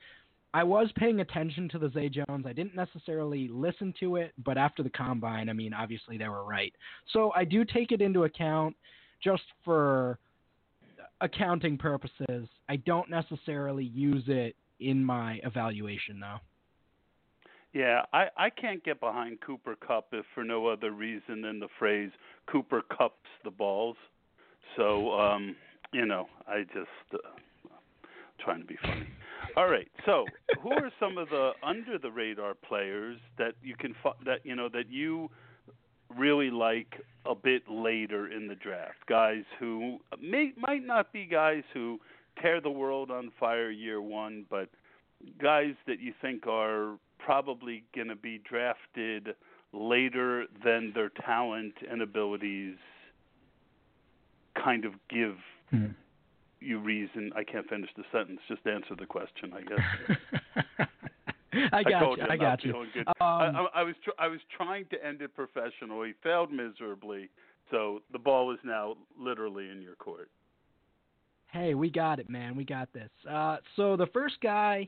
I 0.53 0.63
was 0.63 0.91
paying 0.97 1.21
attention 1.21 1.69
to 1.69 1.79
the 1.79 1.89
Zay 1.91 2.09
Jones. 2.09 2.45
I 2.45 2.53
didn't 2.53 2.75
necessarily 2.75 3.47
listen 3.47 3.93
to 4.01 4.17
it, 4.17 4.33
but 4.43 4.57
after 4.57 4.83
the 4.83 4.89
combine, 4.89 5.49
I 5.49 5.53
mean, 5.53 5.73
obviously 5.73 6.17
they 6.17 6.27
were 6.27 6.43
right. 6.43 6.73
So 7.13 7.31
I 7.35 7.45
do 7.45 7.63
take 7.63 7.91
it 7.91 8.01
into 8.01 8.25
account 8.25 8.75
just 9.23 9.43
for 9.63 10.19
accounting 11.21 11.77
purposes. 11.77 12.49
I 12.67 12.75
don't 12.77 13.09
necessarily 13.09 13.85
use 13.85 14.23
it 14.27 14.55
in 14.81 15.03
my 15.03 15.39
evaluation, 15.43 16.19
though. 16.19 16.39
Yeah, 17.73 18.01
I 18.11 18.27
I 18.35 18.49
can't 18.49 18.83
get 18.83 18.99
behind 18.99 19.39
Cooper 19.39 19.77
Kupp 19.77 20.07
if 20.11 20.25
for 20.35 20.43
no 20.43 20.67
other 20.67 20.91
reason 20.91 21.41
than 21.41 21.61
the 21.61 21.69
phrase 21.79 22.11
Cooper 22.47 22.81
cups 22.81 23.29
the 23.45 23.51
balls. 23.51 23.95
So 24.75 25.11
um, 25.13 25.55
you 25.93 26.05
know, 26.05 26.27
I 26.47 26.63
just 26.73 27.13
uh, 27.13 27.17
trying 28.43 28.61
to 28.61 28.65
be 28.67 28.77
funny. 28.81 29.07
All 29.57 29.69
right. 29.69 29.87
So, 30.05 30.25
who 30.61 30.71
are 30.71 30.91
some 30.99 31.17
of 31.17 31.29
the 31.29 31.51
under 31.63 31.97
the 31.97 32.11
radar 32.11 32.53
players 32.53 33.17
that 33.37 33.53
you 33.61 33.75
can 33.75 33.95
that 34.25 34.45
you 34.45 34.55
know 34.55 34.69
that 34.69 34.89
you 34.89 35.29
really 36.17 36.49
like 36.49 36.93
a 37.25 37.35
bit 37.35 37.63
later 37.69 38.31
in 38.31 38.47
the 38.47 38.55
draft? 38.55 38.97
Guys 39.07 39.43
who 39.59 39.99
may 40.21 40.53
might 40.57 40.85
not 40.85 41.11
be 41.11 41.25
guys 41.25 41.63
who 41.73 41.99
tear 42.41 42.61
the 42.61 42.69
world 42.69 43.11
on 43.11 43.31
fire 43.39 43.69
year 43.69 44.01
1, 44.01 44.45
but 44.49 44.69
guys 45.41 45.73
that 45.87 45.99
you 45.99 46.13
think 46.21 46.47
are 46.47 46.97
probably 47.19 47.83
going 47.93 48.07
to 48.07 48.15
be 48.15 48.41
drafted 48.49 49.35
later 49.73 50.45
than 50.63 50.91
their 50.93 51.09
talent 51.25 51.73
and 51.89 52.01
abilities 52.01 52.75
kind 54.61 54.85
of 54.85 54.93
give 55.09 55.35
you 56.59 56.79
reason. 56.79 57.31
I 57.35 57.43
can't 57.43 57.67
finish 57.67 57.89
the 57.97 58.03
sentence. 58.11 58.39
Just 58.47 58.65
answer 58.65 58.95
the 58.97 59.05
question, 59.05 59.53
I 59.53 59.61
guess. 59.61 60.87
I 61.73 61.83
got 61.83 61.99
told 61.99 62.17
you. 62.17 62.23
you 62.23 62.29
I 62.29 62.37
got 62.37 62.63
you. 62.63 62.75
Um, 62.75 63.05
I, 63.19 63.23
I, 63.25 63.67
I 63.75 63.83
was 63.83 63.95
tr- 64.03 64.19
I 64.19 64.27
was 64.27 64.39
trying 64.55 64.85
to 64.91 65.05
end 65.05 65.21
it 65.21 65.35
professionally, 65.35 66.13
failed 66.23 66.51
miserably. 66.51 67.29
So 67.69 68.01
the 68.11 68.19
ball 68.19 68.51
is 68.53 68.59
now 68.63 68.95
literally 69.19 69.69
in 69.69 69.81
your 69.81 69.95
court. 69.95 70.29
Hey, 71.51 71.73
we 71.73 71.89
got 71.89 72.19
it, 72.19 72.29
man. 72.29 72.55
We 72.55 72.63
got 72.63 72.91
this. 72.93 73.09
Uh, 73.29 73.57
so 73.75 73.97
the 73.97 74.07
first 74.07 74.35
guy 74.41 74.87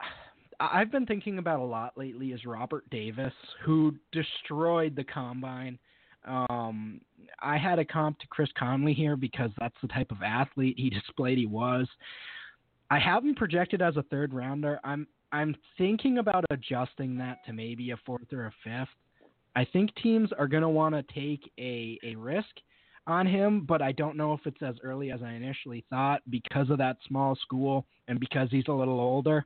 I- 0.00 0.06
I've 0.80 0.92
been 0.92 1.06
thinking 1.06 1.38
about 1.38 1.60
a 1.60 1.64
lot 1.64 1.96
lately 1.96 2.32
is 2.32 2.44
Robert 2.44 2.88
Davis, 2.90 3.32
who 3.64 3.94
destroyed 4.12 4.94
the 4.94 5.04
combine. 5.04 5.78
Um, 6.24 7.00
I 7.40 7.58
had 7.58 7.78
a 7.78 7.84
comp 7.84 8.18
to 8.20 8.26
Chris 8.28 8.50
Conley 8.58 8.94
here 8.94 9.16
because 9.16 9.50
that's 9.58 9.74
the 9.82 9.88
type 9.88 10.10
of 10.10 10.22
athlete 10.22 10.74
he 10.78 10.90
displayed 10.90 11.38
he 11.38 11.46
was. 11.46 11.86
I 12.90 12.98
have 12.98 13.24
him 13.24 13.34
projected 13.34 13.80
as 13.80 13.96
a 13.96 14.02
third 14.04 14.34
rounder. 14.34 14.78
I'm 14.84 15.06
I'm 15.32 15.56
thinking 15.78 16.18
about 16.18 16.44
adjusting 16.50 17.16
that 17.18 17.38
to 17.46 17.54
maybe 17.54 17.90
a 17.90 17.96
fourth 18.04 18.30
or 18.32 18.46
a 18.46 18.52
fifth. 18.62 18.90
I 19.56 19.64
think 19.64 19.94
teams 19.96 20.30
are 20.38 20.46
going 20.46 20.62
to 20.62 20.68
want 20.68 20.94
to 20.94 21.02
take 21.14 21.50
a, 21.58 21.98
a 22.02 22.14
risk 22.16 22.50
on 23.06 23.26
him, 23.26 23.64
but 23.66 23.82
I 23.82 23.92
don't 23.92 24.16
know 24.16 24.34
if 24.34 24.40
it's 24.46 24.62
as 24.62 24.74
early 24.82 25.10
as 25.10 25.20
I 25.22 25.32
initially 25.32 25.84
thought 25.90 26.20
because 26.30 26.70
of 26.70 26.78
that 26.78 26.98
small 27.08 27.34
school 27.36 27.86
and 28.08 28.20
because 28.20 28.48
he's 28.50 28.68
a 28.68 28.72
little 28.72 29.00
older. 29.00 29.44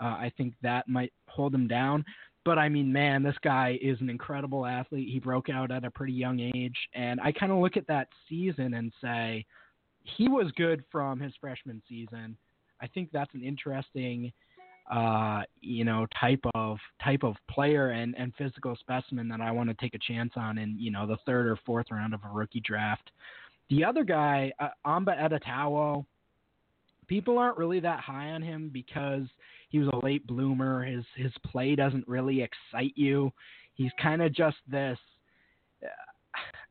Uh, 0.00 0.04
I 0.04 0.32
think 0.36 0.54
that 0.62 0.88
might 0.88 1.12
hold 1.28 1.54
him 1.54 1.68
down. 1.68 2.04
But 2.46 2.58
I 2.58 2.68
mean, 2.68 2.92
man, 2.92 3.24
this 3.24 3.34
guy 3.42 3.76
is 3.82 4.00
an 4.00 4.08
incredible 4.08 4.64
athlete. 4.64 5.08
He 5.12 5.18
broke 5.18 5.50
out 5.50 5.72
at 5.72 5.84
a 5.84 5.90
pretty 5.90 6.12
young 6.12 6.38
age, 6.38 6.76
and 6.94 7.20
I 7.20 7.32
kind 7.32 7.50
of 7.50 7.58
look 7.58 7.76
at 7.76 7.88
that 7.88 8.06
season 8.28 8.74
and 8.74 8.92
say 9.02 9.44
he 10.04 10.28
was 10.28 10.52
good 10.56 10.84
from 10.90 11.18
his 11.18 11.32
freshman 11.40 11.82
season. 11.88 12.36
I 12.80 12.86
think 12.86 13.10
that's 13.12 13.34
an 13.34 13.42
interesting 13.42 14.32
uh, 14.90 15.42
you 15.60 15.84
know, 15.84 16.06
type 16.20 16.44
of 16.54 16.78
type 17.02 17.24
of 17.24 17.34
player 17.50 17.90
and, 17.90 18.14
and 18.16 18.32
physical 18.38 18.76
specimen 18.76 19.26
that 19.26 19.40
I 19.40 19.50
want 19.50 19.68
to 19.68 19.74
take 19.74 19.94
a 19.94 19.98
chance 19.98 20.30
on 20.36 20.58
in, 20.58 20.76
you 20.78 20.92
know, 20.92 21.08
the 21.08 21.16
third 21.26 21.48
or 21.48 21.58
fourth 21.66 21.86
round 21.90 22.14
of 22.14 22.20
a 22.24 22.32
rookie 22.32 22.60
draft. 22.60 23.10
The 23.68 23.84
other 23.84 24.04
guy, 24.04 24.52
uh, 24.60 24.68
Amba 24.84 25.20
Etta-Tawo, 25.20 26.06
people 27.08 27.36
aren't 27.36 27.58
really 27.58 27.80
that 27.80 27.98
high 27.98 28.30
on 28.30 28.42
him 28.42 28.70
because 28.72 29.24
he 29.68 29.78
was 29.78 29.88
a 29.92 30.04
late 30.04 30.26
bloomer. 30.26 30.84
His 30.84 31.04
his 31.16 31.32
play 31.44 31.74
doesn't 31.74 32.06
really 32.08 32.42
excite 32.42 32.92
you. 32.96 33.32
He's 33.74 33.92
kind 34.00 34.22
of 34.22 34.32
just 34.32 34.56
this. 34.68 34.98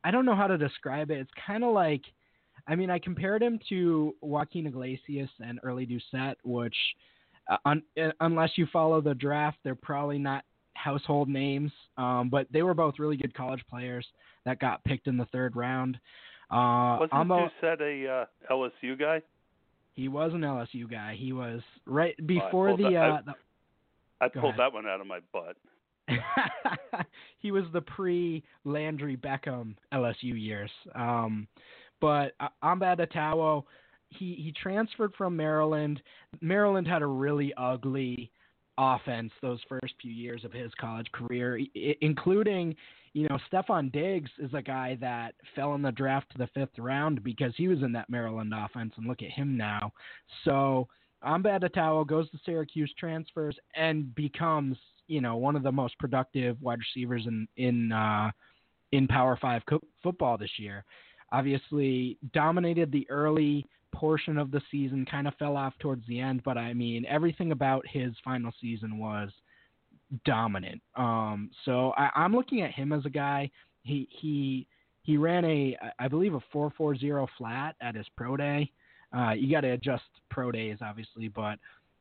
I 0.04 0.12
don't 0.12 0.26
know 0.26 0.36
how 0.36 0.48
to 0.48 0.58
describe 0.58 1.10
it. 1.10 1.20
It's 1.20 1.32
kind 1.46 1.64
of 1.64 1.74
like, 1.74 2.04
I 2.68 2.76
mean, 2.76 2.90
I 2.92 3.00
compared 3.00 3.42
him 3.42 3.60
to 3.70 4.16
Juaquin 4.24 4.68
Iglesias 4.68 5.30
and 5.40 5.60
Early 5.64 5.86
Doucet, 5.86 6.38
which 6.44 6.76
uh, 7.50 7.58
un, 7.66 7.82
uh, 8.02 8.12
unless 8.20 8.52
you 8.56 8.68
follow 8.72 9.02
the 9.02 9.16
draft, 9.16 9.58
they're 9.64 9.76
probably 9.76 10.20
not 10.20 10.44
household 10.76 11.28
names. 11.28 11.72
Um, 11.98 12.30
but 12.30 12.48
they 12.52 12.62
were 12.62 12.74
both 12.76 13.00
really 13.00 13.18
good 13.18 13.34
college 13.34 13.64
players 13.70 14.06
that 14.46 14.60
got 14.60 14.84
picked 14.84 15.08
in 15.08 15.18
the 15.18 15.26
third 15.26 15.56
round. 15.56 15.98
Uh, 16.52 16.98
Wasn't 17.00 17.14
Amba- 17.14 17.52
Doucet 17.62 17.82
a 17.82 18.08
uh, 18.08 18.26
LSU 18.52 19.00
guy? 19.00 19.22
He 19.96 20.08
was 20.08 20.34
an 20.34 20.42
LSU 20.42 20.90
guy. 20.90 21.16
He 21.18 21.32
was 21.34 21.62
right 21.86 22.16
before 22.28 22.68
pulled 22.68 22.80
the, 22.80 22.92
that- 22.94 23.28
uh, 23.30 23.34
I 24.22 24.30
Go 24.30 24.42
pulled 24.42 24.54
ahead. 24.56 24.60
that 24.60 24.74
one 24.74 24.88
out 24.88 25.02
of 25.02 25.08
my 25.08 25.20
butt. 25.34 25.56
he 27.40 27.52
was 27.52 27.64
the 27.74 27.82
pre 27.82 28.44
Landry 28.64 29.18
Beckham 29.18 29.76
LSU 29.94 30.40
years. 30.40 30.72
Um, 30.94 31.48
but 32.02 32.34
uh, 32.40 32.50
Amba 32.62 32.88
Etta-Tawo, 32.88 33.64
he 34.10 34.36
he 34.36 34.54
transferred 34.62 35.14
from 35.18 35.36
Maryland. 35.36 36.02
Maryland 36.42 36.88
had 36.88 37.02
a 37.02 37.08
really 37.08 37.54
ugly 37.58 38.32
offense 38.78 39.32
those 39.42 39.60
first 39.70 39.94
few 40.02 40.12
years 40.12 40.44
of 40.44 40.52
his 40.52 40.72
college 40.80 41.12
career, 41.12 41.60
including, 42.02 42.76
you 43.14 43.28
know, 43.30 43.38
Stefon 43.52 43.92
Diggs 43.92 44.30
is 44.40 44.54
a 44.54 44.62
guy 44.62 44.98
that 45.02 45.36
fell 45.56 45.76
in 45.76 45.82
the 45.82 45.92
draft 45.92 46.32
to 46.32 46.38
the 46.38 46.48
fifth 46.48 46.78
round 46.78 47.24
because 47.24 47.54
he 47.56 47.68
was 47.68 47.82
in 47.84 47.92
that 47.94 48.10
Maryland 48.10 48.54
offense, 48.56 48.94
and 48.98 49.08
look 49.08 49.22
at 49.22 49.30
him 49.30 49.56
now. 49.56 49.92
So 50.44 50.88
Amba 51.24 51.54
Etta-Tawo 51.54 52.06
goes 52.06 52.30
to 52.32 52.40
Syracuse, 52.46 52.94
transfers, 53.00 53.58
and 53.76 54.14
becomes, 54.16 54.78
you 55.08 55.22
know, 55.22 55.38
one 55.38 55.56
of 55.56 55.64
the 55.64 55.72
most 55.72 55.98
productive 55.98 56.62
wide 56.62 56.80
receivers 56.80 57.26
in 57.28 57.48
in 57.58 57.92
uh, 57.92 58.32
in 58.92 59.08
Power 59.08 59.38
Five 59.42 59.64
co- 59.68 59.82
football 60.04 60.38
this 60.38 60.58
year. 60.58 60.84
Obviously, 61.32 62.18
dominated 62.34 62.92
the 62.92 63.10
early 63.10 63.66
portion 63.96 64.38
of 64.38 64.52
the 64.52 64.62
season, 64.72 65.06
kind 65.10 65.28
of 65.28 65.36
fell 65.36 65.58
off 65.58 65.74
towards 65.80 66.06
the 66.08 66.20
end, 66.20 66.44
but 66.44 66.58
I 66.58 66.74
mean, 66.74 67.06
everything 67.06 67.52
about 67.52 67.86
his 67.88 68.14
final 68.24 68.52
season 68.62 68.98
was 68.98 69.30
dominant. 70.26 70.82
Um, 70.96 71.50
so 71.66 71.94
I, 71.98 72.10
I'm 72.16 72.34
looking 72.34 72.62
at 72.62 72.72
him 72.72 72.94
as 72.94 73.06
a 73.06 73.10
guy. 73.10 73.50
He 73.84 74.08
he 74.12 74.68
he 75.04 75.18
ran 75.18 75.46
a 75.46 75.78
I 76.00 76.08
believe 76.08 76.34
a 76.34 76.42
4.40 76.54 77.28
flat 77.38 77.76
at 77.82 77.96
his 77.96 78.08
pro 78.16 78.38
day. 78.38 78.72
Uh, 79.16 79.32
you 79.32 79.50
got 79.50 79.62
to 79.62 79.72
adjust 79.72 80.04
pro 80.30 80.52
days, 80.52 80.80
obviously, 80.82 81.28
but 81.30 81.58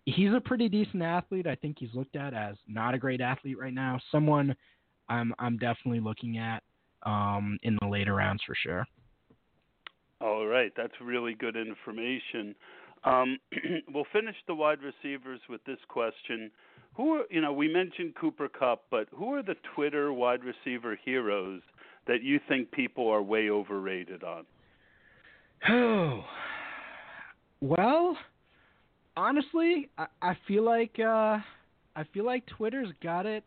he's 0.07 0.32
a 0.34 0.40
pretty 0.40 0.68
decent 0.68 1.03
athlete. 1.03 1.47
I 1.47 1.55
think 1.55 1.76
he's 1.78 1.95
looked 1.95 2.16
at 2.16 2.34
as 2.34 2.57
not 2.66 2.95
a 2.95 2.99
great 2.99 3.20
athlete 3.20 3.59
right 3.59 3.74
now. 3.74 4.01
Someone 4.11 4.55
I'm 5.09 5.34
I'm 5.38 5.59
definitely 5.59 6.01
looking 6.01 6.38
at 6.38 6.62
um, 7.05 7.59
in 7.62 7.78
the 7.80 7.88
later 7.88 8.14
rounds 8.14 8.42
for 8.47 8.55
sure. 8.55 8.86
All 10.21 10.47
right, 10.47 10.73
that's 10.77 10.93
really 11.03 11.35
good 11.35 11.57
information. 11.57 12.55
Um, 13.05 13.39
we'll 13.93 14.07
finish 14.12 14.37
the 14.47 14.55
wide 14.55 14.79
receivers 14.83 15.41
with 15.49 15.62
this 15.65 15.79
question: 15.89 16.51
Who 16.95 17.15
are 17.15 17.25
you 17.31 17.41
know 17.41 17.53
we 17.53 17.73
mentioned 17.73 18.15
Cooper 18.21 18.49
Kupp, 18.49 18.85
but 18.91 19.09
who 19.15 19.35
are 19.35 19.43
the 19.43 19.57
Twitter 19.75 20.12
wide 20.12 20.41
receiver 20.45 20.99
heroes 21.05 21.61
that 22.07 22.23
you 22.23 22.41
think 22.49 22.71
people 22.71 23.09
are 23.09 23.23
way 23.23 23.51
overrated 23.51 24.23
on? 24.25 24.45
Oh, 25.69 26.25
well, 27.61 28.17
honestly, 29.17 29.89
I, 29.99 30.07
I 30.23 30.39
feel 30.47 30.62
like 30.65 30.99
uh, 30.99 31.39
I 31.97 32.05
feel 32.12 32.25
like 32.25 32.45
Twitter's 32.47 32.89
got 33.03 33.27
it 33.27 33.45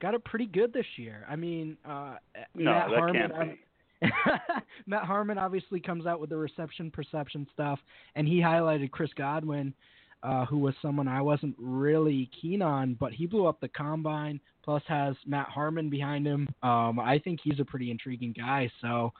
got 0.00 0.14
it 0.14 0.24
pretty 0.24 0.46
good 0.46 0.72
this 0.72 0.86
year. 0.96 1.26
I 1.28 1.36
mean, 1.36 1.76
uh, 1.84 2.16
No, 2.54 2.72
Matt 2.72 2.90
that 2.90 2.98
Harmon. 2.98 3.30
can't 3.30 3.50
be. 3.50 3.60
Matt 4.86 5.04
Harmon 5.04 5.38
obviously 5.38 5.80
comes 5.80 6.06
out 6.06 6.20
with 6.20 6.30
the 6.30 6.36
reception 6.36 6.90
perception 6.90 7.46
stuff, 7.52 7.78
and 8.14 8.26
he 8.26 8.40
highlighted 8.40 8.90
Chris 8.90 9.10
Godwin, 9.16 9.74
uh, 10.22 10.44
who 10.46 10.58
was 10.58 10.74
someone 10.80 11.08
I 11.08 11.20
wasn't 11.20 11.54
really 11.58 12.30
keen 12.40 12.62
on, 12.62 12.94
but 12.94 13.12
he 13.12 13.26
blew 13.26 13.46
up 13.46 13.60
the 13.60 13.68
combine. 13.68 14.40
Plus, 14.62 14.82
has 14.86 15.14
Matt 15.26 15.48
Harmon 15.48 15.88
behind 15.88 16.26
him. 16.26 16.48
Um, 16.62 17.00
I 17.00 17.20
think 17.22 17.40
he's 17.42 17.60
a 17.60 17.64
pretty 17.64 17.90
intriguing 17.90 18.34
guy. 18.36 18.70
So, 18.80 19.12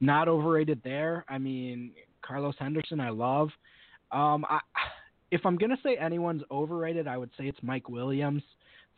not 0.00 0.28
overrated 0.28 0.80
there. 0.82 1.24
I 1.28 1.38
mean, 1.38 1.92
Carlos 2.22 2.56
Henderson, 2.58 3.00
I 3.00 3.10
love. 3.10 3.50
Um, 4.10 4.44
I, 4.48 4.60
if 5.30 5.46
I'm 5.46 5.56
gonna 5.56 5.78
say 5.82 5.96
anyone's 5.96 6.42
overrated, 6.50 7.06
I 7.06 7.16
would 7.16 7.30
say 7.38 7.44
it's 7.44 7.58
Mike 7.62 7.88
Williams. 7.88 8.42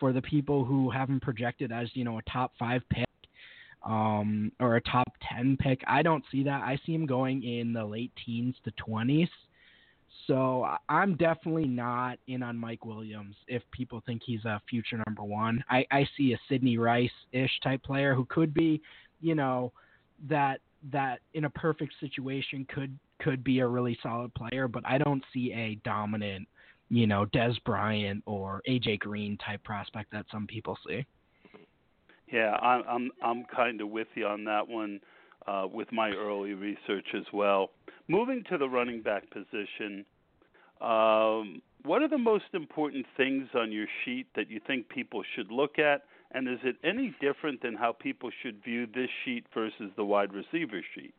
For 0.00 0.12
the 0.12 0.22
people 0.22 0.64
who 0.64 0.90
have 0.90 1.08
him 1.08 1.20
projected 1.20 1.70
as 1.70 1.88
you 1.94 2.02
know 2.02 2.18
a 2.18 2.22
top 2.22 2.52
five 2.58 2.82
pick 2.90 3.06
um, 3.84 4.52
or 4.60 4.76
a 4.76 4.80
top 4.80 5.12
10 5.34 5.56
pick. 5.58 5.82
I 5.86 6.02
don't 6.02 6.24
see 6.30 6.42
that. 6.44 6.62
I 6.62 6.78
see 6.84 6.94
him 6.94 7.06
going 7.06 7.42
in 7.42 7.72
the 7.72 7.84
late 7.84 8.12
teens 8.24 8.54
to 8.64 8.72
20s. 8.88 9.28
So 10.26 10.66
I'm 10.88 11.16
definitely 11.16 11.66
not 11.66 12.18
in 12.28 12.42
on 12.42 12.56
Mike 12.56 12.84
Williams 12.84 13.34
if 13.48 13.62
people 13.72 14.02
think 14.06 14.22
he's 14.24 14.44
a 14.44 14.60
future 14.68 15.02
number 15.06 15.24
one. 15.24 15.64
I, 15.68 15.84
I 15.90 16.06
see 16.16 16.32
a 16.32 16.40
Sidney 16.48 16.78
Rice 16.78 17.10
ish 17.32 17.50
type 17.62 17.82
player 17.82 18.14
who 18.14 18.24
could 18.26 18.54
be, 18.54 18.80
you 19.20 19.34
know, 19.34 19.72
that 20.28 20.60
that 20.90 21.20
in 21.34 21.44
a 21.44 21.50
perfect 21.50 21.94
situation 22.00 22.66
could 22.72 22.96
could 23.20 23.42
be 23.44 23.60
a 23.60 23.66
really 23.66 23.98
solid 24.02 24.32
player, 24.34 24.68
but 24.68 24.84
I 24.86 24.98
don't 24.98 25.22
see 25.32 25.52
a 25.52 25.76
dominant, 25.84 26.48
you 26.90 27.06
know, 27.06 27.26
Dez 27.26 27.54
Bryant 27.64 28.22
or 28.26 28.62
AJ 28.68 29.00
Green 29.00 29.38
type 29.38 29.62
prospect 29.64 30.10
that 30.12 30.26
some 30.30 30.46
people 30.46 30.76
see. 30.86 31.04
Yeah, 32.32 32.56
I'm 32.62 32.82
I'm 32.88 33.10
I'm 33.22 33.44
kind 33.54 33.80
of 33.80 33.90
with 33.90 34.08
you 34.14 34.26
on 34.26 34.44
that 34.44 34.66
one 34.66 35.00
uh, 35.46 35.66
with 35.70 35.92
my 35.92 36.10
early 36.10 36.54
research 36.54 37.06
as 37.14 37.24
well. 37.32 37.70
Moving 38.08 38.42
to 38.50 38.56
the 38.56 38.68
running 38.68 39.02
back 39.02 39.24
position, 39.30 40.04
um, 40.80 41.60
what 41.84 42.02
are 42.02 42.08
the 42.08 42.18
most 42.18 42.46
important 42.54 43.04
things 43.16 43.48
on 43.54 43.70
your 43.70 43.86
sheet 44.04 44.26
that 44.34 44.50
you 44.50 44.60
think 44.66 44.88
people 44.88 45.22
should 45.36 45.52
look 45.52 45.78
at, 45.78 46.04
and 46.32 46.48
is 46.48 46.58
it 46.64 46.76
any 46.82 47.14
different 47.20 47.60
than 47.60 47.74
how 47.74 47.92
people 47.92 48.30
should 48.42 48.62
view 48.64 48.86
this 48.86 49.10
sheet 49.24 49.44
versus 49.52 49.90
the 49.96 50.04
wide 50.04 50.32
receiver 50.32 50.80
sheet? 50.94 51.14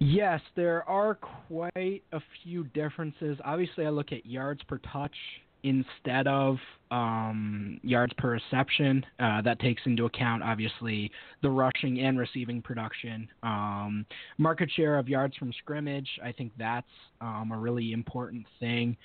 Yes, 0.00 0.40
there 0.56 0.88
are 0.88 1.16
quite 1.48 2.02
a 2.12 2.20
few 2.42 2.64
differences. 2.64 3.38
Obviously, 3.44 3.86
I 3.86 3.90
look 3.90 4.12
at 4.12 4.26
yards 4.26 4.62
per 4.64 4.78
touch 4.92 5.14
instead 5.62 6.26
of 6.26 6.56
um, 6.90 7.80
yards 7.82 8.12
per 8.18 8.30
reception. 8.30 9.04
Uh, 9.18 9.42
that 9.42 9.58
takes 9.60 9.82
into 9.84 10.06
account, 10.06 10.42
obviously, 10.42 11.10
the 11.42 11.50
rushing 11.50 12.00
and 12.00 12.18
receiving 12.18 12.62
production. 12.62 13.28
Um, 13.42 14.06
market 14.38 14.70
share 14.74 14.98
of 14.98 15.08
yards 15.08 15.36
from 15.36 15.52
scrimmage, 15.58 16.08
I 16.24 16.32
think 16.32 16.52
that's 16.58 16.86
um, 17.20 17.50
a 17.52 17.58
really 17.58 17.92
important 17.92 18.46
thing. 18.60 18.96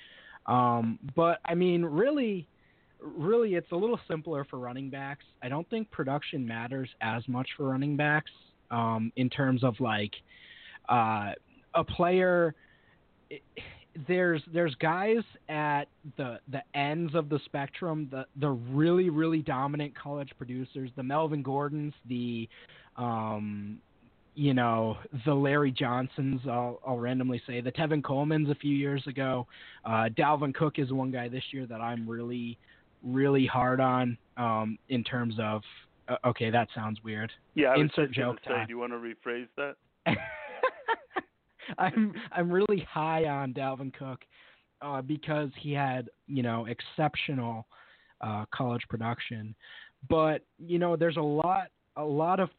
Um, 0.46 0.98
but, 1.14 1.40
I 1.44 1.54
mean, 1.54 1.84
really, 1.84 2.46
really, 3.00 3.54
it's 3.54 3.72
a 3.72 3.76
little 3.76 4.00
simpler 4.08 4.44
for 4.44 4.58
running 4.58 4.90
backs. 4.90 5.24
I 5.42 5.48
don't 5.48 5.68
think 5.68 5.90
production 5.90 6.46
matters 6.46 6.88
as 7.00 7.26
much 7.28 7.48
for 7.56 7.68
running 7.68 7.96
backs 7.96 8.30
um, 8.70 9.12
in 9.16 9.28
terms 9.28 9.64
of, 9.64 9.78
like, 9.80 10.12
uh, 10.88 11.32
a 11.74 11.84
player 11.84 12.54
there's 14.08 14.42
there's 14.52 14.74
guys 14.76 15.22
at 15.48 15.84
the 16.16 16.38
the 16.50 16.62
ends 16.74 17.14
of 17.14 17.28
the 17.28 17.38
spectrum 17.44 18.08
the 18.10 18.26
the 18.40 18.48
really 18.50 19.10
really 19.10 19.40
dominant 19.40 19.94
college 19.96 20.30
producers 20.36 20.90
the 20.96 21.02
Melvin 21.02 21.42
Gordons 21.42 21.92
the 22.08 22.48
um 22.96 23.78
you 24.34 24.52
know 24.52 24.96
the 25.24 25.34
Larry 25.34 25.70
Johnsons 25.70 26.40
I'll 26.46 26.80
I'll 26.86 26.98
randomly 26.98 27.40
say 27.46 27.60
the 27.60 27.72
Tevin 27.72 28.02
Coleman's 28.02 28.50
a 28.50 28.54
few 28.56 28.74
years 28.74 29.06
ago 29.06 29.46
uh 29.84 30.08
Dalvin 30.16 30.54
Cook 30.54 30.78
is 30.78 30.92
one 30.92 31.10
guy 31.10 31.28
this 31.28 31.44
year 31.52 31.66
that 31.66 31.80
I'm 31.80 32.08
really 32.08 32.58
really 33.02 33.46
hard 33.46 33.80
on 33.80 34.18
um 34.36 34.78
in 34.88 35.04
terms 35.04 35.36
of 35.38 35.62
uh, 36.08 36.16
okay 36.26 36.50
that 36.50 36.68
sounds 36.74 37.02
weird 37.04 37.30
Yeah, 37.54 37.68
I 37.68 37.76
Insert 37.76 38.12
joke 38.12 38.38
say, 38.44 38.50
time. 38.50 38.66
do 38.66 38.72
you 38.72 38.78
want 38.78 38.92
to 38.92 38.98
rephrase 38.98 39.48
that? 39.56 39.76
I'm 41.78 42.12
I'm 42.32 42.50
really 42.50 42.86
high 42.90 43.24
on 43.24 43.52
Dalvin 43.54 43.92
Cook 43.94 44.20
uh, 44.82 45.02
because 45.02 45.50
he 45.60 45.72
had 45.72 46.08
you 46.26 46.42
know 46.42 46.66
exceptional 46.66 47.66
uh, 48.20 48.44
college 48.54 48.82
production, 48.88 49.54
but 50.08 50.42
you 50.58 50.78
know 50.78 50.96
there's 50.96 51.16
a 51.16 51.22
lot 51.22 51.68
a 51.96 52.04
lot 52.04 52.40
of 52.40 52.50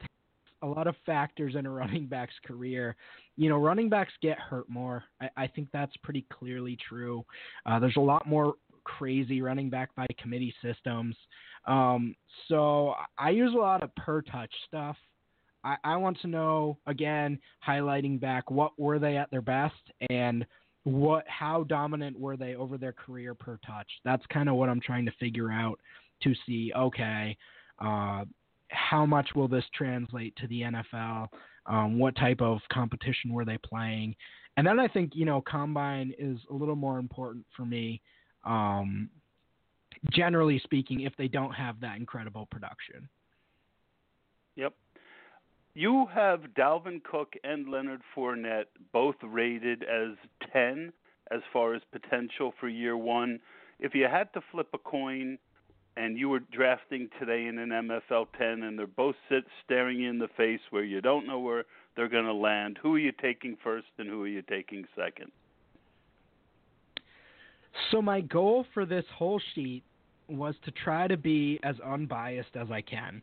a 0.61 0.67
lot 0.67 0.87
of 0.87 0.95
factors 1.05 1.55
in 1.55 1.65
a 1.65 1.71
running 1.71 2.07
back's 2.07 2.35
career. 2.45 2.95
You 3.37 3.49
know, 3.49 3.57
running 3.57 3.89
backs 3.89 4.13
get 4.21 4.39
hurt 4.39 4.69
more. 4.69 5.03
I, 5.21 5.29
I 5.37 5.47
think 5.47 5.69
that's 5.71 5.95
pretty 6.03 6.25
clearly 6.31 6.77
true. 6.87 7.25
Uh, 7.65 7.79
there's 7.79 7.97
a 7.97 8.01
lot 8.01 8.27
more 8.27 8.55
crazy 8.83 9.41
running 9.41 9.69
back 9.69 9.93
by 9.95 10.05
committee 10.21 10.53
systems. 10.61 11.15
Um, 11.67 12.15
so 12.47 12.93
I 13.17 13.31
use 13.31 13.53
a 13.53 13.57
lot 13.57 13.83
of 13.83 13.93
per 13.95 14.21
touch 14.21 14.53
stuff. 14.67 14.95
I, 15.65 15.77
I 15.83 15.97
want 15.97 16.21
to 16.21 16.27
know 16.27 16.77
again, 16.85 17.39
highlighting 17.67 18.19
back 18.19 18.49
what 18.51 18.77
were 18.79 18.99
they 18.99 19.17
at 19.17 19.31
their 19.31 19.41
best 19.41 19.73
and 20.09 20.45
what 20.83 21.25
how 21.27 21.63
dominant 21.63 22.17
were 22.17 22.37
they 22.37 22.55
over 22.55 22.77
their 22.77 22.93
career 22.93 23.33
per 23.33 23.59
touch. 23.65 23.87
That's 24.05 24.23
kind 24.31 24.47
of 24.47 24.55
what 24.55 24.69
I'm 24.69 24.79
trying 24.79 25.05
to 25.05 25.11
figure 25.19 25.51
out 25.51 25.79
to 26.21 26.33
see. 26.45 26.71
Okay, 26.77 27.35
uh, 27.79 28.25
how 28.69 29.05
much 29.05 29.29
will 29.35 29.47
this 29.47 29.65
translate 29.73 30.35
to 30.37 30.47
the 30.47 30.61
NFL? 30.61 31.27
Um, 31.65 31.97
what 31.97 32.15
type 32.15 32.41
of 32.41 32.59
competition 32.71 33.33
were 33.33 33.45
they 33.45 33.57
playing? 33.57 34.15
And 34.57 34.65
then 34.65 34.79
I 34.79 34.87
think 34.87 35.13
you 35.15 35.25
know 35.25 35.41
combine 35.41 36.13
is 36.19 36.37
a 36.51 36.53
little 36.53 36.75
more 36.75 36.99
important 36.99 37.45
for 37.57 37.65
me. 37.65 38.01
Um, 38.45 39.09
generally 40.11 40.59
speaking, 40.63 41.01
if 41.01 41.13
they 41.17 41.27
don't 41.27 41.53
have 41.53 41.79
that 41.81 41.97
incredible 41.97 42.47
production. 42.51 43.09
Yep. 44.55 44.73
You 45.77 46.05
have 46.13 46.39
Dalvin 46.57 47.03
Cook 47.03 47.33
and 47.43 47.67
Leonard 47.67 48.01
Fournette 48.15 48.67
both 48.93 49.15
rated 49.21 49.83
as 49.83 50.15
10 50.53 50.93
as 51.31 51.41
far 51.51 51.73
as 51.73 51.81
potential 51.91 52.53
for 52.57 52.69
year 52.69 52.95
one. 52.95 53.41
If 53.81 53.93
you 53.93 54.07
had 54.09 54.31
to 54.35 54.41
flip 54.53 54.69
a 54.73 54.77
coin 54.77 55.37
and 55.97 56.17
you 56.17 56.29
were 56.29 56.39
drafting 56.39 57.09
today 57.19 57.47
in 57.47 57.59
an 57.59 57.71
MFL 57.71 58.27
10 58.37 58.63
and 58.63 58.79
they're 58.79 58.87
both 58.87 59.15
sit 59.27 59.43
staring 59.65 59.99
you 59.99 60.09
in 60.09 60.17
the 60.17 60.29
face 60.37 60.61
where 60.69 60.85
you 60.85 61.01
don't 61.01 61.27
know 61.27 61.39
where 61.39 61.65
they're 61.97 62.07
going 62.07 62.23
to 62.23 62.33
land, 62.33 62.79
who 62.81 62.95
are 62.95 62.99
you 62.99 63.11
taking 63.11 63.57
first 63.61 63.87
and 63.97 64.07
who 64.07 64.23
are 64.23 64.29
you 64.29 64.43
taking 64.43 64.85
second? 64.95 65.29
So 67.91 68.01
my 68.01 68.21
goal 68.21 68.65
for 68.73 68.85
this 68.85 69.03
whole 69.13 69.41
sheet 69.53 69.83
was 70.29 70.55
to 70.63 70.71
try 70.71 71.09
to 71.09 71.17
be 71.17 71.59
as 71.63 71.75
unbiased 71.81 72.55
as 72.55 72.71
I 72.71 72.79
can. 72.79 73.21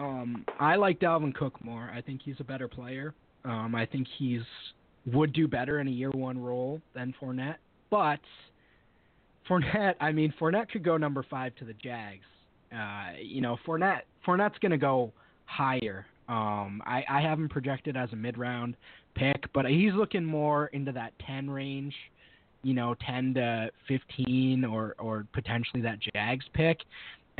Um, 0.00 0.46
I 0.58 0.76
like 0.76 0.98
Dalvin 0.98 1.34
Cook 1.34 1.62
more. 1.62 1.90
I 1.94 2.00
think 2.00 2.22
he's 2.24 2.36
a 2.40 2.44
better 2.44 2.66
player. 2.66 3.14
Um, 3.44 3.74
I 3.74 3.84
think 3.84 4.06
he's 4.18 4.40
would 5.06 5.32
do 5.32 5.46
better 5.46 5.80
in 5.80 5.88
a 5.88 5.90
year 5.90 6.10
one 6.10 6.38
role 6.38 6.80
than 6.94 7.14
Fournette. 7.20 7.56
But 7.90 8.20
Fournette, 9.48 9.94
I 10.00 10.12
mean, 10.12 10.32
Fournette 10.40 10.70
could 10.70 10.84
go 10.84 10.96
number 10.96 11.24
five 11.28 11.54
to 11.56 11.64
the 11.64 11.74
Jags. 11.74 12.24
Uh, 12.72 13.12
you 13.20 13.40
know, 13.40 13.58
Fournette, 13.66 14.02
Fournette's 14.26 14.58
going 14.60 14.72
to 14.72 14.78
go 14.78 15.12
higher. 15.44 16.06
Um, 16.28 16.82
I, 16.86 17.04
I 17.08 17.20
have 17.20 17.38
him 17.38 17.48
projected 17.48 17.96
as 17.96 18.10
a 18.12 18.16
mid 18.16 18.38
round 18.38 18.76
pick, 19.14 19.52
but 19.52 19.66
he's 19.66 19.92
looking 19.92 20.24
more 20.24 20.68
into 20.68 20.92
that 20.92 21.12
10 21.26 21.50
range, 21.50 21.94
you 22.62 22.72
know, 22.72 22.94
10 23.04 23.34
to 23.34 23.70
15 23.88 24.64
or, 24.64 24.94
or 24.98 25.26
potentially 25.32 25.82
that 25.82 25.98
Jags 26.14 26.44
pick. 26.54 26.78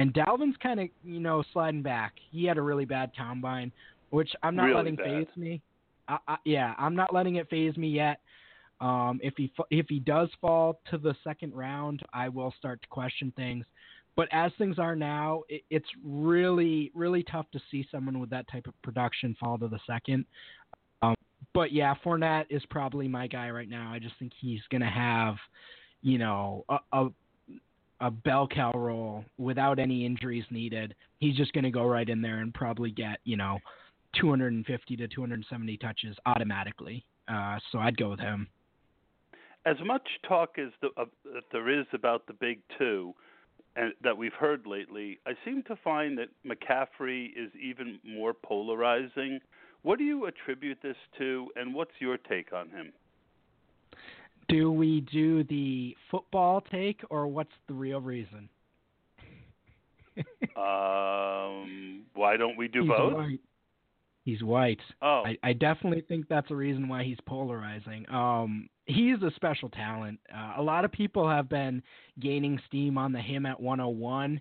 And 0.01 0.15
Dalvin's 0.15 0.57
kind 0.63 0.81
of, 0.81 0.89
you 1.05 1.21
know, 1.21 1.45
sliding 1.53 1.83
back. 1.83 2.15
He 2.31 2.47
had 2.47 2.57
a 2.57 2.63
really 2.63 2.87
bad 2.87 3.11
combine, 3.15 3.71
which 4.09 4.31
I'm 4.43 4.57
not 4.57 4.65
Really 4.65 4.77
letting 4.77 4.97
bad. 4.97 5.07
faze 5.07 5.37
me. 5.37 5.61
I, 6.09 6.19
I, 6.27 6.37
yeah, 6.47 6.75
I'm 6.79 6.97
not 6.97 7.13
letting 7.13 7.37
it 7.37 7.51
faze 7.51 7.77
me 7.77 7.89
yet. 7.89 8.21
Um, 8.81 9.21
if 9.23 9.35
he 9.37 9.53
if 9.69 9.87
he 9.91 9.99
does 9.99 10.31
fall 10.41 10.81
to 10.91 10.97
the 10.97 11.15
second 11.23 11.55
round, 11.55 12.01
I 12.15 12.31
will 12.31 12.55
start 12.57 12.81
to 12.81 12.89
question 12.89 13.31
things. 13.37 13.67
But 14.17 14.29
as 14.33 14.53
things 14.57 14.79
are 14.79 14.97
now, 14.97 15.43
it, 15.51 15.65
it's 15.69 15.89
really 16.03 16.91
really 16.95 17.23
tough 17.23 17.51
to 17.53 17.61
see 17.71 17.87
someone 17.91 18.19
with 18.21 18.31
that 18.31 18.49
type 18.51 18.67
of 18.67 18.83
production 18.83 19.37
fall 19.39 19.59
to 19.59 19.69
the 19.69 19.81
second. 19.87 20.25
Um, 21.03 21.15
but 21.53 21.73
yeah, 21.73 21.95
Fournette 22.03 22.47
is 22.49 22.63
probably 22.71 23.07
my 23.07 23.27
guy 23.27 23.51
right 23.51 23.69
now. 23.69 23.93
I 23.93 23.99
just 23.99 24.15
think 24.19 24.33
he's 24.41 24.63
going 24.71 24.81
to 24.81 24.89
have, 24.89 25.35
you 26.01 26.17
know, 26.17 26.65
a, 26.71 26.79
a 26.95 27.09
a 28.01 28.11
bell 28.11 28.49
cow 28.49 28.73
role 28.73 29.25
without 29.39 29.79
any 29.79 30.07
injuries 30.07 30.45
needed. 30.51 30.95
He's 31.19 31.37
just 31.37 31.53
going 31.53 31.65
to 31.65 31.71
go 31.71 31.85
right 31.85 32.09
in 32.09 32.23
there 32.23 32.39
and 32.39 32.53
probably 32.53 32.91
get 32.91 33.19
you 33.25 33.37
know 33.37 33.59
250 34.21 34.97
to 34.97 35.09
270 35.09 35.77
touches 35.77 36.17
automatically. 36.27 37.05
Uh, 37.29 37.59
so 37.71 37.79
I'd 37.79 37.97
go 37.97 38.11
with 38.11 38.21
him. 38.21 38.49
As 39.67 39.77
much 39.85 40.09
talk 40.27 40.57
as 40.59 40.73
the, 40.81 40.89
uh, 40.97 41.05
there 41.53 41.69
is 41.69 41.87
about 41.93 42.27
the 42.27 42.33
big 42.33 42.61
two, 42.79 43.15
and 43.77 43.93
that 44.03 44.17
we've 44.17 44.33
heard 44.33 44.67
lately, 44.67 45.21
I 45.27 45.33
seem 45.45 45.63
to 45.65 45.77
find 45.77 46.19
that 46.19 46.29
McCaffrey 46.45 47.27
is 47.27 47.51
even 47.61 48.01
more 48.05 48.35
polarizing. 48.35 49.41
What 49.83 49.99
do 49.99 50.05
you 50.05 50.27
attribute 50.27 50.79
this 50.83 50.97
to, 51.19 51.49
and 51.57 51.75
what's 51.75 51.93
your 52.01 52.17
take 52.17 52.53
on 52.53 52.71
him? 52.71 52.93
Do 54.51 54.73
we 54.73 55.01
do 55.13 55.45
the 55.45 55.97
football 56.11 56.61
take, 56.61 57.01
or 57.11 57.27
what's 57.27 57.53
the 57.69 57.75
real 57.75 58.01
reason? 58.01 58.49
Um, 60.57 62.03
why 62.13 62.37
don't 62.37 62.57
we 62.59 62.69
do 62.69 62.81
he's 62.83 62.89
both? 62.89 63.15
White. 63.15 63.41
He's 64.25 64.43
white. 64.43 64.81
Oh, 65.01 65.23
I, 65.25 65.39
I 65.43 65.53
definitely 65.55 66.03
think 66.03 66.29
that's 66.29 66.51
a 66.51 66.55
reason 66.55 66.89
why 66.89 67.05
he's 67.05 67.17
polarizing. 67.25 68.05
Um, 68.11 68.69
he's 68.85 69.23
a 69.23 69.31
special 69.37 69.71
talent. 69.71 70.19
Uh, 70.35 70.55
a 70.59 70.63
lot 70.63 70.85
of 70.85 70.93
people 70.93 71.29
have 71.29 71.49
been 71.49 71.83
gaining 72.21 72.61
steam 72.67 72.99
on 72.99 73.13
the 73.13 73.21
him 73.21 73.47
at 73.47 73.59
101 73.59 74.41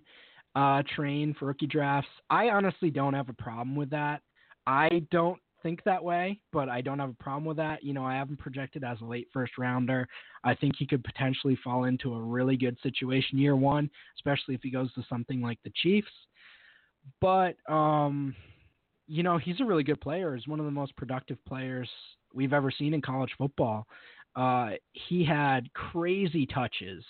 uh, 0.54 0.82
train 0.94 1.34
for 1.38 1.46
rookie 1.46 1.66
drafts. 1.66 2.10
I 2.28 2.50
honestly 2.50 2.90
don't 2.90 3.14
have 3.14 3.28
a 3.28 3.34
problem 3.34 3.74
with 3.76 3.90
that. 3.90 4.20
I 4.66 5.02
don't 5.10 5.40
think 5.62 5.82
that 5.84 6.02
way, 6.02 6.40
but 6.52 6.68
I 6.68 6.80
don't 6.80 6.98
have 6.98 7.10
a 7.10 7.22
problem 7.22 7.44
with 7.44 7.56
that. 7.58 7.82
You 7.82 7.92
know, 7.92 8.04
I 8.04 8.14
have 8.14 8.28
him 8.28 8.36
projected 8.36 8.84
as 8.84 9.00
a 9.00 9.04
late 9.04 9.28
first 9.32 9.58
rounder. 9.58 10.06
I 10.44 10.54
think 10.54 10.76
he 10.76 10.86
could 10.86 11.04
potentially 11.04 11.58
fall 11.62 11.84
into 11.84 12.14
a 12.14 12.20
really 12.20 12.56
good 12.56 12.76
situation 12.82 13.38
year 13.38 13.56
one, 13.56 13.90
especially 14.16 14.54
if 14.54 14.62
he 14.62 14.70
goes 14.70 14.92
to 14.94 15.04
something 15.08 15.40
like 15.40 15.58
the 15.64 15.72
Chiefs. 15.82 16.08
But 17.20 17.56
um, 17.70 18.34
you 19.06 19.22
know, 19.22 19.38
he's 19.38 19.60
a 19.60 19.64
really 19.64 19.82
good 19.82 20.00
player. 20.00 20.36
He's 20.36 20.46
one 20.46 20.60
of 20.60 20.66
the 20.66 20.72
most 20.72 20.94
productive 20.96 21.44
players 21.44 21.88
we've 22.32 22.52
ever 22.52 22.70
seen 22.70 22.94
in 22.94 23.02
college 23.02 23.32
football. 23.36 23.86
Uh, 24.36 24.70
he 24.92 25.24
had 25.24 25.72
crazy 25.74 26.46
touches, 26.46 27.04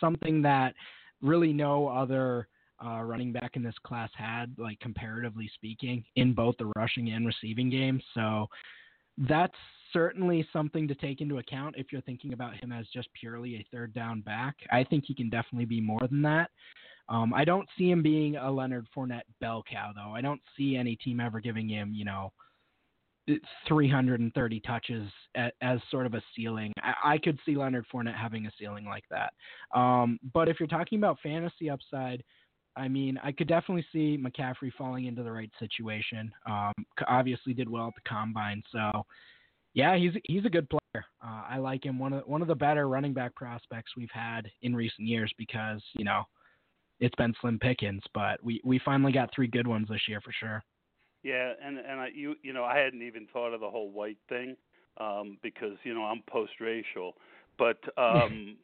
something 0.00 0.40
that 0.42 0.74
really 1.20 1.52
no 1.52 1.88
other 1.88 2.48
uh, 2.84 3.02
running 3.02 3.32
back 3.32 3.52
in 3.54 3.62
this 3.62 3.74
class 3.84 4.10
had, 4.14 4.54
like 4.58 4.78
comparatively 4.80 5.50
speaking, 5.54 6.04
in 6.16 6.34
both 6.34 6.56
the 6.58 6.70
rushing 6.76 7.10
and 7.10 7.26
receiving 7.26 7.70
game. 7.70 8.00
So 8.14 8.46
that's 9.18 9.54
certainly 9.92 10.46
something 10.52 10.88
to 10.88 10.94
take 10.94 11.20
into 11.20 11.38
account 11.38 11.74
if 11.78 11.92
you're 11.92 12.00
thinking 12.02 12.32
about 12.32 12.54
him 12.56 12.72
as 12.72 12.86
just 12.92 13.08
purely 13.18 13.56
a 13.56 13.66
third 13.70 13.92
down 13.94 14.20
back. 14.20 14.56
I 14.70 14.84
think 14.84 15.04
he 15.06 15.14
can 15.14 15.28
definitely 15.28 15.66
be 15.66 15.80
more 15.80 16.06
than 16.10 16.22
that. 16.22 16.50
Um, 17.08 17.34
I 17.34 17.44
don't 17.44 17.68
see 17.76 17.90
him 17.90 18.02
being 18.02 18.36
a 18.36 18.50
Leonard 18.50 18.86
Fournette 18.96 19.22
bell 19.40 19.62
cow, 19.70 19.92
though. 19.94 20.14
I 20.14 20.20
don't 20.20 20.40
see 20.56 20.76
any 20.76 20.96
team 20.96 21.20
ever 21.20 21.40
giving 21.40 21.68
him, 21.68 21.92
you 21.94 22.04
know, 22.04 22.32
330 23.68 24.60
touches 24.60 25.08
as 25.34 25.78
sort 25.90 26.06
of 26.06 26.14
a 26.14 26.22
ceiling. 26.34 26.72
I, 26.82 27.14
I 27.14 27.18
could 27.18 27.38
see 27.44 27.56
Leonard 27.56 27.86
Fournette 27.92 28.16
having 28.16 28.46
a 28.46 28.52
ceiling 28.58 28.84
like 28.84 29.04
that. 29.10 29.32
Um, 29.78 30.18
but 30.32 30.48
if 30.48 30.58
you're 30.58 30.66
talking 30.66 30.98
about 30.98 31.18
fantasy 31.22 31.70
upside, 31.70 32.22
I 32.76 32.88
mean, 32.88 33.18
I 33.22 33.32
could 33.32 33.48
definitely 33.48 33.84
see 33.92 34.18
McCaffrey 34.18 34.72
falling 34.78 35.06
into 35.06 35.22
the 35.22 35.32
right 35.32 35.50
situation. 35.58 36.32
Um, 36.46 36.72
obviously, 37.06 37.52
did 37.52 37.68
well 37.68 37.88
at 37.88 37.94
the 37.94 38.08
combine, 38.08 38.62
so 38.72 39.04
yeah, 39.74 39.96
he's 39.96 40.12
he's 40.24 40.44
a 40.44 40.50
good 40.50 40.68
player. 40.68 41.04
Uh, 41.24 41.42
I 41.48 41.58
like 41.58 41.84
him. 41.84 41.98
One 41.98 42.12
of 42.12 42.26
one 42.26 42.42
of 42.42 42.48
the 42.48 42.54
better 42.54 42.88
running 42.88 43.14
back 43.14 43.34
prospects 43.34 43.92
we've 43.96 44.10
had 44.12 44.50
in 44.62 44.74
recent 44.74 45.06
years 45.06 45.32
because 45.38 45.82
you 45.94 46.04
know 46.04 46.22
it's 47.00 47.14
been 47.16 47.34
slim 47.40 47.58
pickings, 47.58 48.02
but 48.14 48.42
we 48.42 48.60
we 48.64 48.80
finally 48.84 49.12
got 49.12 49.34
three 49.34 49.48
good 49.48 49.66
ones 49.66 49.88
this 49.88 50.08
year 50.08 50.20
for 50.20 50.32
sure. 50.32 50.62
Yeah, 51.22 51.52
and 51.64 51.78
and 51.78 52.00
I 52.00 52.08
you 52.14 52.36
you 52.42 52.52
know 52.52 52.64
I 52.64 52.78
hadn't 52.78 53.02
even 53.02 53.26
thought 53.32 53.54
of 53.54 53.60
the 53.60 53.70
whole 53.70 53.90
white 53.90 54.18
thing 54.28 54.56
um, 54.98 55.38
because 55.42 55.76
you 55.84 55.94
know 55.94 56.04
I'm 56.04 56.22
post-racial, 56.28 57.14
but 57.58 57.78
um, 57.96 58.56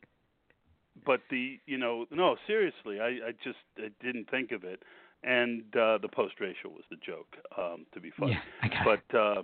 but 1.05 1.21
the 1.31 1.59
you 1.67 1.79
know 1.79 2.07
no 2.11 2.37
seriously 2.47 3.01
I 3.01 3.29
I 3.29 3.33
just 3.45 3.59
I 3.79 3.89
didn't 4.05 4.31
think 4.31 4.53
of 4.53 4.65
it, 4.65 4.83
and 5.23 5.63
uh, 5.77 5.99
the 5.99 6.09
post-racial 6.09 6.71
was 6.71 6.85
the 6.91 6.97
joke 6.97 7.37
um, 7.57 7.87
to 7.95 8.01
be 8.01 8.11
funny, 8.19 8.33
Yeah, 8.33 8.41
I 8.63 8.69
got 8.69 8.87
it. 8.95 9.01
but 9.11 9.19
uh, 9.19 9.43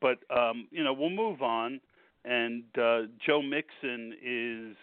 but 0.00 0.18
um, 0.36 0.68
you 0.70 0.82
know 0.84 0.92
we'll 0.92 1.10
move 1.10 1.42
on, 1.42 1.80
and 2.24 2.64
uh, 2.78 3.02
Joe 3.24 3.42
Mixon 3.42 4.14
is 4.22 4.76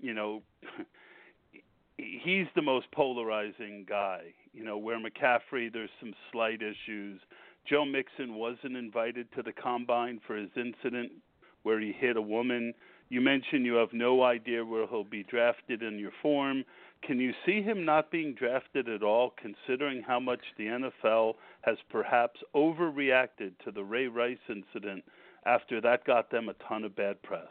you 0.00 0.14
know. 0.14 0.42
He's 1.98 2.46
the 2.54 2.60
most 2.60 2.90
polarizing 2.92 3.86
guy, 3.88 4.34
you 4.52 4.62
know. 4.64 4.76
Where 4.76 4.98
McCaffrey, 4.98 5.72
there's 5.72 5.88
some 5.98 6.12
slight 6.30 6.60
issues. 6.60 7.20
Joe 7.66 7.86
Mixon 7.86 8.34
wasn't 8.34 8.76
invited 8.76 9.32
to 9.34 9.42
the 9.42 9.52
combine 9.52 10.20
for 10.26 10.36
his 10.36 10.50
incident 10.56 11.10
where 11.62 11.80
he 11.80 11.92
hit 11.92 12.18
a 12.18 12.22
woman. 12.22 12.74
You 13.08 13.20
mentioned 13.20 13.64
you 13.64 13.74
have 13.74 13.92
no 13.92 14.22
idea 14.22 14.64
where 14.64 14.86
he'll 14.86 15.04
be 15.04 15.22
drafted 15.24 15.82
in 15.82 15.98
your 15.98 16.10
form. 16.22 16.64
Can 17.02 17.20
you 17.20 17.32
see 17.44 17.62
him 17.62 17.84
not 17.84 18.10
being 18.10 18.34
drafted 18.34 18.88
at 18.88 19.02
all, 19.02 19.34
considering 19.40 20.02
how 20.02 20.18
much 20.18 20.40
the 20.58 20.64
NFL 20.64 21.34
has 21.60 21.76
perhaps 21.90 22.40
overreacted 22.54 23.52
to 23.64 23.70
the 23.70 23.84
Ray 23.84 24.08
Rice 24.08 24.38
incident 24.48 25.04
after 25.44 25.80
that 25.80 26.04
got 26.04 26.30
them 26.30 26.48
a 26.48 26.54
ton 26.68 26.84
of 26.84 26.96
bad 26.96 27.22
press? 27.22 27.46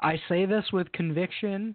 I 0.00 0.20
say 0.28 0.44
this 0.44 0.64
with 0.72 0.92
conviction, 0.92 1.74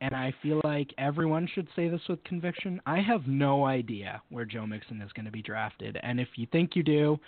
and 0.00 0.14
I 0.14 0.34
feel 0.42 0.60
like 0.64 0.92
everyone 0.98 1.48
should 1.54 1.68
say 1.74 1.88
this 1.88 2.02
with 2.08 2.22
conviction. 2.24 2.80
I 2.84 3.00
have 3.00 3.26
no 3.26 3.64
idea 3.64 4.20
where 4.28 4.44
Joe 4.44 4.66
Mixon 4.66 5.00
is 5.00 5.12
going 5.12 5.26
to 5.26 5.32
be 5.32 5.42
drafted, 5.42 5.98
and 6.02 6.20
if 6.20 6.28
you 6.36 6.46
think 6.52 6.76
you 6.76 6.82
do, 6.82 7.18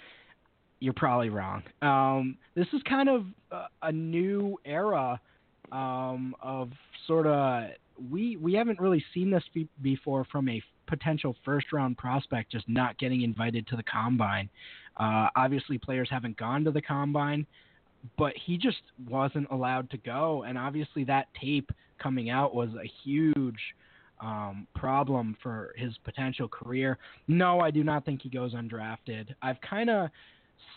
you're 0.81 0.95
probably 0.95 1.29
wrong. 1.29 1.63
Um, 1.83 2.37
this 2.55 2.67
is 2.73 2.83
kind 2.89 3.09
of 3.09 3.27
a, 3.51 3.65
a 3.83 3.93
new 3.93 4.59
era 4.65 5.21
um, 5.73 6.35
of 6.41 6.71
sort 7.07 7.27
of 7.27 7.71
we 8.11 8.37
we 8.37 8.55
haven't 8.55 8.81
really 8.81 9.05
seen 9.13 9.31
this 9.31 9.43
be- 9.53 9.69
before 9.83 10.25
from 10.31 10.49
a 10.49 10.63
potential 10.87 11.37
first 11.45 11.73
round 11.73 11.99
prospect 11.99 12.53
just 12.53 12.69
not 12.69 12.99
getting 12.99 13.23
invited 13.23 13.67
to 13.69 13.77
the 13.77 13.83
combine. 13.83 14.49
Uh, 14.97 15.29
obviously, 15.37 15.79
players 15.79 16.09
haven't 16.11 16.37
gone 16.37 16.65
to 16.65 16.71
the 16.71 16.83
combine, 16.83 17.47
but 18.17 18.33
he 18.37 18.57
just 18.57 18.83
wasn't 19.09 19.47
allowed 19.51 19.91
to 19.91 19.99
go, 19.99 20.45
and 20.45 20.57
obviously 20.57 21.05
that 21.05 21.27
tape 21.41 21.71
coming 21.99 22.31
out 22.31 22.55
was 22.55 22.71
a 22.75 22.91
huge 23.05 23.59
um, 24.21 24.67
problem 24.75 25.37
for 25.43 25.75
his 25.77 25.97
potential 26.05 26.49
career. 26.49 26.99
No, 27.27 27.61
I 27.61 27.71
do 27.71 27.85
not 27.85 28.05
think 28.05 28.23
he 28.23 28.29
goes 28.29 28.55
undrafted. 28.55 29.35
I've 29.43 29.61
kind 29.61 29.91
of 29.91 30.11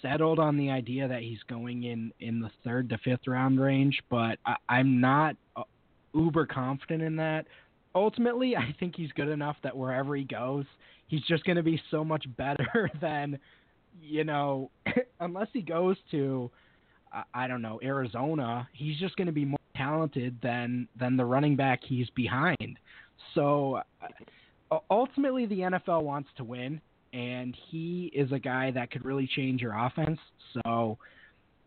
settled 0.01 0.39
on 0.39 0.57
the 0.57 0.69
idea 0.69 1.07
that 1.07 1.21
he's 1.21 1.39
going 1.47 1.83
in 1.83 2.11
in 2.19 2.39
the 2.39 2.49
third 2.63 2.89
to 2.89 2.97
fifth 2.99 3.27
round 3.27 3.59
range, 3.59 4.01
but 4.09 4.39
I, 4.45 4.55
I'm 4.69 4.99
not 4.99 5.35
uh, 5.55 5.63
uber 6.13 6.45
confident 6.45 7.01
in 7.01 7.15
that. 7.17 7.45
Ultimately, 7.93 8.55
I 8.55 8.75
think 8.79 8.95
he's 8.95 9.11
good 9.13 9.29
enough 9.29 9.57
that 9.63 9.75
wherever 9.75 10.15
he 10.15 10.23
goes, 10.23 10.65
he's 11.07 11.21
just 11.23 11.43
going 11.43 11.57
to 11.57 11.63
be 11.63 11.81
so 11.91 12.03
much 12.03 12.25
better 12.37 12.89
than, 13.01 13.37
you 14.01 14.23
know, 14.23 14.71
unless 15.19 15.47
he 15.53 15.61
goes 15.61 15.97
to, 16.11 16.49
I- 17.33 17.47
don't 17.47 17.61
know, 17.61 17.79
Arizona, 17.83 18.67
he's 18.73 18.97
just 18.97 19.15
going 19.17 19.27
to 19.27 19.33
be 19.33 19.45
more 19.45 19.59
talented 19.75 20.37
than 20.41 20.87
than 20.99 21.17
the 21.17 21.25
running 21.25 21.55
back 21.55 21.81
he's 21.83 22.09
behind. 22.11 22.77
So 23.35 23.81
uh, 24.71 24.79
ultimately, 24.89 25.45
the 25.45 25.59
NFL 25.59 26.03
wants 26.03 26.29
to 26.37 26.43
win, 26.43 26.81
and 27.13 27.55
he 27.69 28.11
is 28.13 28.31
a 28.31 28.39
guy 28.39 28.71
that 28.71 28.91
could 28.91 29.05
really 29.05 29.27
change 29.27 29.61
your 29.61 29.77
offense. 29.77 30.19
So 30.53 30.97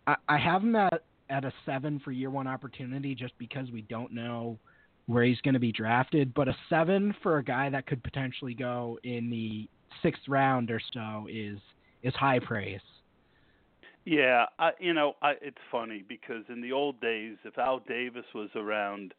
I, 0.07 0.17
I 0.29 0.39
have 0.39 0.63
him 0.63 0.77
at 0.77 1.03
at 1.31 1.45
a 1.45 1.53
seven 1.65 2.01
for 2.05 2.13
year 2.13 2.31
one 2.31 2.47
opportunity, 2.47 3.15
just 3.15 3.37
because 3.39 3.71
we 3.71 3.83
don't 3.83 4.13
know 4.13 4.59
where 5.07 5.25
he's 5.25 5.41
going 5.41 5.55
to 5.55 5.61
be 5.61 5.73
drafted. 5.73 6.35
But 6.35 6.49
a 6.49 6.57
seven 6.69 7.15
for 7.23 7.39
a 7.39 7.45
guy 7.45 7.71
that 7.71 7.87
could 7.87 8.03
potentially 8.03 8.55
go 8.55 8.99
in 9.05 9.31
the 9.31 9.69
sixth 10.03 10.23
round 10.29 10.71
or 10.71 10.81
so 10.93 11.27
is 11.31 11.59
is 12.03 12.15
high 12.15 12.39
praise. 12.39 12.81
Yeah, 14.05 14.47
I, 14.59 14.73
you 14.79 14.93
know, 14.93 15.15
I, 15.23 15.33
it's 15.41 15.57
funny 15.73 16.05
because 16.07 16.45
in 16.51 16.61
the 16.61 16.73
old 16.73 17.01
days, 17.01 17.37
if 17.45 17.57
Al 17.57 17.79
Davis 17.79 18.27
was 18.35 18.51
around, 18.55 19.15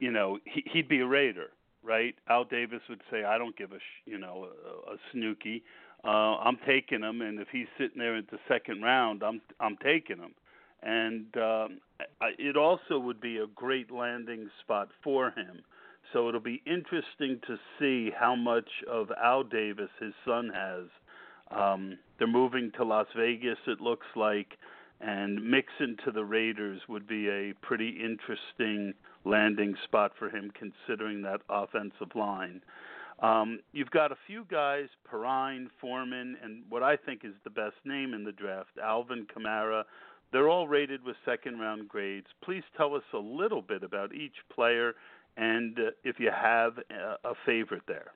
you 0.00 0.10
know, 0.10 0.38
he, 0.44 0.64
he'd 0.72 0.88
be 0.88 1.00
a 1.00 1.06
Raider, 1.06 1.50
right? 1.84 2.14
Al 2.28 2.44
Davis 2.44 2.80
would 2.88 3.02
say, 3.10 3.24
"I 3.24 3.38
don't 3.38 3.56
give 3.56 3.72
a, 3.72 3.78
sh- 3.78 4.02
you 4.06 4.18
know, 4.18 4.48
a, 4.88 4.92
a 4.92 4.96
snooky. 5.12 5.62
Uh, 6.04 6.36
I'm 6.36 6.58
taking 6.66 7.02
him, 7.02 7.22
and 7.22 7.40
if 7.40 7.48
he's 7.50 7.66
sitting 7.78 7.98
there 7.98 8.16
at 8.16 8.30
the 8.30 8.38
second 8.48 8.82
round, 8.82 9.22
I'm 9.22 9.40
I'm 9.60 9.76
taking 9.82 10.18
him." 10.18 10.34
And 10.82 11.26
um, 11.36 11.80
I, 12.20 12.32
it 12.38 12.56
also 12.56 12.98
would 12.98 13.20
be 13.20 13.38
a 13.38 13.46
great 13.46 13.90
landing 13.90 14.50
spot 14.60 14.88
for 15.02 15.30
him. 15.30 15.62
So 16.12 16.28
it'll 16.28 16.40
be 16.40 16.62
interesting 16.66 17.40
to 17.46 17.56
see 17.78 18.10
how 18.14 18.36
much 18.36 18.68
of 18.90 19.10
Al 19.22 19.42
Davis 19.42 19.88
his 19.98 20.12
son 20.26 20.50
has 20.54 20.84
um, 21.50 21.98
they're 22.18 22.26
moving 22.26 22.72
to 22.76 22.84
Las 22.84 23.06
Vegas, 23.16 23.58
it 23.66 23.80
looks 23.80 24.06
like, 24.16 24.58
and 25.00 25.42
Mixon 25.50 25.96
to 26.04 26.10
the 26.10 26.24
Raiders 26.24 26.80
would 26.88 27.06
be 27.06 27.28
a 27.28 27.52
pretty 27.62 27.90
interesting 27.90 28.94
landing 29.24 29.74
spot 29.84 30.12
for 30.18 30.28
him, 30.28 30.50
considering 30.58 31.22
that 31.22 31.40
offensive 31.48 32.14
line. 32.14 32.60
Um, 33.20 33.60
you've 33.72 33.90
got 33.90 34.12
a 34.12 34.16
few 34.26 34.44
guys, 34.50 34.88
Perine, 35.10 35.68
Foreman, 35.80 36.36
and 36.42 36.62
what 36.68 36.82
I 36.82 36.96
think 36.96 37.24
is 37.24 37.32
the 37.44 37.50
best 37.50 37.76
name 37.84 38.12
in 38.12 38.24
the 38.24 38.32
draft, 38.32 38.70
Alvin 38.82 39.26
Kamara. 39.34 39.84
They're 40.32 40.48
all 40.48 40.66
rated 40.66 41.04
with 41.04 41.16
second 41.24 41.60
round 41.60 41.88
grades. 41.88 42.26
Please 42.42 42.64
tell 42.76 42.94
us 42.94 43.04
a 43.12 43.18
little 43.18 43.62
bit 43.62 43.82
about 43.84 44.12
each 44.12 44.34
player 44.52 44.94
and 45.36 45.78
uh, 45.78 45.90
if 46.02 46.18
you 46.18 46.30
have 46.30 46.78
a, 46.90 47.28
a 47.28 47.34
favorite 47.46 47.82
there. 47.86 48.12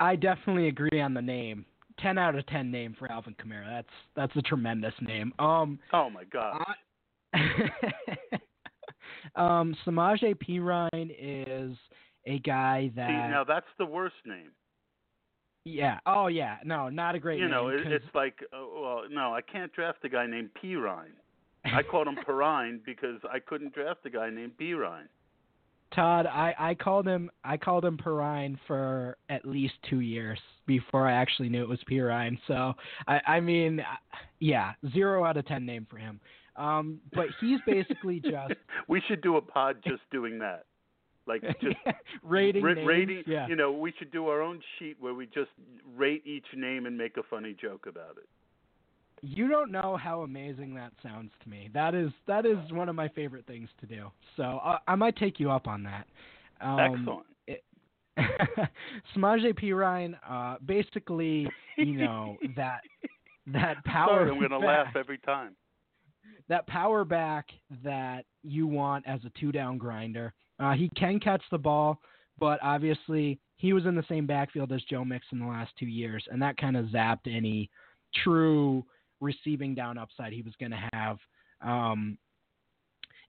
I 0.00 0.16
definitely 0.16 0.68
agree 0.68 1.00
on 1.00 1.14
the 1.14 1.22
name. 1.22 1.64
Ten 1.98 2.18
out 2.18 2.34
of 2.34 2.46
ten 2.46 2.70
name 2.70 2.96
for 2.98 3.10
Alvin 3.10 3.34
Kamara. 3.34 3.66
That's 3.66 3.88
that's 4.16 4.36
a 4.36 4.42
tremendous 4.42 4.94
name. 5.00 5.32
Um. 5.38 5.78
Oh 5.92 6.10
my 6.10 6.24
God. 6.24 6.62
um, 9.36 9.76
Samaje 9.86 10.34
Perine 10.36 11.14
is 11.18 11.76
a 12.26 12.38
guy 12.40 12.90
that. 12.96 13.08
See, 13.08 13.12
now 13.12 13.44
that's 13.46 13.66
the 13.78 13.86
worst 13.86 14.16
name. 14.26 14.50
Yeah. 15.64 15.98
Oh 16.06 16.26
yeah. 16.26 16.56
No, 16.64 16.88
not 16.88 17.14
a 17.14 17.18
great 17.18 17.40
you 17.40 17.48
know, 17.48 17.68
it, 17.68 17.80
it's 17.86 18.04
like, 18.14 18.36
uh, 18.52 18.64
well, 18.80 19.02
no, 19.10 19.34
I 19.34 19.40
can't 19.40 19.72
draft 19.72 19.98
a 20.04 20.08
guy 20.08 20.26
named 20.26 20.50
Pirine. 20.62 21.12
I 21.64 21.82
called 21.82 22.06
him 22.06 22.16
Perine 22.28 22.80
because 22.84 23.20
I 23.32 23.38
couldn't 23.38 23.74
draft 23.74 24.00
a 24.04 24.10
guy 24.10 24.28
named 24.28 24.52
Pirine. 24.60 25.08
Todd, 25.94 26.26
I, 26.26 26.54
I 26.58 26.74
called 26.74 27.06
him 27.06 27.30
I 27.44 27.56
called 27.56 27.84
him 27.84 27.96
Perine 27.96 28.58
for 28.66 29.16
at 29.28 29.46
least 29.46 29.74
two 29.88 30.00
years 30.00 30.38
before 30.66 31.06
I 31.06 31.12
actually 31.12 31.48
knew 31.48 31.62
it 31.62 31.68
was 31.68 31.78
Perine. 31.90 32.38
So 32.46 32.74
I, 33.06 33.20
I 33.26 33.40
mean, 33.40 33.80
uh, 33.80 33.84
yeah, 34.40 34.72
zero 34.92 35.24
out 35.24 35.36
of 35.36 35.46
ten 35.46 35.64
name 35.64 35.86
for 35.88 35.96
him. 35.96 36.20
Um, 36.56 37.00
but 37.12 37.26
he's 37.40 37.60
basically 37.66 38.20
just 38.20 38.54
we 38.88 39.02
should 39.08 39.20
do 39.22 39.36
a 39.36 39.42
pod 39.42 39.76
just 39.84 40.02
doing 40.10 40.38
that. 40.38 40.66
Like 41.26 41.42
just 41.60 41.76
rating 42.22 42.62
ra- 42.62 42.74
names. 42.74 42.86
rating. 42.86 43.22
yeah. 43.26 43.48
You 43.48 43.56
know, 43.56 43.72
we 43.72 43.92
should 43.98 44.10
do 44.10 44.28
our 44.28 44.42
own 44.42 44.60
sheet 44.78 44.96
where 45.00 45.14
we 45.14 45.26
just 45.26 45.50
rate 45.96 46.22
each 46.26 46.46
name 46.54 46.86
and 46.86 46.96
make 46.96 47.16
a 47.16 47.22
funny 47.28 47.56
joke 47.60 47.86
about 47.88 48.16
it. 48.18 48.28
You 49.22 49.48
don't 49.48 49.72
know 49.72 49.96
how 49.96 50.20
amazing 50.20 50.74
that 50.74 50.92
sounds 51.02 51.30
to 51.42 51.48
me. 51.48 51.70
That 51.72 51.94
is 51.94 52.10
that 52.26 52.44
is 52.44 52.58
one 52.70 52.88
of 52.88 52.94
my 52.94 53.08
favorite 53.08 53.46
things 53.46 53.70
to 53.80 53.86
do. 53.86 54.10
So 54.36 54.60
uh, 54.64 54.78
I 54.86 54.94
might 54.96 55.16
take 55.16 55.40
you 55.40 55.50
up 55.50 55.66
on 55.66 55.82
that. 55.84 56.06
Um, 56.60 56.78
Excellent. 56.78 57.26
It, 57.46 57.64
Samaje 59.16 59.58
Perine, 59.58 60.14
uh, 60.28 60.56
basically, 60.64 61.48
you 61.78 61.96
know 61.96 62.36
that 62.54 62.82
that 63.46 63.82
power. 63.84 64.08
Sorry, 64.08 64.30
I'm 64.30 64.38
going 64.38 64.50
to 64.50 64.58
laugh 64.58 64.94
every 64.94 65.18
time. 65.18 65.56
That 66.48 66.66
power 66.66 67.04
back 67.04 67.46
that 67.82 68.24
you 68.42 68.66
want 68.66 69.06
as 69.06 69.20
a 69.24 69.32
two 69.40 69.52
down 69.52 69.78
grinder. 69.78 70.32
Uh, 70.58 70.72
he 70.72 70.90
can 70.96 71.18
catch 71.18 71.42
the 71.50 71.58
ball, 71.58 72.00
but 72.38 72.58
obviously 72.62 73.38
he 73.56 73.72
was 73.72 73.86
in 73.86 73.94
the 73.94 74.04
same 74.08 74.26
backfield 74.26 74.72
as 74.72 74.82
Joe 74.84 75.04
Mixon 75.04 75.40
the 75.40 75.46
last 75.46 75.72
two 75.78 75.86
years, 75.86 76.24
and 76.30 76.40
that 76.42 76.56
kind 76.56 76.76
of 76.76 76.86
zapped 76.86 77.26
any 77.26 77.70
true 78.22 78.84
receiving 79.20 79.74
down 79.74 79.98
upside 79.98 80.32
he 80.32 80.42
was 80.42 80.54
going 80.58 80.72
to 80.72 80.88
have. 80.92 81.18
Um, 81.60 82.18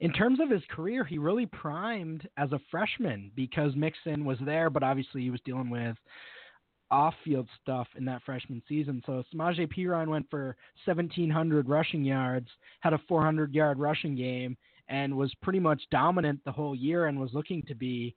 in 0.01 0.11
terms 0.11 0.39
of 0.41 0.49
his 0.49 0.61
career, 0.69 1.03
he 1.05 1.17
really 1.17 1.45
primed 1.45 2.27
as 2.37 2.51
a 2.51 2.59
freshman 2.69 3.31
because 3.35 3.75
Mixon 3.75 4.25
was 4.25 4.37
there, 4.45 4.69
but 4.69 4.83
obviously 4.83 5.21
he 5.21 5.29
was 5.29 5.39
dealing 5.45 5.69
with 5.69 5.95
off-field 6.91 7.47
stuff 7.61 7.87
in 7.97 8.05
that 8.05 8.21
freshman 8.23 8.61
season. 8.67 9.01
So 9.05 9.23
Samaje 9.33 9.67
Perine 9.67 10.07
went 10.07 10.29
for 10.29 10.55
1,700 10.85 11.67
rushing 11.67 12.03
yards, 12.03 12.47
had 12.81 12.93
a 12.93 13.01
400-yard 13.09 13.79
rushing 13.79 14.15
game, 14.15 14.55
and 14.87 15.15
was 15.15 15.33
pretty 15.41 15.59
much 15.59 15.81
dominant 15.91 16.39
the 16.45 16.51
whole 16.51 16.75
year, 16.75 17.07
and 17.07 17.19
was 17.19 17.33
looking 17.33 17.63
to 17.63 17.75
be 17.75 18.15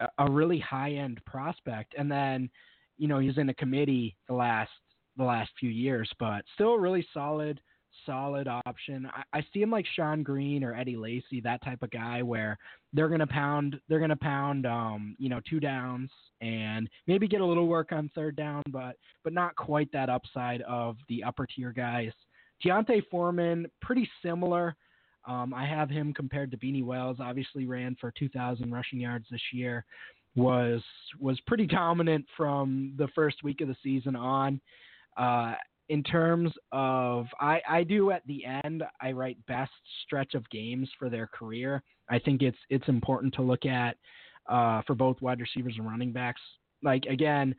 a, 0.00 0.08
a 0.18 0.30
really 0.30 0.58
high-end 0.58 1.20
prospect. 1.26 1.94
And 1.96 2.10
then, 2.10 2.50
you 2.98 3.08
know, 3.08 3.18
he's 3.18 3.38
in 3.38 3.48
a 3.48 3.54
committee 3.54 4.16
the 4.28 4.34
last 4.34 4.70
the 5.16 5.24
last 5.24 5.50
few 5.58 5.70
years, 5.70 6.10
but 6.18 6.44
still 6.54 6.76
really 6.76 7.06
solid, 7.14 7.58
solid 8.06 8.48
option. 8.48 9.10
I, 9.12 9.38
I 9.38 9.46
see 9.52 9.60
him 9.60 9.70
like 9.70 9.84
Shonn 9.98 10.22
Greene 10.22 10.64
or 10.64 10.74
Eddie 10.74 10.96
Lacy, 10.96 11.40
that 11.42 11.62
type 11.62 11.82
of 11.82 11.90
guy 11.90 12.22
where 12.22 12.56
they're 12.92 13.08
gonna 13.08 13.26
pound 13.26 13.78
they're 13.88 14.00
gonna 14.00 14.16
pound 14.16 14.64
um, 14.66 15.16
you 15.18 15.28
know, 15.28 15.40
two 15.48 15.60
downs 15.60 16.10
and 16.40 16.88
maybe 17.06 17.28
get 17.28 17.40
a 17.40 17.44
little 17.44 17.66
work 17.66 17.92
on 17.92 18.10
third 18.14 18.36
down, 18.36 18.62
but 18.70 18.96
but 19.24 19.32
not 19.32 19.54
quite 19.56 19.90
that 19.92 20.08
upside 20.08 20.62
of 20.62 20.96
the 21.08 21.22
upper 21.24 21.46
tier 21.46 21.72
guys. 21.72 22.12
D'Onta 22.64 23.02
Foreman, 23.10 23.66
pretty 23.82 24.08
similar. 24.22 24.76
Um, 25.26 25.52
I 25.52 25.66
have 25.66 25.90
him 25.90 26.14
compared 26.14 26.50
to 26.52 26.56
Beanie 26.56 26.84
Wells. 26.84 27.18
Obviously, 27.20 27.66
ran 27.66 27.96
for 28.00 28.12
2,000 28.16 28.70
rushing 28.70 29.00
yards 29.00 29.26
this 29.30 29.40
year. 29.52 29.84
Was 30.36 30.82
was 31.18 31.40
pretty 31.46 31.66
dominant 31.66 32.26
from 32.36 32.92
the 32.98 33.08
first 33.14 33.42
week 33.42 33.62
of 33.62 33.68
the 33.68 33.76
season 33.82 34.14
on. 34.14 34.60
Uh, 35.16 35.54
in 35.88 36.02
terms 36.02 36.52
of, 36.72 37.26
I, 37.40 37.60
I 37.68 37.82
do 37.84 38.10
at 38.10 38.26
the 38.26 38.44
end, 38.44 38.82
I 39.00 39.12
write 39.12 39.44
best 39.46 39.72
stretch 40.04 40.34
of 40.34 40.48
games 40.50 40.88
for 40.98 41.08
their 41.08 41.26
career. 41.26 41.82
I 42.08 42.18
think 42.18 42.42
it's 42.42 42.58
it's 42.70 42.88
important 42.88 43.34
to 43.34 43.42
look 43.42 43.66
at 43.66 43.96
uh, 44.48 44.82
for 44.86 44.94
both 44.94 45.20
wide 45.20 45.40
receivers 45.40 45.74
and 45.76 45.86
running 45.86 46.12
backs. 46.12 46.40
Like 46.82 47.04
again, 47.06 47.54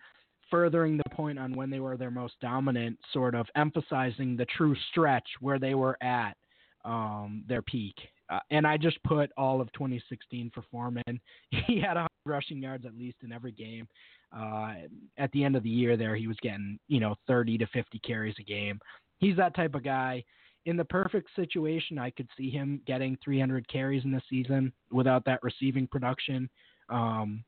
furthering 0.50 0.98
the 0.98 1.10
point 1.16 1.40
on 1.40 1.54
when 1.54 1.70
they 1.70 1.80
were 1.80 1.98
their 1.98 2.12
most 2.12 2.36
dominant, 2.42 2.98
sort 3.12 3.36
of 3.36 3.48
emphasizing 3.56 4.38
the 4.38 4.46
true 4.58 4.76
stretch 4.92 5.28
where 5.42 5.60
they 5.60 5.76
were 5.76 6.02
at 6.02 6.38
um, 6.86 7.44
their 7.48 7.62
peak. 7.62 7.96
Uh, 8.30 8.40
and 8.52 8.68
I 8.68 8.78
just 8.78 9.02
put 9.04 9.32
all 9.38 9.62
of 9.62 9.72
2016 9.74 10.52
for 10.54 10.64
Foreman. 10.72 11.04
He 11.68 11.80
had 11.80 11.96
100 11.96 12.07
rushing 12.28 12.62
yards 12.62 12.86
at 12.86 12.98
least 12.98 13.18
in 13.24 13.32
every 13.32 13.52
game. 13.52 13.88
Uh, 14.36 14.74
at 15.18 15.32
the 15.32 15.44
end 15.44 15.56
of 15.56 15.64
the 15.64 15.70
year, 15.70 15.96
there 15.96 16.16
he 16.16 16.28
was 16.28 16.38
getting 16.42 16.80
you 16.88 17.00
know 17.00 17.16
30 17.28 17.58
to 17.60 17.68
50 17.68 18.00
carries 18.00 18.36
a 18.40 18.44
game. 18.44 18.80
He's 19.20 19.38
that 19.38 19.56
type 19.56 19.76
of 19.76 19.84
guy. 19.84 20.24
In 20.66 20.76
the 20.76 20.86
perfect 20.86 21.30
situation, 21.36 21.98
I 21.98 22.10
could 22.10 22.28
see 22.38 22.50
him 22.50 22.82
getting 22.86 23.18
300 23.24 23.68
carries 23.70 24.04
in 24.04 24.12
the 24.12 24.22
season 24.30 24.74
without 24.92 25.24
that 25.26 25.42
receiving 25.42 25.88
production. 25.88 26.50
Um, 26.90 27.44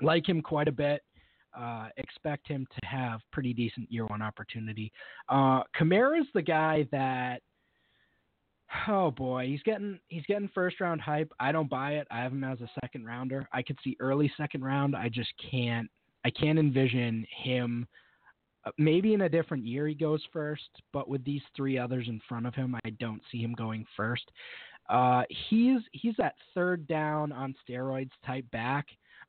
like 0.00 0.26
him 0.26 0.40
quite 0.40 0.68
a 0.68 0.72
bit. 0.72 1.02
Uh, 1.58 1.88
expect 1.96 2.46
him 2.46 2.66
to 2.78 2.86
have 2.86 3.20
pretty 3.32 3.52
decent 3.52 3.90
year 3.90 4.06
one 4.06 4.22
opportunity. 4.22 4.92
Uh, 5.28 5.62
Kamara's 5.78 6.28
the 6.34 6.42
guy 6.42 6.86
that 6.92 7.42
Oh 8.88 9.10
boy, 9.10 9.46
he's 9.46 9.62
getting 9.62 9.98
he's 10.08 10.24
getting 10.26 10.50
first 10.54 10.80
round 10.80 11.00
hype. 11.00 11.32
I 11.40 11.52
don't 11.52 11.70
buy 11.70 11.92
it. 11.92 12.06
I 12.10 12.18
have 12.18 12.32
him 12.32 12.44
as 12.44 12.60
a 12.60 12.70
second 12.80 13.06
rounder. 13.06 13.48
I 13.52 13.62
could 13.62 13.78
see 13.82 13.96
early 14.00 14.30
second 14.36 14.64
round. 14.64 14.94
I 14.94 15.08
just 15.08 15.32
can't 15.50 15.88
I 16.24 16.30
can't 16.30 16.58
envision 16.58 17.26
him 17.44 17.86
uh, 18.64 18.70
maybe 18.76 19.14
in 19.14 19.22
a 19.22 19.28
different 19.28 19.64
year 19.64 19.86
he 19.86 19.94
goes 19.94 20.22
first, 20.32 20.68
but 20.92 21.08
with 21.08 21.24
these 21.24 21.42
three 21.56 21.78
others 21.78 22.06
in 22.08 22.20
front 22.28 22.46
of 22.46 22.54
him, 22.54 22.76
I 22.84 22.90
don't 22.90 23.22
see 23.30 23.38
him 23.38 23.54
going 23.54 23.86
first. 23.96 24.30
Uh, 24.88 25.22
he's 25.48 25.80
he's 25.92 26.14
that 26.18 26.34
third 26.54 26.86
down 26.86 27.32
on 27.32 27.54
steroids 27.68 28.10
type 28.24 28.50
back. 28.50 28.86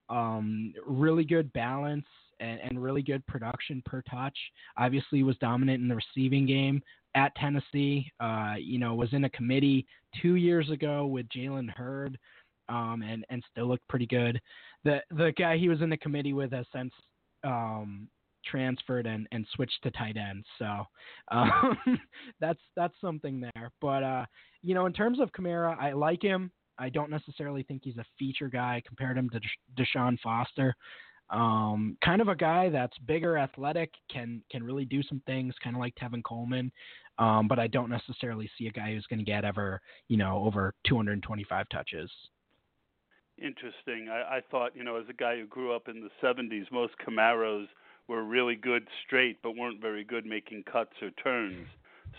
Um, 0.09 0.73
really 0.85 1.23
good 1.23 1.51
balance 1.53 2.05
and, 2.39 2.59
and 2.61 2.81
really 2.81 3.01
good 3.01 3.25
production 3.27 3.83
per 3.85 4.01
touch. 4.09 4.37
Obviously, 4.77 5.23
was 5.23 5.37
dominant 5.37 5.81
in 5.81 5.87
the 5.87 5.95
receiving 5.95 6.45
game 6.45 6.81
at 7.15 7.35
Tennessee. 7.35 8.11
Uh, 8.19 8.55
you 8.59 8.79
know, 8.79 8.95
was 8.95 9.13
in 9.13 9.23
a 9.25 9.29
committee 9.29 9.85
two 10.21 10.35
years 10.35 10.69
ago 10.69 11.05
with 11.05 11.27
Jalen 11.29 11.69
Hurd, 11.69 12.17
um, 12.67 13.03
and 13.05 13.25
and 13.29 13.43
still 13.51 13.67
looked 13.67 13.87
pretty 13.87 14.07
good. 14.07 14.39
The 14.83 15.01
the 15.11 15.33
guy 15.37 15.57
he 15.57 15.69
was 15.69 15.81
in 15.81 15.89
the 15.89 15.97
committee 15.97 16.33
with 16.33 16.51
has 16.51 16.65
since 16.73 16.93
um, 17.43 18.07
transferred 18.45 19.05
and, 19.05 19.27
and 19.31 19.45
switched 19.53 19.81
to 19.83 19.91
tight 19.91 20.17
end. 20.17 20.45
So 20.57 20.83
um, 21.31 21.77
that's 22.39 22.61
that's 22.75 22.95
something 23.01 23.41
there. 23.41 23.71
But 23.81 24.03
uh, 24.03 24.25
you 24.61 24.73
know, 24.73 24.85
in 24.85 24.93
terms 24.93 25.19
of 25.19 25.31
Kamara, 25.31 25.77
I 25.79 25.93
like 25.93 26.21
him. 26.21 26.51
I 26.77 26.87
don't 26.89 27.09
necessarily 27.09 27.63
think 27.63 27.81
he's 27.83 27.97
a 27.97 28.05
feature 28.17 28.47
guy. 28.47 28.81
Compared 28.87 29.17
him 29.17 29.29
to 29.31 29.41
Deshaun 29.77 30.17
Foster. 30.21 30.75
Um, 31.29 31.97
kind 32.03 32.21
of 32.21 32.27
a 32.27 32.35
guy 32.35 32.69
that's 32.69 32.97
bigger, 32.99 33.37
athletic, 33.37 33.91
can 34.11 34.41
can 34.51 34.63
really 34.63 34.85
do 34.85 35.03
some 35.03 35.21
things, 35.25 35.53
kind 35.63 35.75
of 35.75 35.79
like 35.79 35.95
Tevin 35.95 36.23
Coleman. 36.23 36.71
Um, 37.19 37.47
but 37.47 37.59
I 37.59 37.67
don't 37.67 37.89
necessarily 37.89 38.49
see 38.57 38.67
a 38.67 38.71
guy 38.71 38.93
who's 38.93 39.05
going 39.05 39.19
to 39.19 39.25
get 39.25 39.43
ever, 39.43 39.81
you 40.07 40.15
know, 40.15 40.41
over 40.45 40.73
225 40.87 41.67
touches. 41.69 42.09
Interesting. 43.37 44.07
I, 44.09 44.37
I 44.37 44.41
thought, 44.49 44.75
you 44.75 44.85
know, 44.85 44.95
as 44.95 45.05
a 45.09 45.13
guy 45.13 45.37
who 45.37 45.45
grew 45.45 45.73
up 45.73 45.89
in 45.89 46.01
the 46.01 46.09
70s, 46.25 46.71
most 46.71 46.93
Camaros 47.05 47.67
were 48.07 48.23
really 48.23 48.55
good 48.55 48.87
straight, 49.05 49.37
but 49.43 49.55
weren't 49.55 49.81
very 49.81 50.03
good 50.03 50.25
making 50.25 50.63
cuts 50.63 50.93
or 51.01 51.11
turns. 51.11 51.67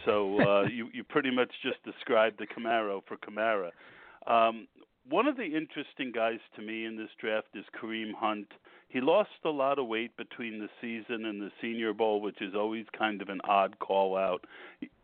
So 0.05 0.41
uh, 0.41 0.63
you 0.73 0.89
you 0.93 1.03
pretty 1.05 1.31
much 1.31 1.51
just 1.63 1.83
described 1.83 2.39
the 2.39 2.47
Camaro 2.47 3.03
for 3.07 3.17
Kamara. 3.17 3.71
Um, 4.27 4.69
one 5.09 5.27
of 5.27 5.37
the 5.37 5.45
interesting 5.45 6.13
guys 6.15 6.39
to 6.57 6.63
me 6.63 6.85
in 6.85 6.97
this 6.97 7.11
draft 7.21 7.49
is 7.55 7.65
Kareem 7.81 8.13
Hunt. 8.15 8.49
He 8.91 9.01
lost 9.01 9.31
a 9.45 9.51
lot 9.51 9.79
of 9.79 9.87
weight 9.87 10.17
between 10.17 10.59
the 10.59 10.69
season 10.81 11.25
and 11.25 11.41
the 11.41 11.53
Senior 11.63 11.93
Bowl, 11.93 12.21
which 12.21 12.43
is 12.43 12.55
always 12.57 12.87
kind 12.97 13.23
of 13.23 13.29
an 13.29 13.41
odd 13.45 13.79
call 13.79 14.17
out. 14.17 14.45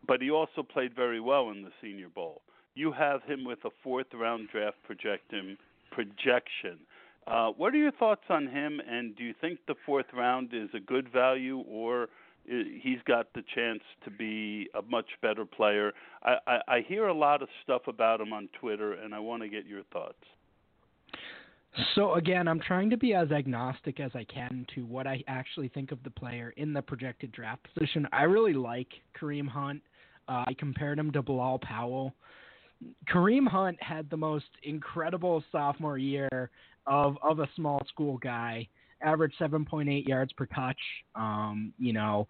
But 0.05 0.21
he 0.21 0.29
also 0.29 0.61
played 0.61 0.93
very 0.93 1.21
well 1.21 1.49
in 1.51 1.61
the 1.61 1.71
Senior 1.81 2.09
Bowl. 2.09 2.41
You 2.75 2.91
have 2.91 3.23
him 3.23 3.45
with 3.45 3.59
a 3.63 3.69
fourth 3.81 4.13
round 4.13 4.49
draft 4.51 4.75
projection. 4.85 5.57
Projection. 5.89 6.79
Uh, 7.27 7.51
what 7.51 7.73
are 7.73 7.77
your 7.77 7.93
thoughts 7.93 8.25
on 8.29 8.47
him? 8.47 8.81
And 8.85 9.15
do 9.15 9.23
you 9.23 9.33
think 9.39 9.59
the 9.67 9.75
fourth 9.85 10.05
round 10.13 10.49
is 10.53 10.69
a 10.73 10.79
good 10.81 11.09
value, 11.09 11.59
or 11.59 12.09
he's 12.45 12.99
got 13.05 13.33
the 13.33 13.43
chance 13.55 13.83
to 14.03 14.11
be 14.11 14.69
a 14.75 14.81
much 14.81 15.07
better 15.21 15.45
player? 15.45 15.93
I, 16.23 16.35
I, 16.45 16.59
I 16.67 16.85
hear 16.85 17.07
a 17.07 17.13
lot 17.13 17.41
of 17.41 17.47
stuff 17.63 17.83
about 17.87 18.19
him 18.19 18.33
on 18.33 18.49
Twitter, 18.59 18.93
and 18.93 19.15
I 19.15 19.19
want 19.19 19.43
to 19.43 19.49
get 19.49 19.65
your 19.65 19.83
thoughts. 19.93 20.23
So 21.95 22.15
again, 22.15 22.47
I'm 22.47 22.59
trying 22.59 22.89
to 22.89 22.97
be 22.97 23.13
as 23.13 23.31
agnostic 23.31 23.99
as 23.99 24.11
I 24.15 24.23
can 24.23 24.65
to 24.75 24.85
what 24.85 25.05
I 25.05 25.23
actually 25.27 25.67
think 25.69 25.91
of 25.91 26.01
the 26.03 26.09
player 26.09 26.53
in 26.57 26.73
the 26.73 26.81
projected 26.81 27.31
draft 27.31 27.67
position. 27.73 28.07
I 28.11 28.23
really 28.23 28.53
like 28.53 28.87
Kareem 29.19 29.47
Hunt. 29.47 29.81
Uh, 30.27 30.43
I 30.47 30.55
compared 30.57 30.97
him 30.97 31.11
to 31.11 31.21
Bilal 31.21 31.59
Powell. 31.59 32.13
Kareem 33.11 33.47
Hunt 33.47 33.81
had 33.81 34.09
the 34.09 34.17
most 34.17 34.45
incredible 34.63 35.43
sophomore 35.51 35.97
year 35.97 36.49
of 36.85 37.17
of 37.21 37.39
a 37.39 37.49
small 37.55 37.81
school 37.87 38.17
guy. 38.17 38.67
Averaged 39.01 39.35
7.8 39.39 40.07
yards 40.07 40.33
per 40.33 40.47
touch. 40.47 40.79
Um, 41.15 41.73
you 41.77 41.93
know, 41.93 42.27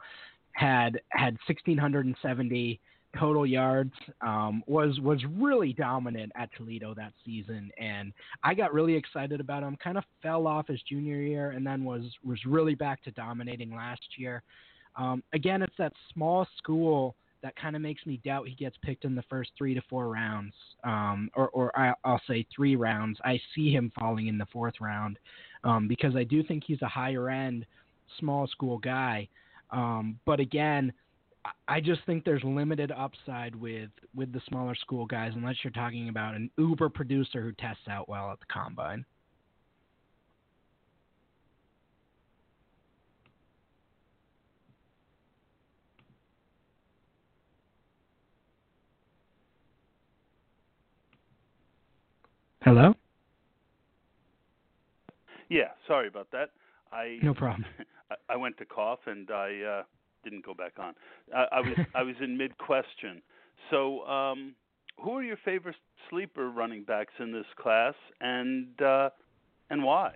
had 0.51 0.99
had 1.09 1.37
1670 1.47 2.79
total 3.19 3.45
yards. 3.45 3.93
Um, 4.21 4.63
was 4.67 4.99
was 4.99 5.19
really 5.37 5.73
dominant 5.73 6.31
at 6.35 6.49
Toledo 6.55 6.93
that 6.95 7.13
season, 7.25 7.71
and 7.79 8.13
I 8.43 8.53
got 8.53 8.73
really 8.73 8.95
excited 8.95 9.39
about 9.39 9.63
him. 9.63 9.77
Kind 9.83 9.97
of 9.97 10.03
fell 10.21 10.47
off 10.47 10.67
his 10.67 10.81
junior 10.83 11.21
year, 11.21 11.51
and 11.51 11.65
then 11.65 11.83
was 11.83 12.03
was 12.23 12.39
really 12.45 12.75
back 12.75 13.03
to 13.03 13.11
dominating 13.11 13.75
last 13.75 14.05
year. 14.17 14.43
Um, 14.95 15.23
again, 15.33 15.61
it's 15.61 15.75
that 15.77 15.93
small 16.13 16.47
school 16.57 17.15
that 17.43 17.55
kind 17.55 17.75
of 17.75 17.81
makes 17.81 18.05
me 18.05 18.19
doubt 18.25 18.47
he 18.47 18.55
gets 18.55 18.75
picked 18.81 19.05
in 19.05 19.13
the 19.13 19.23
first 19.29 19.51
three 19.57 19.75
to 19.75 19.81
four 19.89 20.09
rounds, 20.09 20.53
um, 20.83 21.29
or, 21.35 21.49
or 21.49 21.79
I, 21.79 21.93
will 22.03 22.19
say 22.27 22.45
three 22.55 22.75
rounds. 22.75 23.19
I 23.23 23.39
see 23.53 23.71
him 23.71 23.91
falling 23.97 24.27
in 24.27 24.39
the 24.39 24.47
fourth 24.51 24.73
round 24.81 25.19
um, 25.63 25.87
because 25.87 26.15
I 26.15 26.23
do 26.23 26.43
think 26.43 26.63
he's 26.65 26.81
a 26.81 26.87
higher 26.87 27.29
end 27.29 27.65
small 28.19 28.47
school 28.47 28.79
guy. 28.79 29.27
Um, 29.71 30.19
but 30.25 30.39
again, 30.39 30.91
I 31.67 31.79
just 31.79 32.01
think 32.05 32.23
there's 32.23 32.43
limited 32.43 32.91
upside 32.91 33.55
with 33.55 33.89
with 34.15 34.31
the 34.33 34.41
smaller 34.47 34.75
school 34.75 35.05
guys 35.05 35.33
unless 35.35 35.55
you're 35.63 35.71
talking 35.71 36.09
about 36.09 36.35
an 36.35 36.49
uber 36.57 36.89
producer 36.89 37.41
who 37.41 37.51
tests 37.53 37.87
out 37.89 38.09
well 38.09 38.31
at 38.31 38.39
the 38.39 38.45
combine. 38.51 39.05
Hello? 52.63 52.93
Yeah, 55.49 55.69
sorry 55.87 56.09
about 56.09 56.29
that. 56.31 56.49
I 56.91 57.17
No 57.23 57.33
problem. 57.33 57.65
I, 58.29 58.35
went 58.35 58.57
to 58.57 58.65
cough 58.65 58.99
and 59.05 59.29
I 59.31 59.61
uh 59.61 59.83
didn't 60.23 60.45
go 60.45 60.53
back 60.53 60.73
on. 60.79 60.93
I, 61.35 61.45
I 61.51 61.59
was 61.61 61.77
I 61.95 62.03
was 62.03 62.15
in 62.21 62.37
mid 62.37 62.57
question. 62.57 63.21
So, 63.71 64.05
um 64.05 64.55
who 64.99 65.11
are 65.11 65.23
your 65.23 65.37
favorite 65.45 65.75
sleeper 66.09 66.49
running 66.49 66.83
backs 66.83 67.13
in 67.19 67.31
this 67.31 67.45
class 67.61 67.93
and 68.21 68.81
uh 68.81 69.09
and 69.69 69.83
why? 69.83 70.13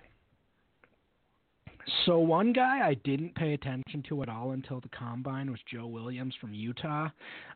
So 2.06 2.18
one 2.18 2.52
guy 2.52 2.86
I 2.86 2.94
didn't 3.04 3.34
pay 3.34 3.54
attention 3.54 4.04
to 4.08 4.22
at 4.22 4.28
all 4.28 4.52
until 4.52 4.80
the 4.80 4.88
combine 4.88 5.50
was 5.50 5.60
Joe 5.72 5.86
Williams 5.86 6.34
from 6.40 6.54
Utah. 6.54 7.08